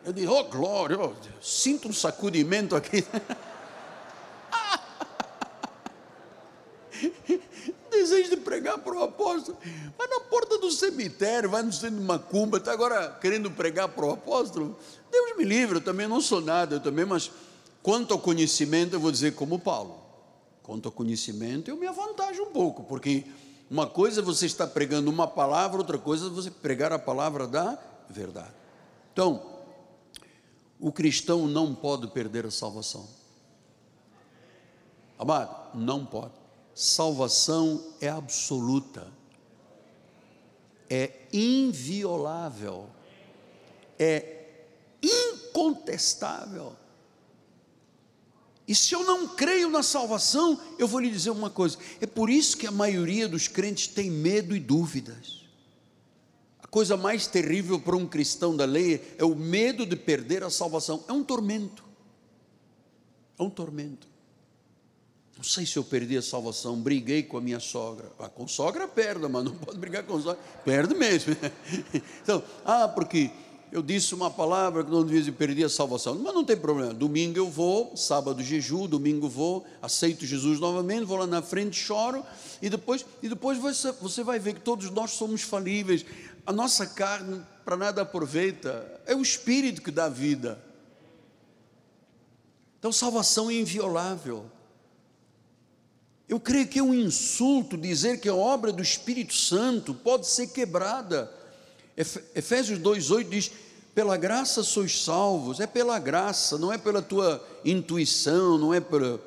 Eu 0.04 0.12
disse, 0.12 0.28
oh 0.28 0.44
glória, 0.46 0.98
oh, 1.00 1.14
sinto 1.40 1.88
um 1.88 1.94
sacudimento 1.94 2.76
aqui. 2.76 3.06
Desejo 8.00 8.30
de 8.30 8.38
pregar 8.38 8.78
para 8.78 8.96
o 8.96 9.04
apóstolo. 9.04 9.58
Vai 9.98 10.08
na 10.08 10.22
porta 10.22 10.58
do 10.58 10.72
cemitério, 10.72 11.50
vai 11.50 11.62
no 11.62 11.74
centro 11.74 11.98
de 11.98 12.06
macumba, 12.06 12.58
está 12.58 12.72
agora 12.72 13.18
querendo 13.20 13.52
pregar 13.52 13.90
para 13.90 14.06
o 14.06 14.12
apóstolo. 14.12 14.78
Deus 15.12 15.38
me 15.38 15.44
livre, 15.44 15.78
eu 15.78 15.82
também 15.82 16.08
não 16.08 16.22
sou 16.22 16.40
nada, 16.40 16.76
eu 16.76 16.80
também, 16.80 17.04
mas 17.04 17.30
quanto 17.84 18.14
ao 18.14 18.20
conhecimento, 18.20 18.94
eu 18.96 19.02
vou 19.02 19.12
dizer 19.12 19.36
como 19.36 19.60
Paulo. 19.60 20.00
Quanto 20.64 20.86
ao 20.86 20.94
conhecimento, 20.94 21.70
eu 21.70 21.76
me 21.76 21.88
avantajo 21.88 22.42
um 22.44 22.52
pouco, 22.52 22.84
porque 22.84 23.26
uma 23.70 23.86
coisa 23.86 24.22
é 24.22 24.24
você 24.24 24.46
estar 24.46 24.68
pregando 24.68 25.12
uma 25.12 25.28
palavra, 25.28 25.80
outra 25.80 25.98
coisa 25.98 26.28
é 26.28 26.30
você 26.30 26.50
pregar 26.50 26.94
a 26.94 27.00
palavra 27.00 27.46
da 27.46 27.78
verdade. 28.10 28.54
Então, 29.12 29.44
o 30.80 30.90
cristão 30.90 31.50
não 31.50 31.76
pode 31.76 32.08
perder 32.08 32.46
a 32.46 32.52
salvação. 32.52 33.06
Amado, 35.18 35.78
não 35.78 36.06
pode. 36.06 36.39
Salvação 36.82 37.84
é 38.00 38.08
absoluta, 38.08 39.12
é 40.90 41.12
inviolável, 41.34 42.90
é 43.98 44.64
incontestável. 45.04 46.74
E 48.68 48.74
se 48.76 48.94
eu 48.94 49.04
não 49.04 49.28
creio 49.28 49.70
na 49.70 49.84
salvação, 49.84 50.60
eu 50.78 50.88
vou 50.88 51.00
lhe 51.00 51.10
dizer 51.10 51.32
uma 51.32 51.50
coisa: 51.50 51.78
é 52.00 52.06
por 52.06 52.30
isso 52.30 52.56
que 52.56 52.68
a 52.68 52.72
maioria 52.72 53.28
dos 53.28 53.48
crentes 53.48 53.88
tem 53.88 54.10
medo 54.10 54.56
e 54.56 54.60
dúvidas 54.60 55.40
coisa 56.70 56.96
mais 56.96 57.28
terrível 57.28 57.80
para 57.80 57.96
um 57.96 58.08
cristão 58.08 58.56
da 58.56 58.66
lei 58.66 59.16
é 59.18 59.24
o 59.24 59.36
medo 59.36 59.86
de 59.86 59.96
perder 59.96 60.44
a 60.44 60.50
salvação. 60.50 61.04
É 61.08 61.14
um 61.14 61.24
tormento. 61.24 61.84
É 63.38 63.44
um 63.44 63.50
tormento. 63.50 64.08
Não 65.40 65.44
sei 65.46 65.66
se 65.66 65.78
eu 65.78 65.86
perdi 65.86 66.18
a 66.18 66.22
salvação, 66.22 66.76
briguei 66.76 67.24
com 67.24 67.38
a 67.38 67.42
minha 67.42 67.62
sogra. 67.62 68.12
Ah, 68.20 68.28
com 68.28 68.46
sogra 68.46 68.90
perde, 68.90 69.26
mas 69.30 69.42
não 69.42 69.56
pode 69.56 69.80
brigar 69.80 70.04
com 70.04 70.20
sogra. 70.20 70.38
Perde 70.66 70.94
mesmo. 70.94 71.34
Então, 72.22 72.44
ah, 72.66 72.90
porque 72.90 73.32
eu 73.72 73.82
disse 73.82 74.14
uma 74.14 74.30
palavra 74.30 74.84
que 74.84 74.92
não 74.92 75.06
devia 75.06 75.32
perder 75.32 75.64
a 75.64 75.70
salvação. 75.70 76.20
Mas 76.20 76.34
não 76.34 76.44
tem 76.44 76.58
problema. 76.58 76.94
Domingo 76.94 77.38
eu 77.38 77.50
vou, 77.50 77.96
sábado 77.96 78.44
jejum, 78.44 78.86
domingo 78.86 79.30
vou, 79.30 79.66
aceito 79.82 80.26
Jesus 80.26 80.60
novamente, 80.60 81.06
vou 81.06 81.18
lá 81.18 81.26
na 81.26 81.42
frente, 81.42 81.80
choro, 81.80 82.22
e 82.62 82.70
depois, 82.70 83.06
e 83.24 83.30
depois 83.30 83.58
você, 83.58 83.94
você 83.94 84.22
vai 84.26 84.40
ver 84.40 84.56
que 84.56 84.60
todos 84.60 84.90
nós 84.90 85.12
somos 85.12 85.42
falíveis 85.42 86.06
a 86.46 86.52
nossa 86.52 86.86
carne 86.86 87.42
para 87.64 87.78
nada 87.78 88.02
aproveita, 88.02 89.02
é 89.06 89.16
o 89.16 89.22
Espírito 89.22 89.82
que 89.82 89.90
dá 89.90 90.10
vida. 90.10 90.62
Então, 92.78 92.92
salvação 92.92 93.50
é 93.50 93.54
inviolável. 93.54 94.59
Eu 96.30 96.40
creio 96.40 96.68
que 96.68 96.80
é 96.80 96.84
um 96.84 96.94
insulto 96.94 97.76
dizer 97.76 98.22
que 98.22 98.30
a 98.30 98.36
obra 98.36 98.72
do 98.72 98.82
Espírito 98.82 99.34
Santo 99.34 99.94
pode 99.94 100.28
ser 100.28 100.48
quebrada. 100.48 101.30
Efésios 102.36 102.80
2,8 102.80 103.30
diz: 103.30 103.52
pela 103.96 104.16
graça 104.16 104.64
sois 104.64 105.04
salvos, 105.04 105.60
é 105.60 105.68
pela 105.68 106.00
graça, 106.00 106.58
não 106.58 106.72
é 106.72 106.78
pela 106.78 107.02
tua 107.02 107.46
intuição, 107.66 108.58
não 108.58 108.74
é 108.74 108.80
pela, 108.80 109.20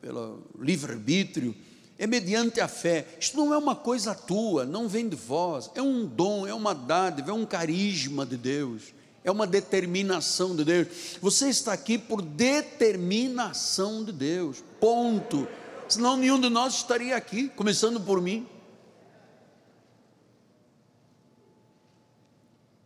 pelo 0.00 0.42
livre-arbítrio 0.58 1.54
é 1.98 2.06
mediante 2.06 2.60
a 2.60 2.68
fé. 2.68 3.04
Isto 3.18 3.36
não 3.36 3.52
é 3.52 3.58
uma 3.58 3.74
coisa 3.74 4.14
tua, 4.14 4.64
não 4.64 4.88
vem 4.88 5.08
de 5.08 5.16
vós, 5.16 5.68
é 5.74 5.82
um 5.82 6.06
dom, 6.06 6.46
é 6.46 6.54
uma 6.54 6.72
dádiva, 6.72 7.30
é 7.30 7.34
um 7.34 7.44
carisma 7.44 8.24
de 8.24 8.36
Deus, 8.36 8.94
é 9.24 9.30
uma 9.30 9.46
determinação 9.46 10.54
de 10.54 10.64
Deus. 10.64 10.88
Você 11.20 11.48
está 11.48 11.72
aqui 11.72 11.98
por 11.98 12.22
determinação 12.22 14.04
de 14.04 14.12
Deus, 14.12 14.62
ponto. 14.80 15.48
Senão 15.88 16.16
nenhum 16.16 16.40
de 16.40 16.48
nós 16.48 16.74
estaria 16.74 17.16
aqui, 17.16 17.48
começando 17.48 18.00
por 18.00 18.20
mim. 18.20 18.46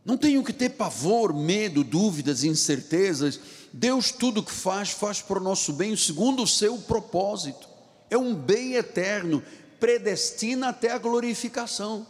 Não 0.04 0.16
tenho 0.16 0.42
que 0.42 0.52
ter 0.52 0.70
pavor, 0.70 1.34
medo, 1.34 1.84
dúvidas, 1.84 2.44
incertezas. 2.44 3.40
Deus 3.72 4.10
tudo 4.10 4.42
que 4.42 4.52
faz, 4.52 4.90
faz 4.90 5.20
para 5.20 5.38
o 5.38 5.42
nosso 5.42 5.72
bem, 5.72 5.96
segundo 5.96 6.42
o 6.42 6.46
seu 6.46 6.78
propósito 6.78 7.72
é 8.12 8.18
um 8.18 8.34
bem 8.34 8.74
eterno, 8.74 9.42
predestina 9.80 10.68
até 10.68 10.92
a 10.92 10.98
glorificação. 10.98 12.06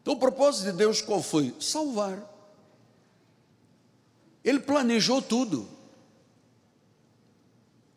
Então, 0.00 0.14
o 0.14 0.18
propósito 0.18 0.70
de 0.70 0.72
Deus 0.72 1.02
qual 1.02 1.22
foi? 1.22 1.54
Salvar. 1.60 2.18
Ele 4.42 4.60
planejou 4.60 5.20
tudo. 5.20 5.68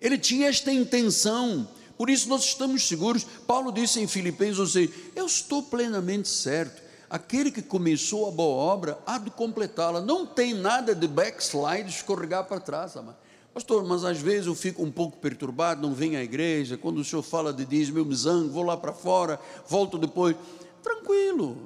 Ele 0.02 0.18
tinha 0.18 0.48
esta 0.48 0.72
intenção. 0.72 1.68
Por 1.98 2.10
isso 2.10 2.30
nós 2.30 2.44
estamos 2.44 2.88
seguros. 2.88 3.26
Paulo 3.46 3.72
disse 3.72 4.00
em 4.00 4.08
Filipenses 4.08 4.60
11: 4.60 4.94
Eu 5.16 5.26
estou 5.26 5.64
plenamente 5.64 6.28
certo. 6.28 6.82
Aquele 7.10 7.52
que 7.52 7.62
começou 7.62 8.28
a 8.28 8.32
boa 8.32 8.56
obra 8.56 9.00
há 9.06 9.18
de 9.18 9.32
completá-la. 9.32 10.00
Não 10.00 10.26
tem 10.26 10.54
nada 10.54 10.94
de 10.94 11.08
backslide, 11.08 11.90
escorregar 11.90 12.46
para 12.46 12.60
trás, 12.60 12.96
amado. 12.96 13.18
Pastor, 13.54 13.84
mas 13.84 14.06
às 14.06 14.20
vezes 14.20 14.46
eu 14.46 14.54
fico 14.54 14.84
um 14.84 14.92
pouco 14.92 15.18
perturbado, 15.18 15.82
não 15.82 15.94
venho 15.94 16.20
à 16.20 16.24
igreja, 16.24 16.78
quando 16.78 17.00
o 17.00 17.04
senhor 17.04 17.24
fala 17.24 17.52
de 17.52 17.66
dízimo, 17.66 17.98
eu 17.98 18.06
me 18.06 18.16
zango, 18.16 18.52
vou 18.52 18.64
lá 18.64 18.78
para 18.78 18.94
fora, 18.94 19.40
volto 19.68 19.98
depois. 19.98 20.36
Tranquilo, 20.84 21.58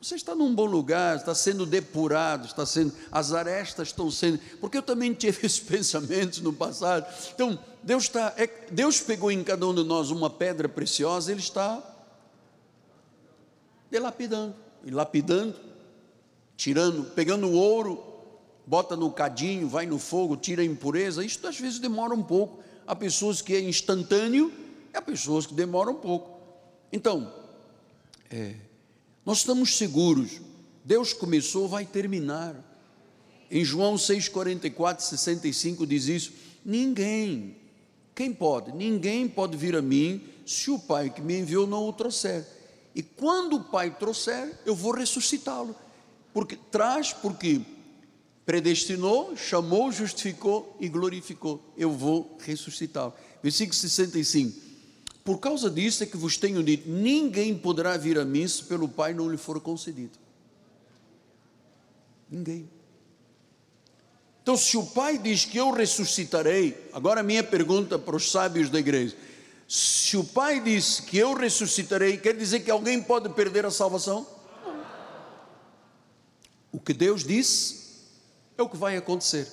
você 0.00 0.14
está 0.14 0.32
num 0.34 0.54
bom 0.54 0.64
lugar, 0.64 1.16
está 1.16 1.34
sendo 1.34 1.66
depurado, 1.66 2.46
está 2.46 2.64
sendo, 2.64 2.92
as 3.10 3.32
arestas 3.32 3.88
estão 3.88 4.10
sendo, 4.10 4.38
porque 4.60 4.78
eu 4.78 4.82
também 4.82 5.12
tive 5.12 5.38
esses 5.44 5.58
pensamentos 5.58 6.40
no 6.40 6.52
passado. 6.52 7.06
Então, 7.34 7.58
Deus 7.82 8.04
está, 8.04 8.32
é, 8.36 8.46
Deus 8.70 9.00
pegou 9.00 9.30
em 9.30 9.42
cada 9.42 9.66
um 9.66 9.74
de 9.74 9.82
nós 9.82 10.10
uma 10.10 10.30
pedra 10.30 10.68
preciosa, 10.68 11.32
Ele 11.32 11.40
está 11.40 11.82
delapidando, 13.90 14.54
lapidando, 14.88 15.56
tirando, 16.56 17.04
pegando 17.10 17.48
o 17.48 17.54
ouro, 17.54 18.04
bota 18.66 18.94
no 18.94 19.10
cadinho, 19.10 19.68
vai 19.68 19.84
no 19.84 19.98
fogo, 19.98 20.36
tira 20.36 20.62
a 20.62 20.64
impureza. 20.64 21.24
Isso 21.24 21.44
às 21.46 21.58
vezes 21.58 21.80
demora 21.80 22.14
um 22.14 22.22
pouco. 22.22 22.62
Há 22.86 22.94
pessoas 22.94 23.42
que 23.42 23.54
é 23.54 23.60
instantâneo, 23.60 24.52
há 24.94 25.02
pessoas 25.02 25.44
que 25.44 25.54
demoram 25.54 25.92
um 25.92 25.96
pouco. 25.96 26.38
Então, 26.92 27.32
é, 28.30 28.54
nós 29.24 29.38
estamos 29.38 29.76
seguros. 29.76 30.40
Deus 30.84 31.12
começou, 31.12 31.68
vai 31.68 31.84
terminar. 31.84 32.56
Em 33.50 33.64
João 33.64 33.94
6,44, 33.96 35.00
65 35.00 35.86
diz 35.86 36.06
isso: 36.06 36.32
Ninguém, 36.64 37.56
quem 38.14 38.32
pode? 38.32 38.72
Ninguém 38.72 39.28
pode 39.28 39.56
vir 39.56 39.76
a 39.76 39.82
mim 39.82 40.22
se 40.46 40.70
o 40.70 40.78
Pai 40.78 41.10
que 41.10 41.20
me 41.20 41.38
enviou 41.38 41.66
não 41.66 41.86
o 41.88 41.92
trouxer. 41.92 42.46
E 42.94 43.02
quando 43.02 43.56
o 43.56 43.64
Pai 43.64 43.90
trouxer, 43.96 44.58
eu 44.66 44.74
vou 44.74 44.92
ressuscitá-lo. 44.92 45.74
Porque 46.32 46.56
traz, 46.70 47.12
porque 47.12 47.60
predestinou, 48.44 49.36
chamou, 49.36 49.92
justificou 49.92 50.76
e 50.80 50.88
glorificou. 50.88 51.62
Eu 51.76 51.90
vou 51.90 52.36
ressuscitá-lo. 52.40 53.12
Versículo 53.42 53.74
65. 53.74 54.67
Por 55.28 55.38
causa 55.40 55.68
disso 55.68 56.02
é 56.02 56.06
que 56.06 56.16
vos 56.16 56.38
tenho 56.38 56.62
dito: 56.62 56.88
ninguém 56.88 57.54
poderá 57.54 57.98
vir 57.98 58.18
a 58.18 58.24
mim 58.24 58.48
se 58.48 58.64
pelo 58.64 58.88
Pai 58.88 59.12
não 59.12 59.28
lhe 59.28 59.36
for 59.36 59.60
concedido. 59.60 60.18
Ninguém. 62.30 62.66
Então, 64.42 64.56
se 64.56 64.78
o 64.78 64.86
Pai 64.86 65.18
diz 65.18 65.44
que 65.44 65.58
eu 65.58 65.70
ressuscitarei, 65.70 66.88
agora 66.94 67.22
minha 67.22 67.44
pergunta 67.44 67.98
para 67.98 68.16
os 68.16 68.30
sábios 68.30 68.70
da 68.70 68.78
igreja: 68.78 69.14
se 69.68 70.16
o 70.16 70.24
Pai 70.24 70.60
diz 70.60 70.98
que 71.00 71.18
eu 71.18 71.34
ressuscitarei, 71.34 72.16
quer 72.16 72.34
dizer 72.34 72.60
que 72.60 72.70
alguém 72.70 73.02
pode 73.02 73.28
perder 73.28 73.66
a 73.66 73.70
salvação? 73.70 74.26
O 76.72 76.80
que 76.80 76.94
Deus 76.94 77.22
disse 77.22 77.98
é 78.56 78.62
o 78.62 78.68
que 78.68 78.78
vai 78.78 78.96
acontecer. 78.96 79.46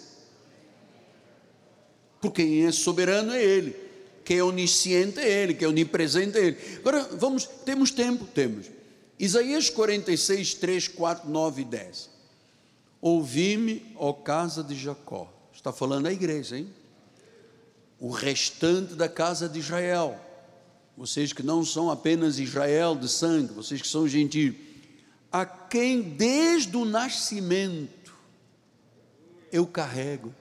Porque 2.21 2.45
quem 2.45 2.65
é 2.65 2.71
soberano 2.71 3.33
é 3.33 3.43
Ele, 3.43 3.84
quem 4.25 4.39
é 4.39 4.43
onisciente 4.43 5.19
é 5.19 5.43
Ele, 5.43 5.53
quem 5.53 5.65
é 5.65 5.69
onipresente 5.69 6.37
é 6.37 6.45
Ele. 6.47 6.57
Agora, 6.79 7.03
vamos, 7.13 7.45
temos 7.45 7.91
tempo? 7.91 8.25
Temos. 8.25 8.65
Isaías 9.17 9.69
46, 9.69 10.55
3, 10.55 10.87
4, 10.89 11.29
9 11.29 11.61
e 11.61 11.65
10. 11.65 12.09
Ouvi-me, 12.99 13.93
ó 13.95 14.11
casa 14.11 14.63
de 14.63 14.75
Jacó. 14.75 15.31
Está 15.53 15.71
falando 15.71 16.07
a 16.07 16.11
igreja, 16.11 16.57
hein? 16.57 16.67
o 17.99 18.09
restante 18.09 18.93
da 18.93 19.07
casa 19.07 19.47
de 19.47 19.59
Israel, 19.59 20.19
vocês 20.97 21.33
que 21.33 21.43
não 21.43 21.63
são 21.63 21.89
apenas 21.89 22.39
Israel 22.39 22.95
de 22.95 23.09
sangue, 23.09 23.53
vocês 23.53 23.81
que 23.81 23.87
são 23.87 24.07
gentios, 24.07 24.55
a 25.31 25.45
quem 25.45 26.01
desde 26.01 26.75
o 26.77 26.85
nascimento 26.85 28.13
eu 29.51 29.65
carrego. 29.65 30.33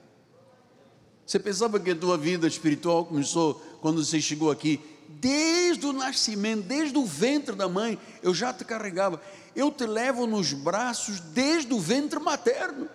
Você 1.25 1.39
pensava 1.39 1.79
que 1.79 1.91
a 1.91 1.95
tua 1.95 2.17
vida 2.17 2.47
espiritual 2.47 3.05
começou 3.05 3.61
quando 3.85 4.03
você 4.03 4.19
chegou 4.19 4.49
aqui? 4.49 4.81
Desde 5.07 5.85
o 5.85 5.93
nascimento, 5.93 6.63
desde 6.63 6.97
o 6.97 7.05
ventre 7.05 7.55
da 7.55 7.69
mãe, 7.69 7.99
eu 8.23 8.33
já 8.33 8.51
te 8.51 8.65
carregava. 8.65 9.21
Eu 9.55 9.69
te 9.69 9.85
levo 9.85 10.25
nos 10.25 10.53
braços 10.53 11.19
desde 11.19 11.71
o 11.71 11.79
ventre 11.79 12.17
materno. 12.17 12.89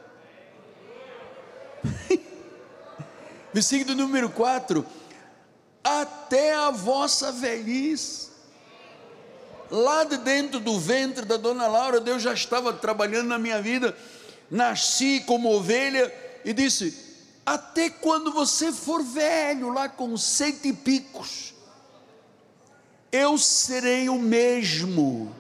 Versículo 3.55 3.95
número 3.95 4.31
4: 4.31 4.85
Até 5.85 6.57
a 6.57 6.73
vossa 6.73 7.31
velhice. 7.31 8.31
Lá 9.71 10.03
de 10.03 10.17
dentro 10.17 10.59
do 10.59 10.77
ventre 10.77 11.25
da 11.25 11.37
dona 11.37 11.69
Laura, 11.69 12.01
Deus 12.01 12.21
já 12.21 12.35
estava 12.35 12.73
trabalhando 12.73 13.29
na 13.29 13.39
minha 13.39 13.63
vida. 13.63 13.97
Nasci 14.51 15.23
como 15.25 15.55
ovelha 15.55 16.13
e 16.45 16.53
disse: 16.53 17.10
Até 17.51 17.91
quando 17.91 18.33
você 18.33 18.71
for 18.71 19.03
velho, 19.03 19.73
lá 19.73 19.89
com 19.89 20.17
sete 20.17 20.73
picos, 20.73 21.53
eu 23.11 23.37
serei 23.37 24.09
o 24.09 24.21
mesmo. 24.21 25.35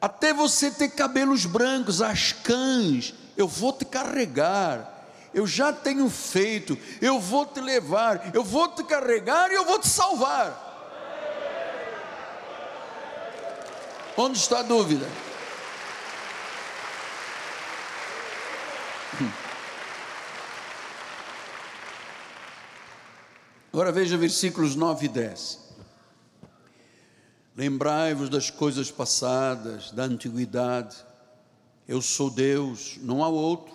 Até 0.00 0.34
você 0.34 0.72
ter 0.72 0.88
cabelos 0.88 1.46
brancos, 1.46 2.02
as 2.02 2.32
cães, 2.32 3.14
eu 3.36 3.46
vou 3.46 3.72
te 3.72 3.84
carregar 3.84 4.96
eu 5.32 5.46
já 5.46 5.72
tenho 5.72 6.10
feito, 6.10 6.76
eu 7.00 7.20
vou 7.20 7.46
te 7.46 7.60
levar, 7.60 8.34
eu 8.34 8.42
vou 8.42 8.66
te 8.66 8.82
carregar 8.82 9.48
e 9.52 9.54
eu 9.54 9.64
vou 9.64 9.78
te 9.78 9.86
salvar. 9.86 10.66
Onde 14.16 14.36
está 14.36 14.58
a 14.58 14.62
dúvida? 14.62 15.06
Agora 23.72 23.92
veja 23.92 24.16
versículos 24.16 24.74
9 24.74 25.06
e 25.06 25.08
10. 25.08 25.58
Lembrai-vos 27.56 28.28
das 28.28 28.50
coisas 28.50 28.90
passadas, 28.90 29.92
da 29.92 30.04
antiguidade. 30.04 30.96
Eu 31.86 32.02
sou 32.02 32.30
Deus, 32.30 32.98
não 33.00 33.22
há 33.22 33.28
outro. 33.28 33.72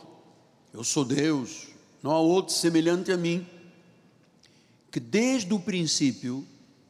Eu 0.73 0.83
sou 0.83 1.05
Deus, 1.05 1.67
não 2.03 2.11
há 2.11 2.19
outro 2.19 2.53
semelhante 2.53 3.09
a 3.09 3.15
mim. 3.15 3.47
Que 4.91 4.99
desde 4.99 5.53
o 5.53 5.59
princípio 5.59 6.45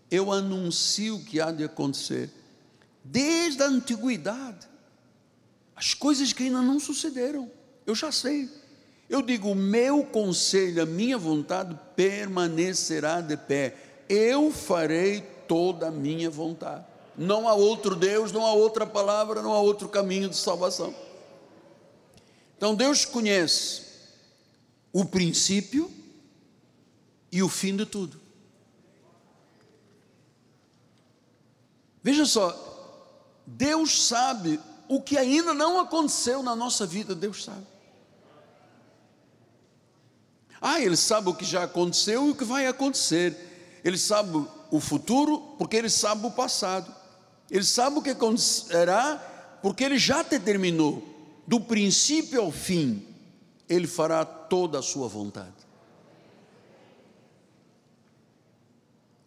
eu 0.10 0.32
anuncio 0.32 1.18
o 1.18 1.24
que 1.24 1.40
há 1.40 1.52
de 1.52 1.64
acontecer, 1.64 2.32
desde 3.04 3.62
a 3.62 3.68
antiguidade, 3.68 4.68
as 5.76 5.94
coisas 5.94 6.34
que 6.34 6.44
ainda 6.44 6.62
não 6.62 6.80
sucederam, 6.80 7.52
eu 7.86 7.94
já 7.94 8.12
sei. 8.12 8.50
Eu 9.10 9.22
digo: 9.22 9.52
o 9.52 9.56
meu 9.56 10.04
conselho, 10.04 10.82
a 10.82 10.86
minha 10.86 11.18
vontade 11.18 11.78
permanecerá 11.96 13.22
de 13.22 13.38
pé, 13.38 13.76
eu 14.10 14.52
farei 14.52 15.22
toda 15.48 15.88
a 15.88 15.92
minha 15.92 16.30
vontade. 16.30 16.86
Não 17.18 17.48
há 17.48 17.54
outro 17.54 17.96
Deus, 17.96 18.32
não 18.32 18.46
há 18.46 18.54
outra 18.54 18.86
palavra, 18.86 19.42
não 19.42 19.54
há 19.54 19.60
outro 19.60 19.88
caminho 19.88 20.30
de 20.30 20.36
salvação. 20.36 20.94
Então 22.58 22.76
Deus 22.76 23.06
conhece 23.06 23.84
o 24.92 25.06
princípio 25.06 25.92
e 27.32 27.44
o 27.44 27.50
fim 27.50 27.76
de 27.76 27.86
tudo. 27.86 28.20
Veja 32.02 32.26
só, 32.26 32.54
Deus 33.46 34.08
sabe 34.08 34.60
o 34.88 35.02
que 35.02 35.18
ainda 35.18 35.54
não 35.54 35.80
aconteceu 35.80 36.44
na 36.44 36.56
nossa 36.56 36.86
vida, 36.86 37.16
Deus 37.16 37.44
sabe. 37.44 37.66
Ah, 40.68 40.82
Ele 40.82 40.98
sabe 40.98 41.30
o 41.30 41.34
que 41.36 41.46
já 41.46 41.66
aconteceu 41.66 42.26
e 42.26 42.32
o 42.32 42.36
que 42.36 42.44
vai 42.44 42.66
acontecer. 42.66 43.38
Ele 43.84 44.00
sabe 44.00 44.44
o 44.72 44.80
futuro 44.80 45.40
porque 45.60 45.76
Ele 45.76 45.92
sabe 45.92 46.26
o 46.26 46.32
passado. 46.32 46.92
Ele 47.52 47.64
sabe 47.64 48.00
o 48.00 48.02
que 48.02 48.10
acontecerá 48.10 49.60
porque 49.62 49.84
Ele 49.84 50.00
já 50.00 50.24
determinou 50.24 51.08
do 51.46 51.62
princípio 51.62 52.42
ao 52.42 52.52
fim, 52.52 53.06
Ele 53.70 53.86
fará 53.86 54.26
toda 54.26 54.80
a 54.80 54.82
sua 54.82 55.08
vontade. 55.08 55.54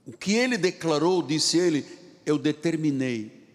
O 0.04 0.10
que 0.10 0.34
Ele 0.34 0.58
declarou, 0.58 1.22
disse 1.22 1.56
Ele, 1.56 1.86
eu 2.26 2.36
determinei, 2.36 3.46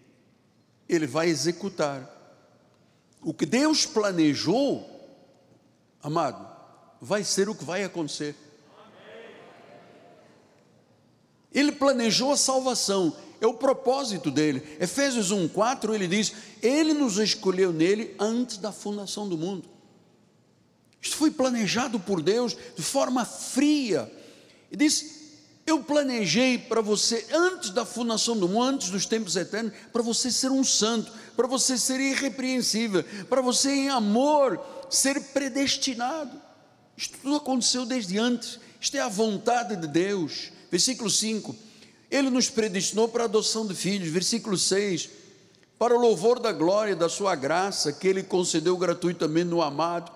Ele 0.88 1.06
vai 1.06 1.28
executar. 1.28 2.10
O 3.20 3.34
que 3.34 3.44
Deus 3.44 3.84
planejou, 3.84 4.88
amado, 6.02 6.53
vai 7.04 7.22
ser 7.22 7.50
o 7.50 7.54
que 7.54 7.64
vai 7.64 7.84
acontecer. 7.84 8.34
Ele 11.52 11.70
planejou 11.70 12.32
a 12.32 12.36
salvação, 12.36 13.14
é 13.40 13.46
o 13.46 13.54
propósito 13.54 14.30
dele. 14.30 14.76
Efésios 14.80 15.30
1:4 15.30 15.94
ele 15.94 16.08
diz: 16.08 16.32
"Ele 16.62 16.94
nos 16.94 17.18
escolheu 17.18 17.72
nele 17.72 18.16
antes 18.18 18.56
da 18.56 18.72
fundação 18.72 19.28
do 19.28 19.36
mundo". 19.36 19.68
Isto 21.00 21.16
foi 21.16 21.30
planejado 21.30 22.00
por 22.00 22.22
Deus 22.22 22.56
de 22.74 22.82
forma 22.82 23.24
fria. 23.26 24.10
E 24.72 24.76
diz: 24.76 25.24
eu 25.66 25.82
planejei 25.82 26.56
para 26.56 26.80
você, 26.80 27.26
antes 27.30 27.70
da 27.70 27.84
fundação 27.84 28.36
do 28.36 28.48
mundo, 28.48 28.62
antes 28.62 28.90
dos 28.90 29.04
tempos 29.04 29.36
eternos, 29.36 29.74
para 29.92 30.02
você 30.02 30.30
ser 30.30 30.50
um 30.50 30.64
santo, 30.64 31.12
para 31.36 31.46
você 31.46 31.76
ser 31.76 32.00
irrepreensível, 32.00 33.04
para 33.28 33.42
você 33.42 33.70
em 33.70 33.88
amor 33.90 34.58
ser 34.90 35.20
predestinado. 35.32 36.43
Isto 36.96 37.18
tudo 37.22 37.36
aconteceu 37.36 37.84
desde 37.84 38.18
antes, 38.18 38.58
isto 38.80 38.96
é 38.96 39.00
a 39.00 39.08
vontade 39.08 39.76
de 39.76 39.86
Deus. 39.86 40.50
Versículo 40.70 41.10
5: 41.10 41.54
ele 42.10 42.30
nos 42.30 42.48
predestinou 42.48 43.08
para 43.08 43.24
a 43.24 43.26
adoção 43.26 43.66
de 43.66 43.74
filhos, 43.74 44.08
versículo 44.08 44.56
6, 44.56 45.08
para 45.76 45.96
o 45.96 46.00
louvor 46.00 46.38
da 46.38 46.52
glória 46.52 46.94
da 46.94 47.08
sua 47.08 47.34
graça, 47.34 47.92
que 47.92 48.06
ele 48.06 48.22
concedeu 48.22 48.76
gratuitamente 48.76 49.50
no 49.50 49.60
amado. 49.60 50.12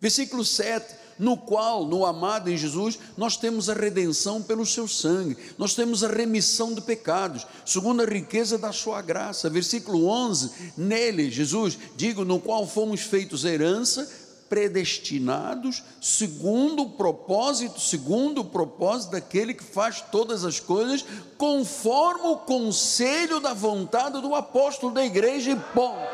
Versículo 0.00 0.44
7, 0.44 0.92
no 1.20 1.36
qual, 1.36 1.86
no 1.86 2.04
amado 2.04 2.50
em 2.50 2.56
Jesus, 2.56 2.98
nós 3.16 3.36
temos 3.36 3.70
a 3.70 3.74
redenção 3.74 4.42
pelo 4.42 4.66
seu 4.66 4.88
sangue, 4.88 5.36
nós 5.56 5.74
temos 5.74 6.02
a 6.02 6.08
remissão 6.08 6.74
de 6.74 6.80
pecados, 6.80 7.46
segundo 7.64 8.02
a 8.02 8.06
riqueza 8.06 8.58
da 8.58 8.72
sua 8.72 9.00
graça. 9.00 9.48
Versículo 9.48 10.08
11, 10.08 10.72
nele, 10.76 11.30
Jesus, 11.30 11.78
digo, 11.96 12.24
no 12.24 12.40
qual 12.40 12.66
fomos 12.66 13.02
feitos 13.02 13.44
herança 13.44 14.23
predestinados 14.54 15.82
segundo 16.00 16.84
o 16.84 16.90
propósito, 16.90 17.80
segundo 17.80 18.42
o 18.42 18.44
propósito 18.44 19.10
daquele 19.10 19.52
que 19.52 19.64
faz 19.64 20.00
todas 20.00 20.44
as 20.44 20.60
coisas, 20.60 21.04
conforme 21.36 22.28
o 22.28 22.36
conselho 22.36 23.40
da 23.40 23.52
vontade 23.52 24.20
do 24.20 24.32
apóstolo 24.32 24.94
da 24.94 25.04
igreja 25.04 25.50
e. 25.50 26.06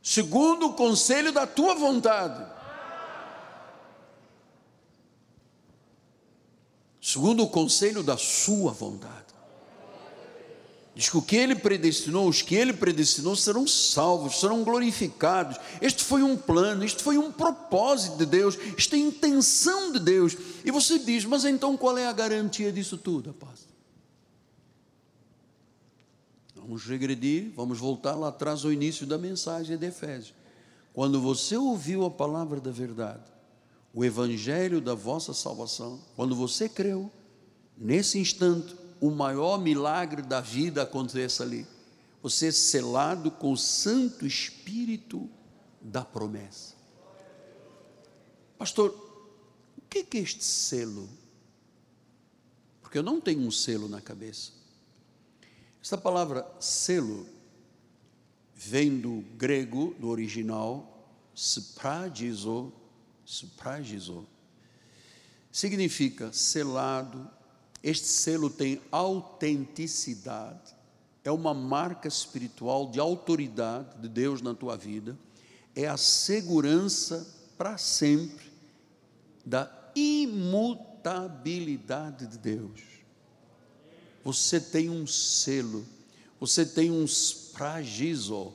Segundo 0.00 0.68
o 0.68 0.74
conselho 0.74 1.32
da 1.32 1.44
tua 1.44 1.74
vontade. 1.74 2.46
Segundo 7.00 7.42
o 7.42 7.48
conselho 7.48 8.04
da 8.04 8.16
sua 8.16 8.70
vontade. 8.70 9.27
Diz 10.98 11.08
que 11.08 11.16
o 11.16 11.22
que 11.22 11.36
ele 11.36 11.54
predestinou, 11.54 12.28
os 12.28 12.42
que 12.42 12.56
ele 12.56 12.72
predestinou 12.72 13.36
serão 13.36 13.68
salvos, 13.68 14.40
serão 14.40 14.64
glorificados. 14.64 15.56
Este 15.80 16.02
foi 16.02 16.24
um 16.24 16.36
plano, 16.36 16.82
este 16.82 17.04
foi 17.04 17.16
um 17.16 17.30
propósito 17.30 18.16
de 18.16 18.26
Deus, 18.26 18.58
isto 18.76 18.96
é 18.96 18.98
intenção 18.98 19.92
de 19.92 20.00
Deus. 20.00 20.36
E 20.64 20.72
você 20.72 20.98
diz, 20.98 21.24
mas 21.24 21.44
então 21.44 21.76
qual 21.76 21.96
é 21.96 22.08
a 22.08 22.12
garantia 22.12 22.72
disso 22.72 22.98
tudo, 22.98 23.30
apóstolo? 23.30 23.72
Vamos 26.56 26.84
regredir, 26.84 27.52
vamos 27.54 27.78
voltar 27.78 28.16
lá 28.16 28.26
atrás 28.26 28.64
ao 28.64 28.72
início 28.72 29.06
da 29.06 29.16
mensagem 29.16 29.78
de 29.78 29.86
Efésios. 29.86 30.34
Quando 30.92 31.20
você 31.20 31.56
ouviu 31.56 32.04
a 32.06 32.10
palavra 32.10 32.60
da 32.60 32.72
verdade, 32.72 33.22
o 33.94 34.04
evangelho 34.04 34.80
da 34.80 34.96
vossa 34.96 35.32
salvação, 35.32 36.00
quando 36.16 36.34
você 36.34 36.68
creu, 36.68 37.08
nesse 37.76 38.18
instante, 38.18 38.74
o 39.00 39.10
maior 39.10 39.58
milagre 39.58 40.22
da 40.22 40.40
vida 40.40 40.82
aconteça 40.82 41.42
ali. 41.42 41.66
Você 42.22 42.48
é 42.48 42.52
selado 42.52 43.30
com 43.30 43.52
o 43.52 43.56
Santo 43.56 44.26
Espírito 44.26 45.28
da 45.80 46.04
promessa. 46.04 46.74
Pastor, 48.58 48.90
o 49.76 49.82
que 49.88 49.98
é 50.16 50.20
este 50.20 50.42
selo? 50.42 51.08
Porque 52.82 52.98
eu 52.98 53.02
não 53.02 53.20
tenho 53.20 53.40
um 53.40 53.50
selo 53.50 53.88
na 53.88 54.00
cabeça. 54.00 54.52
Esta 55.80 55.96
palavra 55.96 56.46
selo 56.58 57.26
vem 58.54 58.98
do 58.98 59.22
grego, 59.36 59.94
do 60.00 60.08
original, 60.08 61.08
spragizo, 61.34 62.72
spragizo. 63.24 64.26
Significa 65.52 66.32
selado. 66.32 67.30
Este 67.88 68.06
selo 68.06 68.50
tem 68.50 68.82
autenticidade. 68.92 70.76
É 71.24 71.30
uma 71.30 71.54
marca 71.54 72.06
espiritual 72.06 72.90
de 72.90 73.00
autoridade 73.00 73.96
de 74.02 74.10
Deus 74.10 74.42
na 74.42 74.54
tua 74.54 74.76
vida. 74.76 75.18
É 75.74 75.88
a 75.88 75.96
segurança 75.96 77.26
para 77.56 77.78
sempre 77.78 78.52
da 79.42 79.72
imutabilidade 79.96 82.26
de 82.26 82.36
Deus. 82.36 82.82
Você 84.22 84.60
tem 84.60 84.90
um 84.90 85.06
selo, 85.06 85.86
você 86.38 86.66
tem 86.66 86.90
um 86.90 87.06
spragizo, 87.06 88.52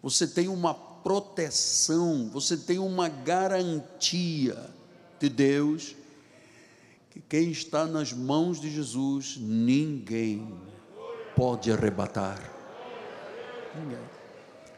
você 0.00 0.28
tem 0.28 0.46
uma 0.46 0.74
proteção, 0.74 2.30
você 2.30 2.56
tem 2.56 2.78
uma 2.78 3.08
garantia 3.08 4.70
de 5.18 5.28
Deus 5.28 5.96
que 7.16 7.22
quem 7.30 7.50
está 7.50 7.86
nas 7.86 8.12
mãos 8.12 8.60
de 8.60 8.70
Jesus, 8.70 9.38
ninguém 9.38 10.54
pode 11.34 11.72
arrebatar. 11.72 12.38
Ninguém. 13.74 13.98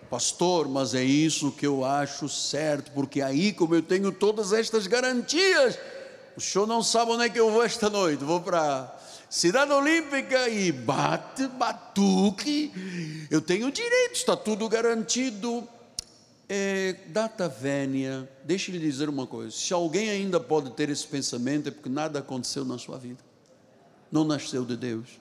Pastor, 0.09 0.69
mas 0.69 0.95
é 0.95 1.03
isso 1.03 1.51
que 1.51 1.67
eu 1.67 1.85
acho 1.85 2.29
certo, 2.29 2.93
porque 2.93 3.21
aí, 3.21 3.53
como 3.53 3.75
eu 3.75 3.83
tenho 3.83 4.13
todas 4.13 4.53
estas 4.53 4.87
garantias, 4.87 5.77
o 6.37 6.41
senhor 6.41 6.65
não 6.69 6.81
sabe 6.81 7.11
onde 7.11 7.25
é 7.25 7.29
que 7.29 7.41
eu 7.41 7.51
vou 7.51 7.65
esta 7.65 7.91
noite. 7.91 8.23
Vou 8.23 8.41
para 8.41 8.97
Cidade 9.29 9.73
Olímpica 9.73 10.49
e 10.49 10.71
bate, 10.71 11.49
batuque. 11.49 13.27
Eu 13.33 13.41
tenho 13.41 13.73
direito, 13.73 14.15
está 14.15 14.37
tudo 14.37 14.69
garantido. 14.69 15.69
É, 16.49 16.95
data 17.09 17.47
vénia, 17.47 18.29
deixe-lhe 18.45 18.79
dizer 18.79 19.09
uma 19.09 19.27
coisa: 19.27 19.51
se 19.51 19.73
alguém 19.73 20.09
ainda 20.09 20.41
pode 20.41 20.71
ter 20.71 20.89
esse 20.89 21.07
pensamento, 21.07 21.69
é 21.69 21.71
porque 21.71 21.91
nada 21.91 22.21
aconteceu 22.21 22.65
na 22.65 22.79
sua 22.79 22.97
vida, 22.97 23.23
não 24.11 24.25
nasceu 24.25 24.65
de 24.65 24.77
Deus. 24.77 25.21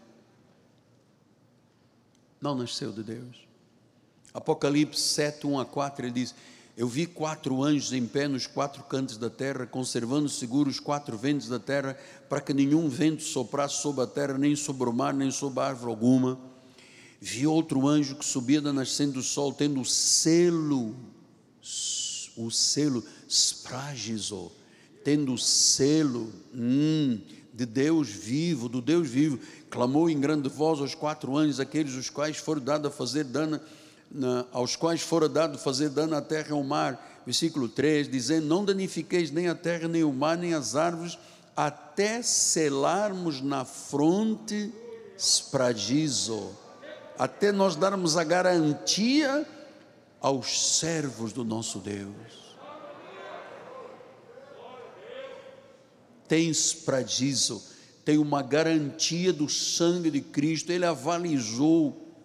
Não 2.39 2.55
nasceu 2.55 2.91
de 2.91 3.03
Deus. 3.03 3.47
Apocalipse 4.33 5.01
7, 5.01 5.47
1 5.47 5.59
a 5.59 5.65
4, 5.65 6.05
ele 6.05 6.13
diz: 6.13 6.35
Eu 6.77 6.87
vi 6.87 7.05
quatro 7.07 7.63
anjos 7.63 7.91
em 7.91 8.05
pé 8.05 8.27
nos 8.27 8.45
quatro 8.45 8.83
cantos 8.83 9.17
da 9.17 9.29
terra, 9.29 9.65
conservando 9.65 10.29
seguros 10.29 10.75
os 10.75 10.79
quatro 10.79 11.17
ventos 11.17 11.49
da 11.49 11.59
terra, 11.59 11.97
para 12.29 12.39
que 12.39 12.53
nenhum 12.53 12.87
vento 12.87 13.23
soprasse 13.23 13.81
sobre 13.81 14.03
a 14.03 14.07
terra, 14.07 14.37
nem 14.37 14.55
sobre 14.55 14.87
o 14.87 14.93
mar, 14.93 15.13
nem 15.13 15.31
sobre 15.31 15.61
árvore 15.61 15.89
alguma. 15.89 16.39
Vi 17.19 17.47
outro 17.47 17.87
anjo 17.87 18.15
que 18.15 18.25
subia 18.25 18.61
da 18.61 18.71
nascente 18.71 19.13
do 19.13 19.23
sol, 19.23 19.51
tendo 19.51 19.81
o 19.81 19.85
selo, 19.85 20.95
o 22.35 22.51
selo, 22.51 23.03
spragizo, 23.27 24.51
tendo 25.03 25.33
o 25.33 25.37
selo 25.37 26.31
hum, 26.53 27.19
de 27.53 27.65
Deus 27.65 28.09
vivo, 28.09 28.69
do 28.69 28.81
Deus 28.81 29.07
vivo, 29.07 29.39
clamou 29.69 30.09
em 30.09 30.19
grande 30.19 30.47
voz 30.47 30.79
aos 30.79 30.93
quatro 30.93 31.35
anjos, 31.35 31.59
aqueles 31.59 31.95
os 31.95 32.09
quais 32.09 32.37
foram 32.37 32.61
dados 32.61 32.91
a 32.91 32.93
fazer 32.93 33.23
dano 33.23 33.59
aos 34.51 34.75
quais 34.75 35.01
fora 35.01 35.27
dado 35.27 35.57
fazer 35.57 35.89
dano 35.89 36.15
à 36.15 36.21
terra 36.21 36.49
e 36.49 36.53
ao 36.53 36.63
mar, 36.63 37.21
versículo 37.25 37.67
3, 37.67 38.09
dizendo: 38.09 38.47
Não 38.47 38.63
danifiqueis 38.63 39.31
nem 39.31 39.49
a 39.49 39.55
terra, 39.55 39.87
nem 39.87 40.03
o 40.03 40.13
mar, 40.13 40.37
nem 40.37 40.53
as 40.53 40.75
árvores, 40.75 41.17
até 41.55 42.21
selarmos 42.21 43.41
na 43.41 43.65
fronte 43.65 44.71
spragizo, 45.17 46.51
até 47.17 47.51
nós 47.51 47.75
darmos 47.75 48.15
a 48.15 48.23
garantia 48.23 49.45
aos 50.19 50.77
servos 50.77 51.31
do 51.33 51.43
nosso 51.43 51.79
Deus. 51.79 52.57
Tem 56.27 56.49
spragizo, 56.49 57.63
tem 58.03 58.17
uma 58.17 58.41
garantia 58.41 59.31
do 59.31 59.47
sangue 59.47 60.11
de 60.11 60.21
Cristo, 60.21 60.71
ele 60.71 60.85
avalizou. 60.85 62.15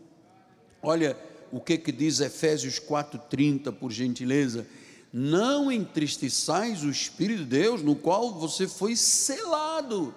Olha, 0.83 1.17
o 1.53 1.61
que 1.61 1.79
que 1.79 1.93
diz 1.93 2.21
Efésios 2.21 2.81
4:30, 2.81 3.71
por 3.73 3.93
gentileza? 3.93 4.67
Não 5.13 5.71
entristeçais 5.71 6.83
o 6.83 6.91
espírito 6.91 7.41
de 7.41 7.51
Deus, 7.51 7.83
no 7.83 7.95
qual 7.95 8.33
você 8.33 8.67
foi 8.67 8.97
selado. 8.97 10.15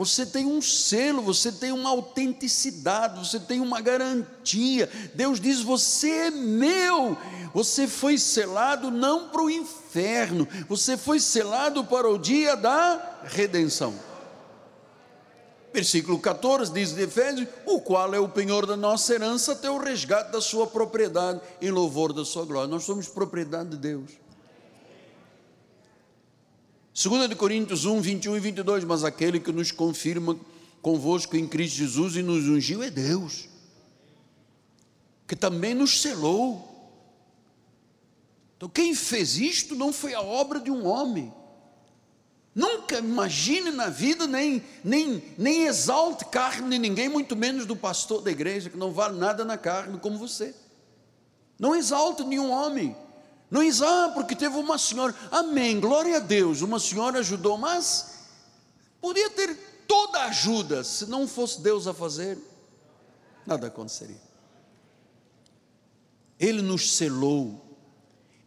Você 0.00 0.24
tem 0.24 0.46
um 0.46 0.62
selo, 0.62 1.20
você 1.20 1.52
tem 1.52 1.72
uma 1.72 1.90
autenticidade, 1.90 3.18
você 3.18 3.38
tem 3.38 3.60
uma 3.60 3.82
garantia. 3.82 4.88
Deus 5.14 5.38
diz: 5.38 5.60
Você 5.60 6.08
é 6.08 6.30
meu. 6.30 7.18
Você 7.52 7.86
foi 7.86 8.16
selado 8.16 8.90
não 8.90 9.28
para 9.28 9.42
o 9.42 9.50
inferno, 9.50 10.48
você 10.66 10.96
foi 10.96 11.20
selado 11.20 11.84
para 11.84 12.08
o 12.08 12.16
dia 12.16 12.56
da 12.56 13.20
redenção. 13.24 13.92
Versículo 15.70 16.18
14 16.18 16.72
diz 16.72 16.94
de 16.94 17.02
Efésios: 17.02 17.46
O 17.66 17.78
qual 17.82 18.14
é 18.14 18.18
o 18.18 18.26
penhor 18.26 18.64
da 18.64 18.78
nossa 18.78 19.12
herança 19.12 19.52
até 19.52 19.70
o 19.70 19.76
resgate 19.76 20.32
da 20.32 20.40
sua 20.40 20.66
propriedade, 20.66 21.42
em 21.60 21.70
louvor 21.70 22.14
da 22.14 22.24
sua 22.24 22.46
glória. 22.46 22.70
Nós 22.70 22.84
somos 22.84 23.06
propriedade 23.06 23.68
de 23.68 23.76
Deus. 23.76 24.19
2 26.92 27.28
de 27.28 27.36
Coríntios 27.36 27.84
1, 27.84 28.00
21 28.00 28.36
e 28.36 28.40
22, 28.40 28.84
mas 28.84 29.04
aquele 29.04 29.40
que 29.40 29.52
nos 29.52 29.70
confirma 29.72 30.38
convosco 30.82 31.36
em 31.36 31.46
Cristo 31.46 31.76
Jesus 31.76 32.16
e 32.16 32.22
nos 32.22 32.48
ungiu 32.48 32.82
é 32.82 32.90
Deus, 32.90 33.48
que 35.26 35.36
também 35.36 35.74
nos 35.74 36.00
selou. 36.00 36.66
Então, 38.56 38.68
quem 38.68 38.94
fez 38.94 39.38
isto 39.38 39.74
não 39.74 39.92
foi 39.92 40.14
a 40.14 40.20
obra 40.20 40.60
de 40.60 40.70
um 40.70 40.86
homem, 40.86 41.32
Nunca 42.54 42.98
imagine 42.98 43.70
na 43.70 43.88
vida, 43.88 44.26
nem, 44.26 44.62
nem, 44.82 45.22
nem 45.38 45.66
exalte 45.66 46.24
carne 46.24 46.68
de 46.68 46.78
ninguém, 46.78 47.08
muito 47.08 47.36
menos 47.36 47.64
do 47.64 47.76
pastor 47.76 48.22
da 48.22 48.30
igreja, 48.30 48.68
que 48.68 48.76
não 48.76 48.92
vale 48.92 49.16
nada 49.16 49.44
na 49.44 49.56
carne 49.56 49.98
como 49.98 50.18
você. 50.18 50.54
Não 51.58 51.76
exalte 51.76 52.24
nenhum 52.24 52.50
homem. 52.50 52.96
Não 53.50 53.62
exalte, 53.62 54.10
ah, 54.10 54.14
porque 54.14 54.36
teve 54.36 54.56
uma 54.56 54.78
senhora. 54.78 55.14
Amém, 55.30 55.80
glória 55.80 56.16
a 56.16 56.20
Deus, 56.20 56.60
uma 56.60 56.78
senhora 56.78 57.18
ajudou, 57.18 57.58
mas 57.58 58.18
podia 59.00 59.28
ter 59.30 59.56
toda 59.88 60.20
a 60.20 60.26
ajuda, 60.26 60.84
se 60.84 61.06
não 61.06 61.26
fosse 61.26 61.60
Deus 61.60 61.86
a 61.86 61.94
fazer, 61.94 62.38
nada 63.44 63.66
aconteceria. 63.66 64.20
Ele 66.38 66.62
nos 66.62 66.96
selou 66.96 67.70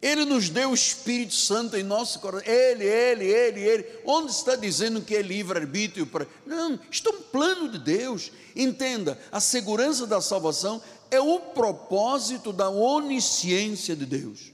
ele 0.04 0.26
nos 0.26 0.50
deu 0.50 0.68
o 0.68 0.74
Espírito 0.74 1.32
Santo 1.32 1.78
em 1.78 1.82
nosso 1.82 2.20
coração. 2.20 2.46
Ele, 2.46 2.84
ele, 2.84 3.24
ele, 3.24 3.60
ele. 3.62 3.86
Onde 4.04 4.32
está 4.32 4.54
dizendo 4.54 5.00
que 5.00 5.16
é 5.16 5.22
livre-arbítrio? 5.22 6.06
Para... 6.06 6.26
Não, 6.44 6.78
isto 6.90 7.08
é 7.08 7.12
um 7.12 7.22
plano 7.22 7.70
de 7.70 7.78
Deus. 7.78 8.30
Entenda, 8.54 9.18
a 9.32 9.40
segurança 9.40 10.06
da 10.06 10.20
salvação 10.20 10.82
é 11.10 11.18
o 11.18 11.40
propósito 11.40 12.52
da 12.52 12.68
onisciência 12.68 13.96
de 13.96 14.04
Deus. 14.04 14.52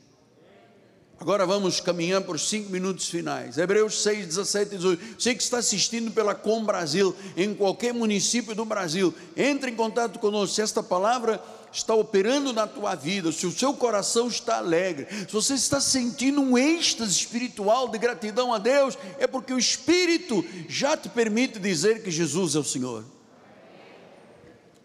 Agora 1.21 1.45
vamos 1.45 1.81
caminhar 1.81 2.23
por 2.23 2.41
cinco 2.41 2.71
minutos 2.71 3.11
finais. 3.11 3.59
Hebreus 3.59 4.03
6, 4.03 4.27
17 4.29 4.75
e 4.75 4.79
18. 4.79 5.03
Você 5.18 5.35
que 5.35 5.43
está 5.43 5.59
assistindo 5.59 6.11
pela 6.11 6.35
Com 6.35 6.64
Brasil, 6.64 7.14
em 7.37 7.55
qualquer 7.55 7.93
município 7.93 8.55
do 8.55 8.64
Brasil, 8.64 9.14
entre 9.37 9.71
em 9.71 9.77
contato 9.77 10.18
conosco. 10.18 10.55
Se 10.55 10.62
esta 10.62 10.83
palavra 10.83 11.39
está 11.71 11.95
operando 11.95 12.55
na 12.55 12.66
tua 12.66 12.95
vida, 12.95 13.31
se 13.33 13.47
o 13.47 13.53
seu 13.53 13.75
coração 13.75 14.29
está 14.29 14.57
alegre, 14.57 15.07
se 15.11 15.31
você 15.31 15.53
está 15.53 15.79
sentindo 15.79 16.41
um 16.41 16.57
êxtase 16.57 17.12
espiritual 17.12 17.89
de 17.89 17.99
gratidão 17.99 18.55
a 18.55 18.59
Deus, 18.59 18.97
é 19.18 19.27
porque 19.27 19.53
o 19.53 19.59
Espírito 19.59 20.43
já 20.71 20.97
te 20.97 21.11
permite 21.11 21.59
dizer 21.59 22.03
que 22.03 22.11
Jesus 22.11 22.55
é 22.55 22.59
o 22.59 22.64
Senhor. 22.64 23.05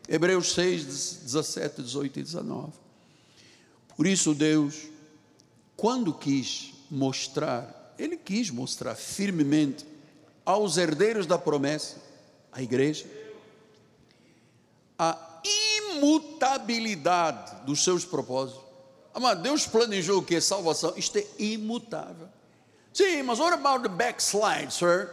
Hebreus 0.06 0.52
6, 0.52 1.22
17, 1.24 1.82
18 1.82 2.20
e 2.20 2.24
19. 2.24 2.74
Por 3.96 4.06
isso, 4.06 4.34
Deus, 4.34 4.76
quando 5.76 6.14
quis 6.14 6.74
mostrar, 6.90 7.94
Ele 7.98 8.18
quis 8.18 8.50
mostrar 8.50 8.96
firmemente 8.96 9.86
aos 10.46 10.78
herdeiros 10.78 11.26
da 11.26 11.38
promessa, 11.38 11.98
a 12.52 12.62
igreja, 12.62 13.06
a 14.98 15.42
imutabilidade 15.96 17.66
dos 17.66 17.84
seus 17.84 18.06
propósitos. 18.06 18.64
Amado, 19.14 19.42
Deus 19.42 19.66
planejou 19.66 20.20
o 20.20 20.24
que? 20.24 20.40
Salvação. 20.42 20.94
Isto 20.98 21.18
é 21.18 21.26
imutável. 21.40 22.28
Sim, 22.94 23.24
mas 23.24 23.40
what 23.40 23.54
about 23.54 23.84
the 23.84 23.90
backslide, 23.90 24.74
sir? 24.74 25.10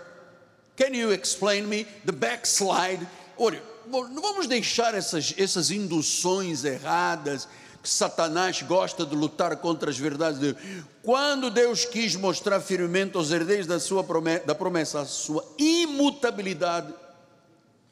Can 0.76 0.94
you 0.94 1.12
explain 1.12 1.66
me 1.66 1.84
the 2.04 2.12
backslide? 2.12 3.06
Olha, 3.36 3.62
não 3.86 4.22
vamos 4.22 4.46
deixar 4.46 4.94
essas, 4.94 5.34
essas 5.36 5.70
induções 5.70 6.64
erradas 6.64 7.48
que 7.82 7.88
Satanás 7.88 8.62
gosta 8.62 9.04
de 9.04 9.16
lutar 9.16 9.56
contra 9.56 9.90
as 9.90 9.98
verdades 9.98 10.38
de 10.38 10.52
Deus. 10.52 10.84
Quando 11.02 11.50
Deus 11.50 11.84
quis 11.84 12.14
mostrar 12.14 12.60
firmemente 12.60 13.16
aos 13.16 13.32
herdeiros 13.32 13.66
da 13.66 13.80
sua 13.80 14.04
promessa, 14.04 14.46
da 14.46 14.54
promessa 14.54 15.00
a 15.00 15.04
sua 15.04 15.44
imutabilidade, 15.58 16.94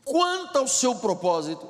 quanto 0.04 0.58
ao 0.58 0.68
seu 0.68 0.94
propósito, 0.94 1.66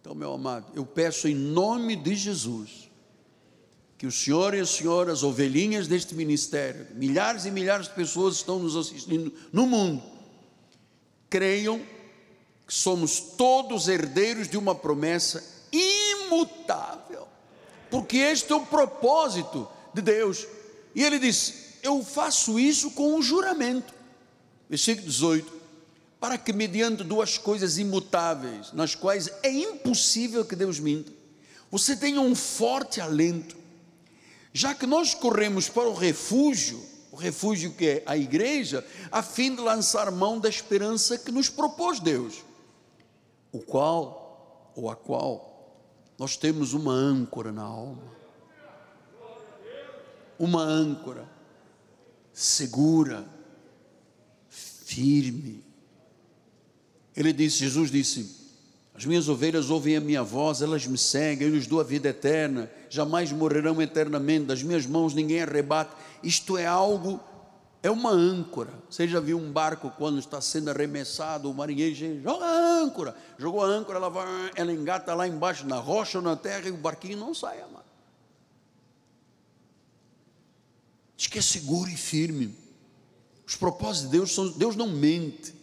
então, 0.00 0.14
meu 0.14 0.32
amado, 0.32 0.66
eu 0.72 0.86
peço 0.86 1.26
em 1.26 1.34
nome 1.34 1.96
de 1.96 2.14
Jesus 2.14 2.86
que 3.98 4.06
o 4.06 4.12
senhor 4.12 4.54
e 4.54 4.60
a 4.60 4.66
senhora, 4.66 5.12
as 5.12 5.22
ovelhinhas 5.22 5.88
deste 5.88 6.14
ministério, 6.14 6.86
milhares 6.94 7.44
e 7.44 7.50
milhares 7.50 7.88
de 7.88 7.94
pessoas 7.94 8.36
estão 8.36 8.58
nos 8.58 8.76
assistindo 8.76 9.32
no 9.52 9.66
mundo, 9.66 10.02
creiam 11.30 11.80
que 12.66 12.74
somos 12.74 13.18
todos 13.18 13.88
herdeiros 13.88 14.48
de 14.48 14.58
uma 14.58 14.74
promessa 14.74 15.42
imutável, 15.72 17.05
porque 17.96 18.18
este 18.18 18.52
é 18.52 18.54
o 18.54 18.66
propósito 18.66 19.66
de 19.94 20.02
Deus. 20.02 20.46
E 20.94 21.02
ele 21.02 21.18
diz: 21.18 21.78
Eu 21.82 22.04
faço 22.04 22.58
isso 22.58 22.90
com 22.90 23.14
um 23.14 23.22
juramento. 23.22 23.94
Versículo 24.68 25.06
18: 25.06 25.50
Para 26.20 26.36
que, 26.36 26.52
mediante 26.52 27.02
duas 27.02 27.38
coisas 27.38 27.78
imutáveis, 27.78 28.70
nas 28.74 28.94
quais 28.94 29.30
é 29.42 29.50
impossível 29.50 30.44
que 30.44 30.54
Deus 30.54 30.78
minta, 30.78 31.10
você 31.70 31.96
tenha 31.96 32.20
um 32.20 32.34
forte 32.34 33.00
alento, 33.00 33.56
já 34.52 34.74
que 34.74 34.86
nós 34.86 35.14
corremos 35.14 35.70
para 35.70 35.88
o 35.88 35.94
refúgio, 35.94 36.78
o 37.10 37.16
refúgio 37.16 37.72
que 37.72 37.88
é 37.88 38.02
a 38.04 38.14
igreja, 38.14 38.86
a 39.10 39.22
fim 39.22 39.54
de 39.54 39.62
lançar 39.62 40.10
mão 40.10 40.38
da 40.38 40.50
esperança 40.50 41.16
que 41.16 41.32
nos 41.32 41.48
propôs 41.48 41.98
Deus, 41.98 42.44
o 43.50 43.58
qual, 43.58 44.70
ou 44.76 44.90
a 44.90 44.94
qual, 44.94 45.55
nós 46.18 46.36
temos 46.36 46.72
uma 46.72 46.92
âncora 46.92 47.52
na 47.52 47.62
alma 47.62 48.16
uma 50.38 50.62
âncora 50.62 51.28
segura, 52.32 53.26
firme. 54.48 55.64
Ele 57.16 57.32
disse, 57.32 57.58
Jesus 57.58 57.90
disse: 57.90 58.36
As 58.94 59.04
minhas 59.04 59.28
ovelhas 59.28 59.70
ouvem 59.70 59.96
a 59.96 60.00
minha 60.00 60.22
voz, 60.22 60.60
elas 60.60 60.86
me 60.86 60.98
seguem, 60.98 61.48
eu 61.48 61.54
lhes 61.54 61.66
dou 61.66 61.80
a 61.80 61.84
vida 61.84 62.08
eterna, 62.08 62.70
jamais 62.90 63.32
morrerão 63.32 63.80
eternamente, 63.80 64.46
das 64.46 64.62
minhas 64.62 64.86
mãos 64.86 65.14
ninguém 65.14 65.42
arrebata. 65.42 65.96
Isto 66.22 66.58
é 66.58 66.66
algo, 66.66 67.20
é 67.86 67.90
uma 67.90 68.10
âncora. 68.10 68.72
Você 68.90 69.06
já 69.06 69.20
viu 69.20 69.38
um 69.38 69.52
barco 69.52 69.92
quando 69.96 70.18
está 70.18 70.40
sendo 70.40 70.70
arremessado, 70.70 71.50
o 71.50 71.54
marinheiro 71.54 72.20
joga 72.20 72.44
a 72.44 72.80
âncora, 72.80 73.16
jogou 73.38 73.62
a 73.62 73.66
âncora, 73.66 73.98
ela, 73.98 74.10
vai, 74.10 74.26
ela 74.56 74.72
engata 74.72 75.14
lá 75.14 75.26
embaixo 75.26 75.66
na 75.66 75.76
rocha 75.76 76.18
ou 76.18 76.24
na 76.24 76.36
terra 76.36 76.68
e 76.68 76.72
o 76.72 76.76
barquinho 76.76 77.16
não 77.16 77.32
sai, 77.32 77.60
amado. 77.60 77.86
Diz 81.16 81.28
que 81.28 81.38
é 81.38 81.42
seguro 81.42 81.88
e 81.88 81.96
firme. 81.96 82.54
Os 83.46 83.54
propósitos 83.56 84.10
de 84.10 84.18
Deus 84.18 84.34
são, 84.34 84.48
Deus 84.48 84.74
não 84.74 84.88
mente. 84.88 85.54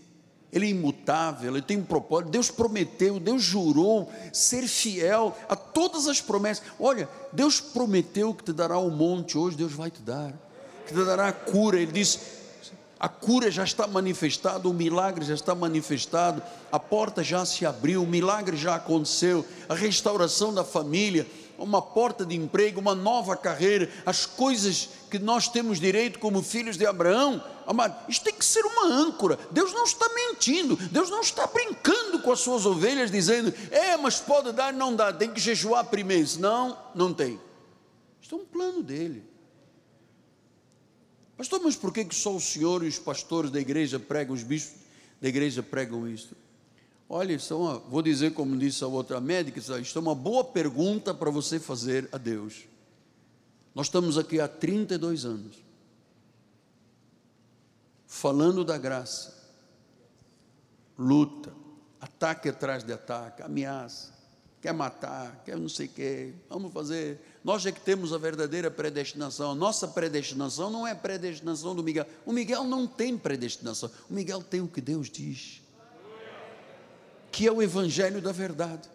Ele 0.51 0.67
é 0.67 0.69
imutável, 0.69 1.51
ele 1.51 1.61
tem 1.61 1.77
um 1.77 1.83
propósito. 1.83 2.29
Deus 2.29 2.49
prometeu, 2.49 3.19
Deus 3.19 3.41
jurou 3.41 4.09
ser 4.31 4.67
fiel 4.67 5.35
a 5.49 5.55
todas 5.55 6.07
as 6.07 6.21
promessas. 6.21 6.63
Olha, 6.79 7.09
Deus 7.33 7.59
prometeu 7.59 8.33
que 8.33 8.43
te 8.43 8.53
dará 8.53 8.77
o 8.77 8.87
um 8.87 8.95
monte, 8.95 9.37
hoje 9.37 9.57
Deus 9.57 9.73
vai 9.73 9.91
te 9.91 10.01
dar. 10.01 10.33
Que 10.87 10.93
te 10.93 11.05
dará 11.05 11.27
a 11.27 11.33
cura. 11.33 11.77
Ele 11.79 11.91
disse: 11.91 12.19
a 13.03 13.09
cura 13.09 13.51
já 13.51 13.65
está 13.65 13.85
manifestada, 13.85 14.65
o 14.69 14.73
milagre 14.73 15.25
já 15.25 15.33
está 15.33 15.53
manifestado, 15.53 16.41
a 16.71 16.79
porta 16.79 17.21
já 17.21 17.45
se 17.45 17.65
abriu, 17.65 18.01
o 18.01 18.07
milagre 18.07 18.55
já 18.55 18.75
aconteceu, 18.75 19.45
a 19.67 19.75
restauração 19.75 20.53
da 20.53 20.63
família, 20.63 21.27
uma 21.57 21.81
porta 21.81 22.25
de 22.25 22.33
emprego, 22.33 22.79
uma 22.79 22.95
nova 22.95 23.35
carreira, 23.35 23.89
as 24.05 24.25
coisas 24.25 24.87
que 25.11 25.19
nós 25.19 25.49
temos 25.49 25.81
direito 25.81 26.17
como 26.17 26.41
filhos 26.41 26.77
de 26.77 26.85
Abraão, 26.85 27.43
amado, 27.67 27.93
isso 28.07 28.23
tem 28.23 28.33
que 28.33 28.45
ser 28.45 28.63
uma 28.63 28.85
âncora. 28.85 29.37
Deus 29.51 29.73
não 29.73 29.83
está 29.83 30.07
mentindo, 30.07 30.77
Deus 30.77 31.09
não 31.09 31.19
está 31.19 31.45
brincando 31.45 32.19
com 32.19 32.31
as 32.31 32.39
suas 32.39 32.65
ovelhas, 32.65 33.11
dizendo, 33.11 33.53
é, 33.69 33.97
mas 33.97 34.21
pode 34.21 34.53
dar, 34.53 34.71
não 34.71 34.95
dá, 34.95 35.11
tem 35.11 35.29
que 35.29 35.41
jejuar 35.41 35.83
primeiro. 35.83 36.39
Não, 36.39 36.77
não 36.95 37.13
tem. 37.13 37.37
Isso 38.21 38.33
é 38.33 38.37
um 38.37 38.45
plano 38.45 38.81
dele. 38.81 39.32
Pastor, 41.37 41.61
mas 41.61 41.75
por 41.75 41.91
que, 41.91 42.05
que 42.05 42.15
só 42.15 42.35
o 42.35 42.39
senhor 42.39 42.83
e 42.83 42.87
os 42.87 42.99
pastores 42.99 43.49
da 43.49 43.59
igreja 43.59 43.99
pregam, 43.99 44.35
os 44.35 44.43
bispos 44.43 44.81
da 45.19 45.27
igreja 45.27 45.63
pregam 45.63 46.07
isso? 46.07 46.35
Olha, 47.09 47.33
isso 47.33 47.53
é 47.53 47.57
uma, 47.57 47.79
vou 47.79 48.01
dizer 48.01 48.33
como 48.33 48.57
disse 48.57 48.83
a 48.83 48.87
outra 48.87 49.19
médica, 49.19 49.59
isso 49.59 49.97
é 49.97 50.01
uma 50.01 50.15
boa 50.15 50.43
pergunta 50.43 51.13
para 51.13 51.29
você 51.29 51.59
fazer 51.59 52.07
a 52.11 52.17
Deus. 52.17 52.63
Nós 53.75 53.87
estamos 53.87 54.17
aqui 54.17 54.39
há 54.39 54.47
32 54.47 55.25
anos, 55.25 55.55
falando 58.05 58.63
da 58.63 58.77
graça, 58.77 59.33
luta, 60.97 61.53
ataque 61.99 62.49
atrás 62.49 62.83
de 62.83 62.93
ataque, 62.93 63.41
ameaça, 63.41 64.13
quer 64.63 64.73
matar, 64.73 65.43
quer 65.43 65.57
não 65.57 65.67
sei 65.67 65.87
o 65.87 65.89
quê, 65.89 66.33
vamos 66.49 66.71
fazer. 66.71 67.19
Nós 67.43 67.65
é 67.65 67.71
que 67.73 67.81
temos 67.81 68.13
a 68.13 68.17
verdadeira 68.17 68.71
predestinação. 68.71 69.51
A 69.51 69.55
nossa 69.55 69.89
predestinação 69.89 70.69
não 70.69 70.87
é 70.87 70.91
a 70.91 70.95
predestinação 70.95 71.75
do 71.75 71.83
Miguel. 71.83 72.07
O 72.25 72.31
Miguel 72.31 72.63
não 72.63 72.87
tem 72.87 73.17
predestinação. 73.17 73.91
O 74.09 74.13
Miguel 74.13 74.41
tem 74.41 74.61
o 74.61 74.67
que 74.69 74.79
Deus 74.79 75.09
diz. 75.09 75.61
Que 77.29 77.45
é 77.45 77.51
o 77.51 77.61
Evangelho 77.61 78.21
da 78.21 78.31
verdade, 78.31 78.87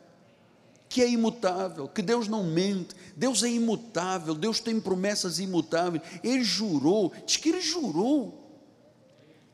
que 0.88 1.02
é 1.02 1.10
imutável, 1.10 1.86
que 1.86 2.00
Deus 2.00 2.28
não 2.28 2.44
mente, 2.44 2.96
Deus 3.14 3.42
é 3.42 3.48
imutável, 3.50 4.34
Deus 4.34 4.60
tem 4.60 4.80
promessas 4.80 5.38
imutáveis, 5.38 6.02
Ele 6.24 6.42
jurou, 6.44 7.12
diz 7.26 7.36
que 7.36 7.50
Ele 7.50 7.60
jurou, 7.60 8.62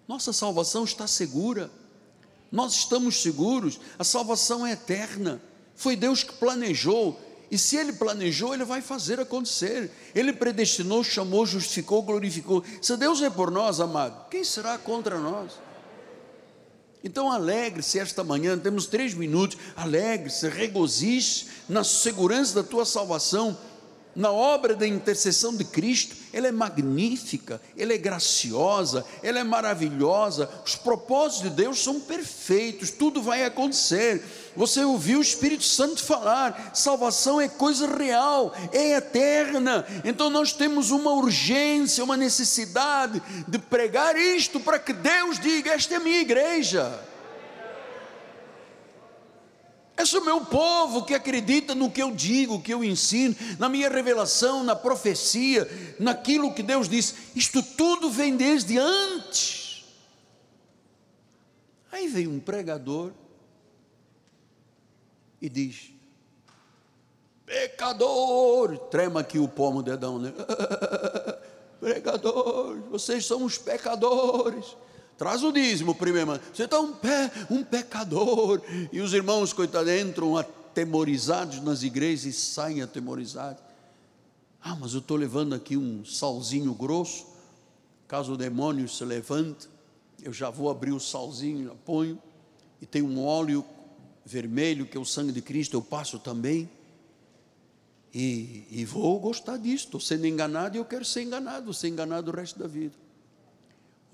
nossa 0.07 0.33
salvação 0.33 0.85
está 0.85 1.09
segura, 1.09 1.73
nós 2.53 2.75
estamos 2.75 3.21
seguros, 3.21 3.81
a 3.99 4.05
salvação 4.05 4.65
é 4.65 4.73
eterna, 4.73 5.43
foi 5.75 5.97
Deus 5.97 6.23
que 6.23 6.33
planejou, 6.35 7.21
e 7.51 7.59
se 7.59 7.77
Ele 7.77 7.93
planejou, 7.93 8.53
Ele 8.53 8.65
vai 8.65 8.81
fazer 8.81 9.21
acontecer. 9.21 9.91
Ele 10.15 10.33
predestinou, 10.33 11.05
chamou, 11.05 11.47
justificou, 11.47 12.03
glorificou. 12.03 12.65
Se 12.83 12.97
Deus 12.97 13.23
é 13.23 13.31
por 13.31 13.51
nós, 13.51 13.81
amado, 13.81 14.29
quem 14.29 14.43
será 14.43 14.77
contra 14.77 15.19
nós? 15.19 15.53
Então 17.05 17.31
alegre-se 17.31 17.99
esta 17.99 18.25
manhã, 18.25 18.59
temos 18.59 18.87
três 18.87 19.13
minutos, 19.13 19.59
alegre-se, 19.77 20.49
regozije 20.49 21.47
na 21.69 21.85
segurança 21.85 22.55
da 22.55 22.63
tua 22.63 22.87
salvação, 22.87 23.57
na 24.15 24.31
obra 24.31 24.75
da 24.75 24.87
intercessão 24.87 25.57
de 25.57 25.65
Cristo, 25.65 26.17
ela 26.33 26.49
é 26.49 26.53
magnífica, 26.53 27.61
ela 27.77 27.93
é 27.93 27.99
graciosa, 27.99 29.05
ela 29.23 29.39
é 29.39 29.45
maravilhosa, 29.45 30.49
os 30.65 30.75
propósitos 30.75 31.51
de 31.51 31.57
Deus 31.57 31.83
são 31.83 32.01
perfeitos, 32.01 32.91
tudo 32.91 33.23
vai 33.23 33.45
acontecer. 33.45 34.23
Você 34.57 34.85
ouviu 34.85 35.19
o 35.19 35.23
Espírito 35.23 35.65
Santo 35.65 36.03
falar, 36.03 36.73
salvação 36.75 37.41
é 37.41 37.49
coisa 37.49 37.87
real, 37.87 38.55
é 38.73 38.97
eterna. 38.97 39.87
Então 40.05 40.31
nós 40.31 40.53
temos 40.53 40.91
uma 40.91 41.13
urgência, 41.13 42.05
uma 42.05 42.17
necessidade 42.17 43.23
de 43.47 43.59
pregar 43.59 44.17
isto 44.17 44.61
para 44.61 44.79
que 44.79 44.93
Deus 44.93 45.39
diga: 45.39 45.73
Esta 45.73 45.95
é 45.95 45.99
minha 45.99 46.21
igreja. 46.21 47.14
Esse 49.97 50.17
é 50.17 50.19
o 50.19 50.25
meu 50.25 50.45
povo 50.45 51.05
que 51.05 51.15
acredita 51.15 51.75
no 51.75 51.91
que 51.91 52.03
eu 52.03 52.11
digo, 52.11 52.61
que 52.61 52.75
eu 52.75 52.83
ensino, 52.83 53.35
na 53.59 53.69
minha 53.69 53.89
revelação, 53.89 54.65
na 54.65 54.75
profecia, 54.75 55.69
naquilo 56.01 56.53
que 56.53 56.63
Deus 56.63 56.89
diz. 56.89 57.15
Isto 57.35 57.63
tudo 57.63 58.11
vem 58.11 58.37
desde 58.37 58.77
antes. 58.77 59.85
Aí 61.93 62.09
vem 62.09 62.27
um 62.27 62.41
pregador 62.41 63.13
e 65.41 65.49
diz: 65.49 65.93
Pecador, 67.47 68.77
trema 68.91 69.21
aqui 69.21 69.39
o 69.39 69.47
pomo 69.47 69.81
dedão, 69.81 70.19
né? 70.19 70.33
Pregador, 71.79 72.81
vocês 72.91 73.25
são 73.25 73.45
os 73.45 73.59
pecadores. 73.59 74.77
Traz 75.17 75.43
o 75.43 75.53
dízimo 75.53 75.95
primeiro. 75.95 76.41
Você 76.53 76.65
está 76.65 76.81
um, 76.81 76.93
pé, 76.93 77.31
um 77.51 77.63
pecador. 77.63 78.61
E 78.93 79.01
os 79.01 79.13
irmãos, 79.13 79.53
coitados, 79.53 79.93
entram 79.93 80.37
atemorizados 80.37 81.61
nas 81.61 81.83
igrejas 81.83 82.25
e 82.25 82.33
saem 82.33 82.83
atemorizados. 82.83 83.63
Ah, 84.61 84.75
mas 84.75 84.95
eu 84.95 85.01
estou 85.01 85.17
levando 85.17 85.55
aqui 85.55 85.77
um 85.77 86.05
salzinho 86.05 86.75
grosso. 86.75 87.27
Caso 88.09 88.33
o 88.33 88.37
demônio 88.37 88.89
se 88.89 89.05
levante, 89.05 89.69
eu 90.23 90.33
já 90.33 90.51
vou 90.51 90.71
abrir 90.71 90.93
o 90.93 91.01
salzinho, 91.01 91.77
ponho. 91.85 92.21
E 92.81 92.87
tem 92.87 93.03
um 93.03 93.25
óleo 93.25 93.65
vermelho, 94.25 94.87
que 94.87 94.97
é 94.97 95.01
o 95.01 95.05
sangue 95.05 95.33
de 95.33 95.43
Cristo, 95.43 95.77
eu 95.77 95.83
passo 95.83 96.19
também. 96.19 96.69
E, 98.13 98.67
e 98.71 98.85
vou 98.85 99.19
gostar 99.21 99.57
disso. 99.57 99.87
Estou 99.87 100.01
sendo 100.01 100.27
enganado 100.27 100.77
e 100.77 100.79
eu 100.79 100.85
quero 100.85 101.05
ser 101.05 101.23
enganado. 101.23 101.73
Ser 101.75 101.89
enganado 101.89 102.31
o 102.31 102.35
resto 102.35 102.59
da 102.59 102.67
vida. 102.67 103.04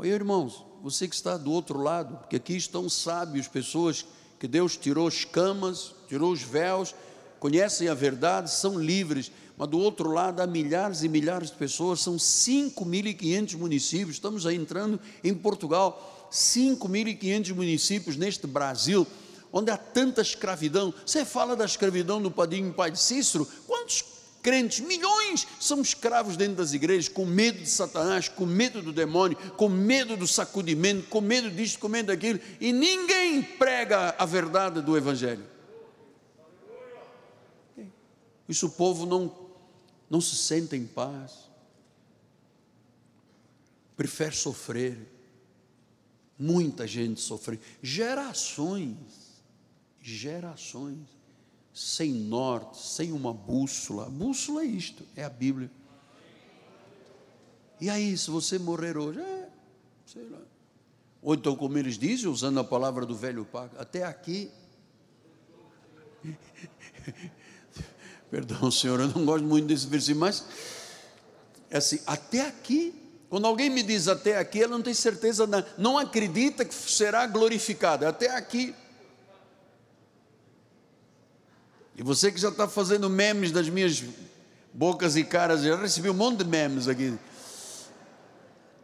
Olha, 0.01 0.09
irmãos, 0.09 0.65
você 0.83 1.07
que 1.07 1.15
está 1.15 1.37
do 1.37 1.53
outro 1.53 1.79
lado, 1.79 2.17
porque 2.17 2.37
aqui 2.37 2.57
estão 2.57 2.89
sábios, 2.89 3.47
pessoas 3.47 4.07
que 4.39 4.49
Deus 4.49 4.75
tirou 4.75 5.07
escamas, 5.07 5.95
tirou 6.09 6.33
os 6.33 6.41
véus, 6.41 6.95
conhecem 7.39 7.87
a 7.87 7.93
verdade, 7.93 8.51
são 8.51 8.81
livres, 8.81 9.31
mas 9.59 9.69
do 9.69 9.79
outro 9.79 10.11
lado 10.11 10.41
há 10.41 10.47
milhares 10.47 11.03
e 11.03 11.09
milhares 11.11 11.51
de 11.51 11.57
pessoas, 11.59 12.01
são 12.01 12.17
5.500 12.17 13.59
municípios, 13.59 14.13
estamos 14.13 14.47
aí 14.47 14.57
entrando 14.57 14.99
em 15.23 15.35
Portugal, 15.35 16.31
5.500 16.33 17.53
municípios 17.53 18.17
neste 18.17 18.47
Brasil, 18.47 19.07
onde 19.53 19.71
há 19.71 19.77
tanta 19.77 20.23
escravidão. 20.23 20.95
Você 21.05 21.27
fala 21.27 21.55
da 21.55 21.67
escravidão 21.67 22.23
do 22.23 22.31
Padrinho 22.31 22.73
Pai 22.73 22.91
de 22.91 22.99
Cícero, 22.99 23.47
quantos 23.67 24.03
crentes, 24.43 24.81
milhões, 24.81 25.47
são 25.59 25.81
escravos 25.81 26.37
dentro 26.37 26.57
das 26.57 26.73
igrejas, 26.73 27.09
com 27.09 27.25
medo 27.25 27.59
de 27.59 27.69
Satanás, 27.69 28.29
com 28.29 28.47
medo 28.47 28.83
do 28.83 28.93
demônio, 28.93 29.37
com 29.53 29.69
medo 29.69 30.17
do 30.17 30.27
sacudimento, 30.27 31.09
com 31.09 31.21
medo 31.21 31.51
disto, 31.51 31.79
com 31.79 31.89
medo 31.89 32.07
daquilo, 32.07 32.41
e 32.61 32.73
ninguém 32.73 33.43
prega 33.43 34.15
a 34.19 34.27
verdade 34.27 34.81
do 34.81 34.97
Evangelho. 34.97 35.45
Isso 38.49 38.67
o 38.67 38.71
povo 38.71 39.07
não, 39.07 39.33
não 40.09 40.21
se 40.21 40.35
sente 40.35 40.75
em 40.75 40.87
paz, 40.87 41.51
prefere 43.97 44.35
sofrer. 44.35 44.99
Muita 46.37 46.87
gente 46.87 47.21
sofre, 47.21 47.61
gerações, 47.83 48.97
gerações 50.01 51.20
sem 51.73 52.13
norte, 52.13 52.79
sem 52.79 53.13
uma 53.13 53.33
bússola. 53.33 54.07
A 54.07 54.11
bússola 54.11 54.63
é 54.63 54.67
isto, 54.67 55.05
é 55.17 55.25
a 55.25 55.31
Bíblia. 55.31 55.71
E 57.81 57.89
aí, 57.89 58.17
se 58.17 58.31
você 58.31 58.59
morrer 58.59 58.97
hoje, 58.99 59.21
é, 59.21 59.49
sei 60.05 60.29
lá. 60.29 60.39
Ou 61.23 61.35
então, 61.35 61.55
como 61.55 61.77
eles 61.79 61.99
dizem, 61.99 62.29
usando 62.29 62.61
a 62.61 62.65
palavra 62.65 63.07
do 63.07 63.15
velho 63.15 63.45
pacto, 63.45 63.79
até 63.79 64.05
aqui. 64.05 64.51
Perdão, 68.31 68.71
Senhor, 68.71 69.01
eu 69.01 69.09
não 69.09 69.25
gosto 69.25 69.45
muito 69.45 69.67
desse 69.67 69.87
versículo, 69.87 70.21
mas 70.21 70.45
é 71.71 71.79
assim, 71.79 72.01
até 72.07 72.47
aqui. 72.47 72.95
Quando 73.29 73.47
alguém 73.47 73.71
me 73.71 73.83
diz 73.83 74.09
até 74.09 74.39
aqui, 74.39 74.63
ela 74.63 74.77
não 74.77 74.83
tem 74.83 74.93
certeza, 74.93 75.49
não 75.79 75.97
acredita 75.97 76.65
que 76.65 76.75
será 76.75 77.27
glorificado. 77.27 78.07
Até 78.07 78.29
aqui. 78.31 78.75
E 82.01 82.03
você 82.03 82.33
que 82.33 82.41
já 82.41 82.49
está 82.49 82.67
fazendo 82.67 83.11
memes 83.11 83.53
das 83.53 83.69
minhas 83.69 84.03
bocas 84.73 85.17
e 85.17 85.23
caras, 85.23 85.61
já 85.61 85.77
recebi 85.77 86.09
um 86.09 86.15
monte 86.15 86.39
de 86.39 86.45
memes 86.47 86.89
aqui. 86.89 87.19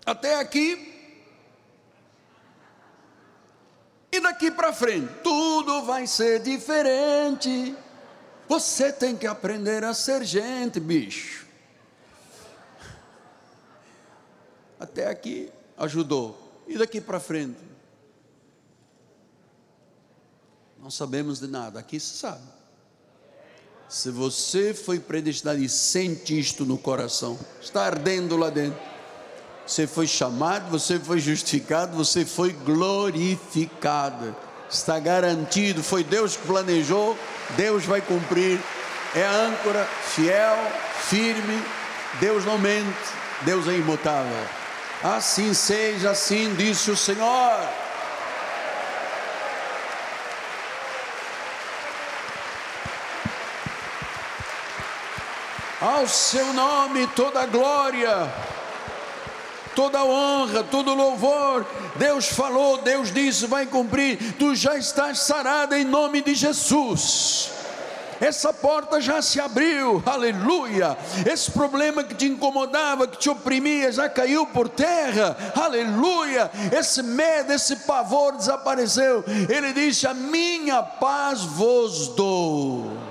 Até 0.05 0.39
aqui. 0.39 0.93
E 4.13 4.21
daqui 4.21 4.51
para 4.51 4.71
frente, 4.71 5.11
tudo 5.25 5.83
vai 5.87 6.07
ser 6.07 6.41
diferente. 6.43 7.75
Você 8.51 8.93
tem 8.93 9.17
que 9.17 9.27
aprender 9.27 9.83
a 9.83 9.95
ser 9.95 10.23
gente, 10.23 10.79
bicho. 10.79 11.47
Até 14.79 15.09
aqui 15.09 15.51
ajudou. 15.79 16.65
E 16.69 16.77
daqui 16.77 17.01
para 17.01 17.19
frente? 17.19 17.65
Não 20.79 20.91
sabemos 20.91 21.41
de 21.41 21.47
nada. 21.47 21.81
Aqui 21.81 21.99
se 21.99 22.15
sabe. 22.19 22.57
Se 23.89 24.11
você 24.11 24.75
foi 24.75 24.99
predestinado 24.99 25.61
e 25.61 25.69
sente 25.69 26.39
isto 26.39 26.65
no 26.65 26.77
coração, 26.77 27.39
está 27.63 27.85
ardendo 27.85 28.37
lá 28.37 28.51
dentro. 28.51 28.79
Você 29.65 29.87
foi 29.87 30.07
chamado, 30.07 30.71
você 30.71 30.99
foi 30.99 31.21
justificado, 31.21 31.97
você 31.97 32.25
foi 32.25 32.53
glorificado. 32.53 34.35
Está 34.69 34.99
garantido, 34.99 35.83
foi 35.83 36.03
Deus 36.03 36.37
que 36.37 36.47
planejou, 36.47 37.17
Deus 37.57 37.85
vai 37.85 38.01
cumprir. 38.01 38.61
É 39.15 39.25
âncora 39.25 39.89
fiel, 40.15 40.57
firme. 41.09 41.63
Deus 42.21 42.45
não 42.45 42.59
mente, 42.59 42.87
Deus 43.43 43.69
é 43.69 43.75
imutável. 43.77 44.47
Assim 45.03 45.55
seja, 45.55 46.11
assim 46.11 46.55
disse 46.55 46.91
o 46.91 46.97
Senhor. 46.97 47.86
Ao 55.81 56.09
seu 56.09 56.55
nome 56.55 57.07
toda 57.09 57.45
glória, 57.45 58.33
toda 59.75 60.03
honra, 60.03 60.65
todo 60.65 60.95
louvor. 60.95 61.67
Deus 61.97 62.29
falou, 62.29 62.79
Deus 62.79 63.13
disse, 63.13 63.47
vai 63.47 63.67
cumprir. 63.67 64.35
Tu 64.39 64.55
já 64.55 64.79
estás 64.79 65.19
sarada 65.19 65.79
em 65.79 65.85
nome 65.85 66.23
de 66.23 66.35
Jesus. 66.35 67.51
Essa 68.19 68.55
porta 68.55 69.03
já 69.03 69.21
se 69.21 69.39
abriu, 69.39 70.03
aleluia. 70.07 70.97
Esse 71.31 71.51
problema 71.51 72.03
que 72.03 72.15
te 72.15 72.25
incomodava, 72.25 73.07
que 73.07 73.19
te 73.19 73.29
oprimia, 73.29 73.93
já 73.93 74.09
caiu 74.09 74.47
por 74.47 74.71
terra, 74.71 75.37
aleluia. 75.55 76.51
Esse 76.73 77.03
medo, 77.03 77.53
esse 77.53 77.77
pavor 77.77 78.35
desapareceu. 78.35 79.23
Ele 79.55 79.75
disse: 79.75 80.07
A 80.07 80.15
minha 80.15 80.83
paz 80.83 81.43
vos 81.43 82.09
dou. 82.09 83.06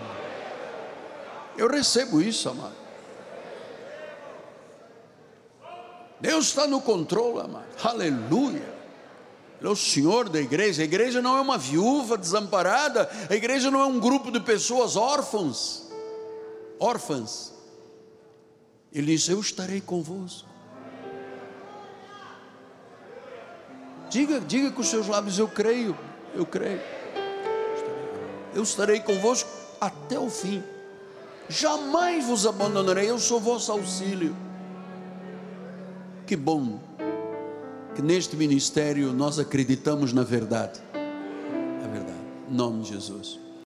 Eu 1.57 1.69
recebo 1.69 2.21
isso, 2.21 2.49
amado. 2.49 2.75
Deus 6.19 6.47
está 6.47 6.67
no 6.67 6.81
controle, 6.81 7.41
amado. 7.41 7.65
Aleluia. 7.83 8.73
Ele 9.59 9.69
é 9.69 9.69
o 9.69 9.75
Senhor 9.75 10.27
da 10.27 10.39
igreja. 10.39 10.81
A 10.81 10.85
igreja 10.85 11.21
não 11.21 11.37
é 11.37 11.41
uma 11.41 11.57
viúva 11.57 12.17
desamparada. 12.17 13.09
A 13.29 13.35
igreja 13.35 13.71
não 13.71 13.79
é 13.79 13.85
um 13.85 13.99
grupo 13.99 14.31
de 14.31 14.39
pessoas 14.39 14.95
órfãs. 14.95 15.89
Órfãs. 16.79 17.53
Ele 18.91 19.15
diz: 19.15 19.29
Eu 19.29 19.39
estarei 19.39 19.79
convosco. 19.79 20.47
Diga, 24.09 24.39
diga 24.39 24.71
com 24.71 24.81
os 24.81 24.87
seus 24.89 25.07
lábios: 25.07 25.39
Eu 25.39 25.47
creio, 25.47 25.97
eu 26.33 26.45
creio. 26.45 26.81
Eu 28.53 28.63
estarei 28.63 28.99
convosco 28.99 29.49
até 29.79 30.17
o 30.19 30.29
fim 30.29 30.63
jamais 31.49 32.25
vos 32.25 32.45
abandonarei, 32.45 33.09
eu 33.09 33.19
sou 33.19 33.39
vosso 33.39 33.71
auxílio. 33.71 34.35
Que 36.25 36.35
bom 36.35 36.79
que 37.93 38.01
neste 38.01 38.35
ministério 38.35 39.13
nós 39.13 39.39
acreditamos 39.39 40.11
na 40.11 40.23
verdade. 40.23 40.81
É 40.93 41.87
verdade. 41.87 42.19
Em 42.49 42.53
nome 42.53 42.83
de 42.83 42.89
Jesus. 42.89 43.44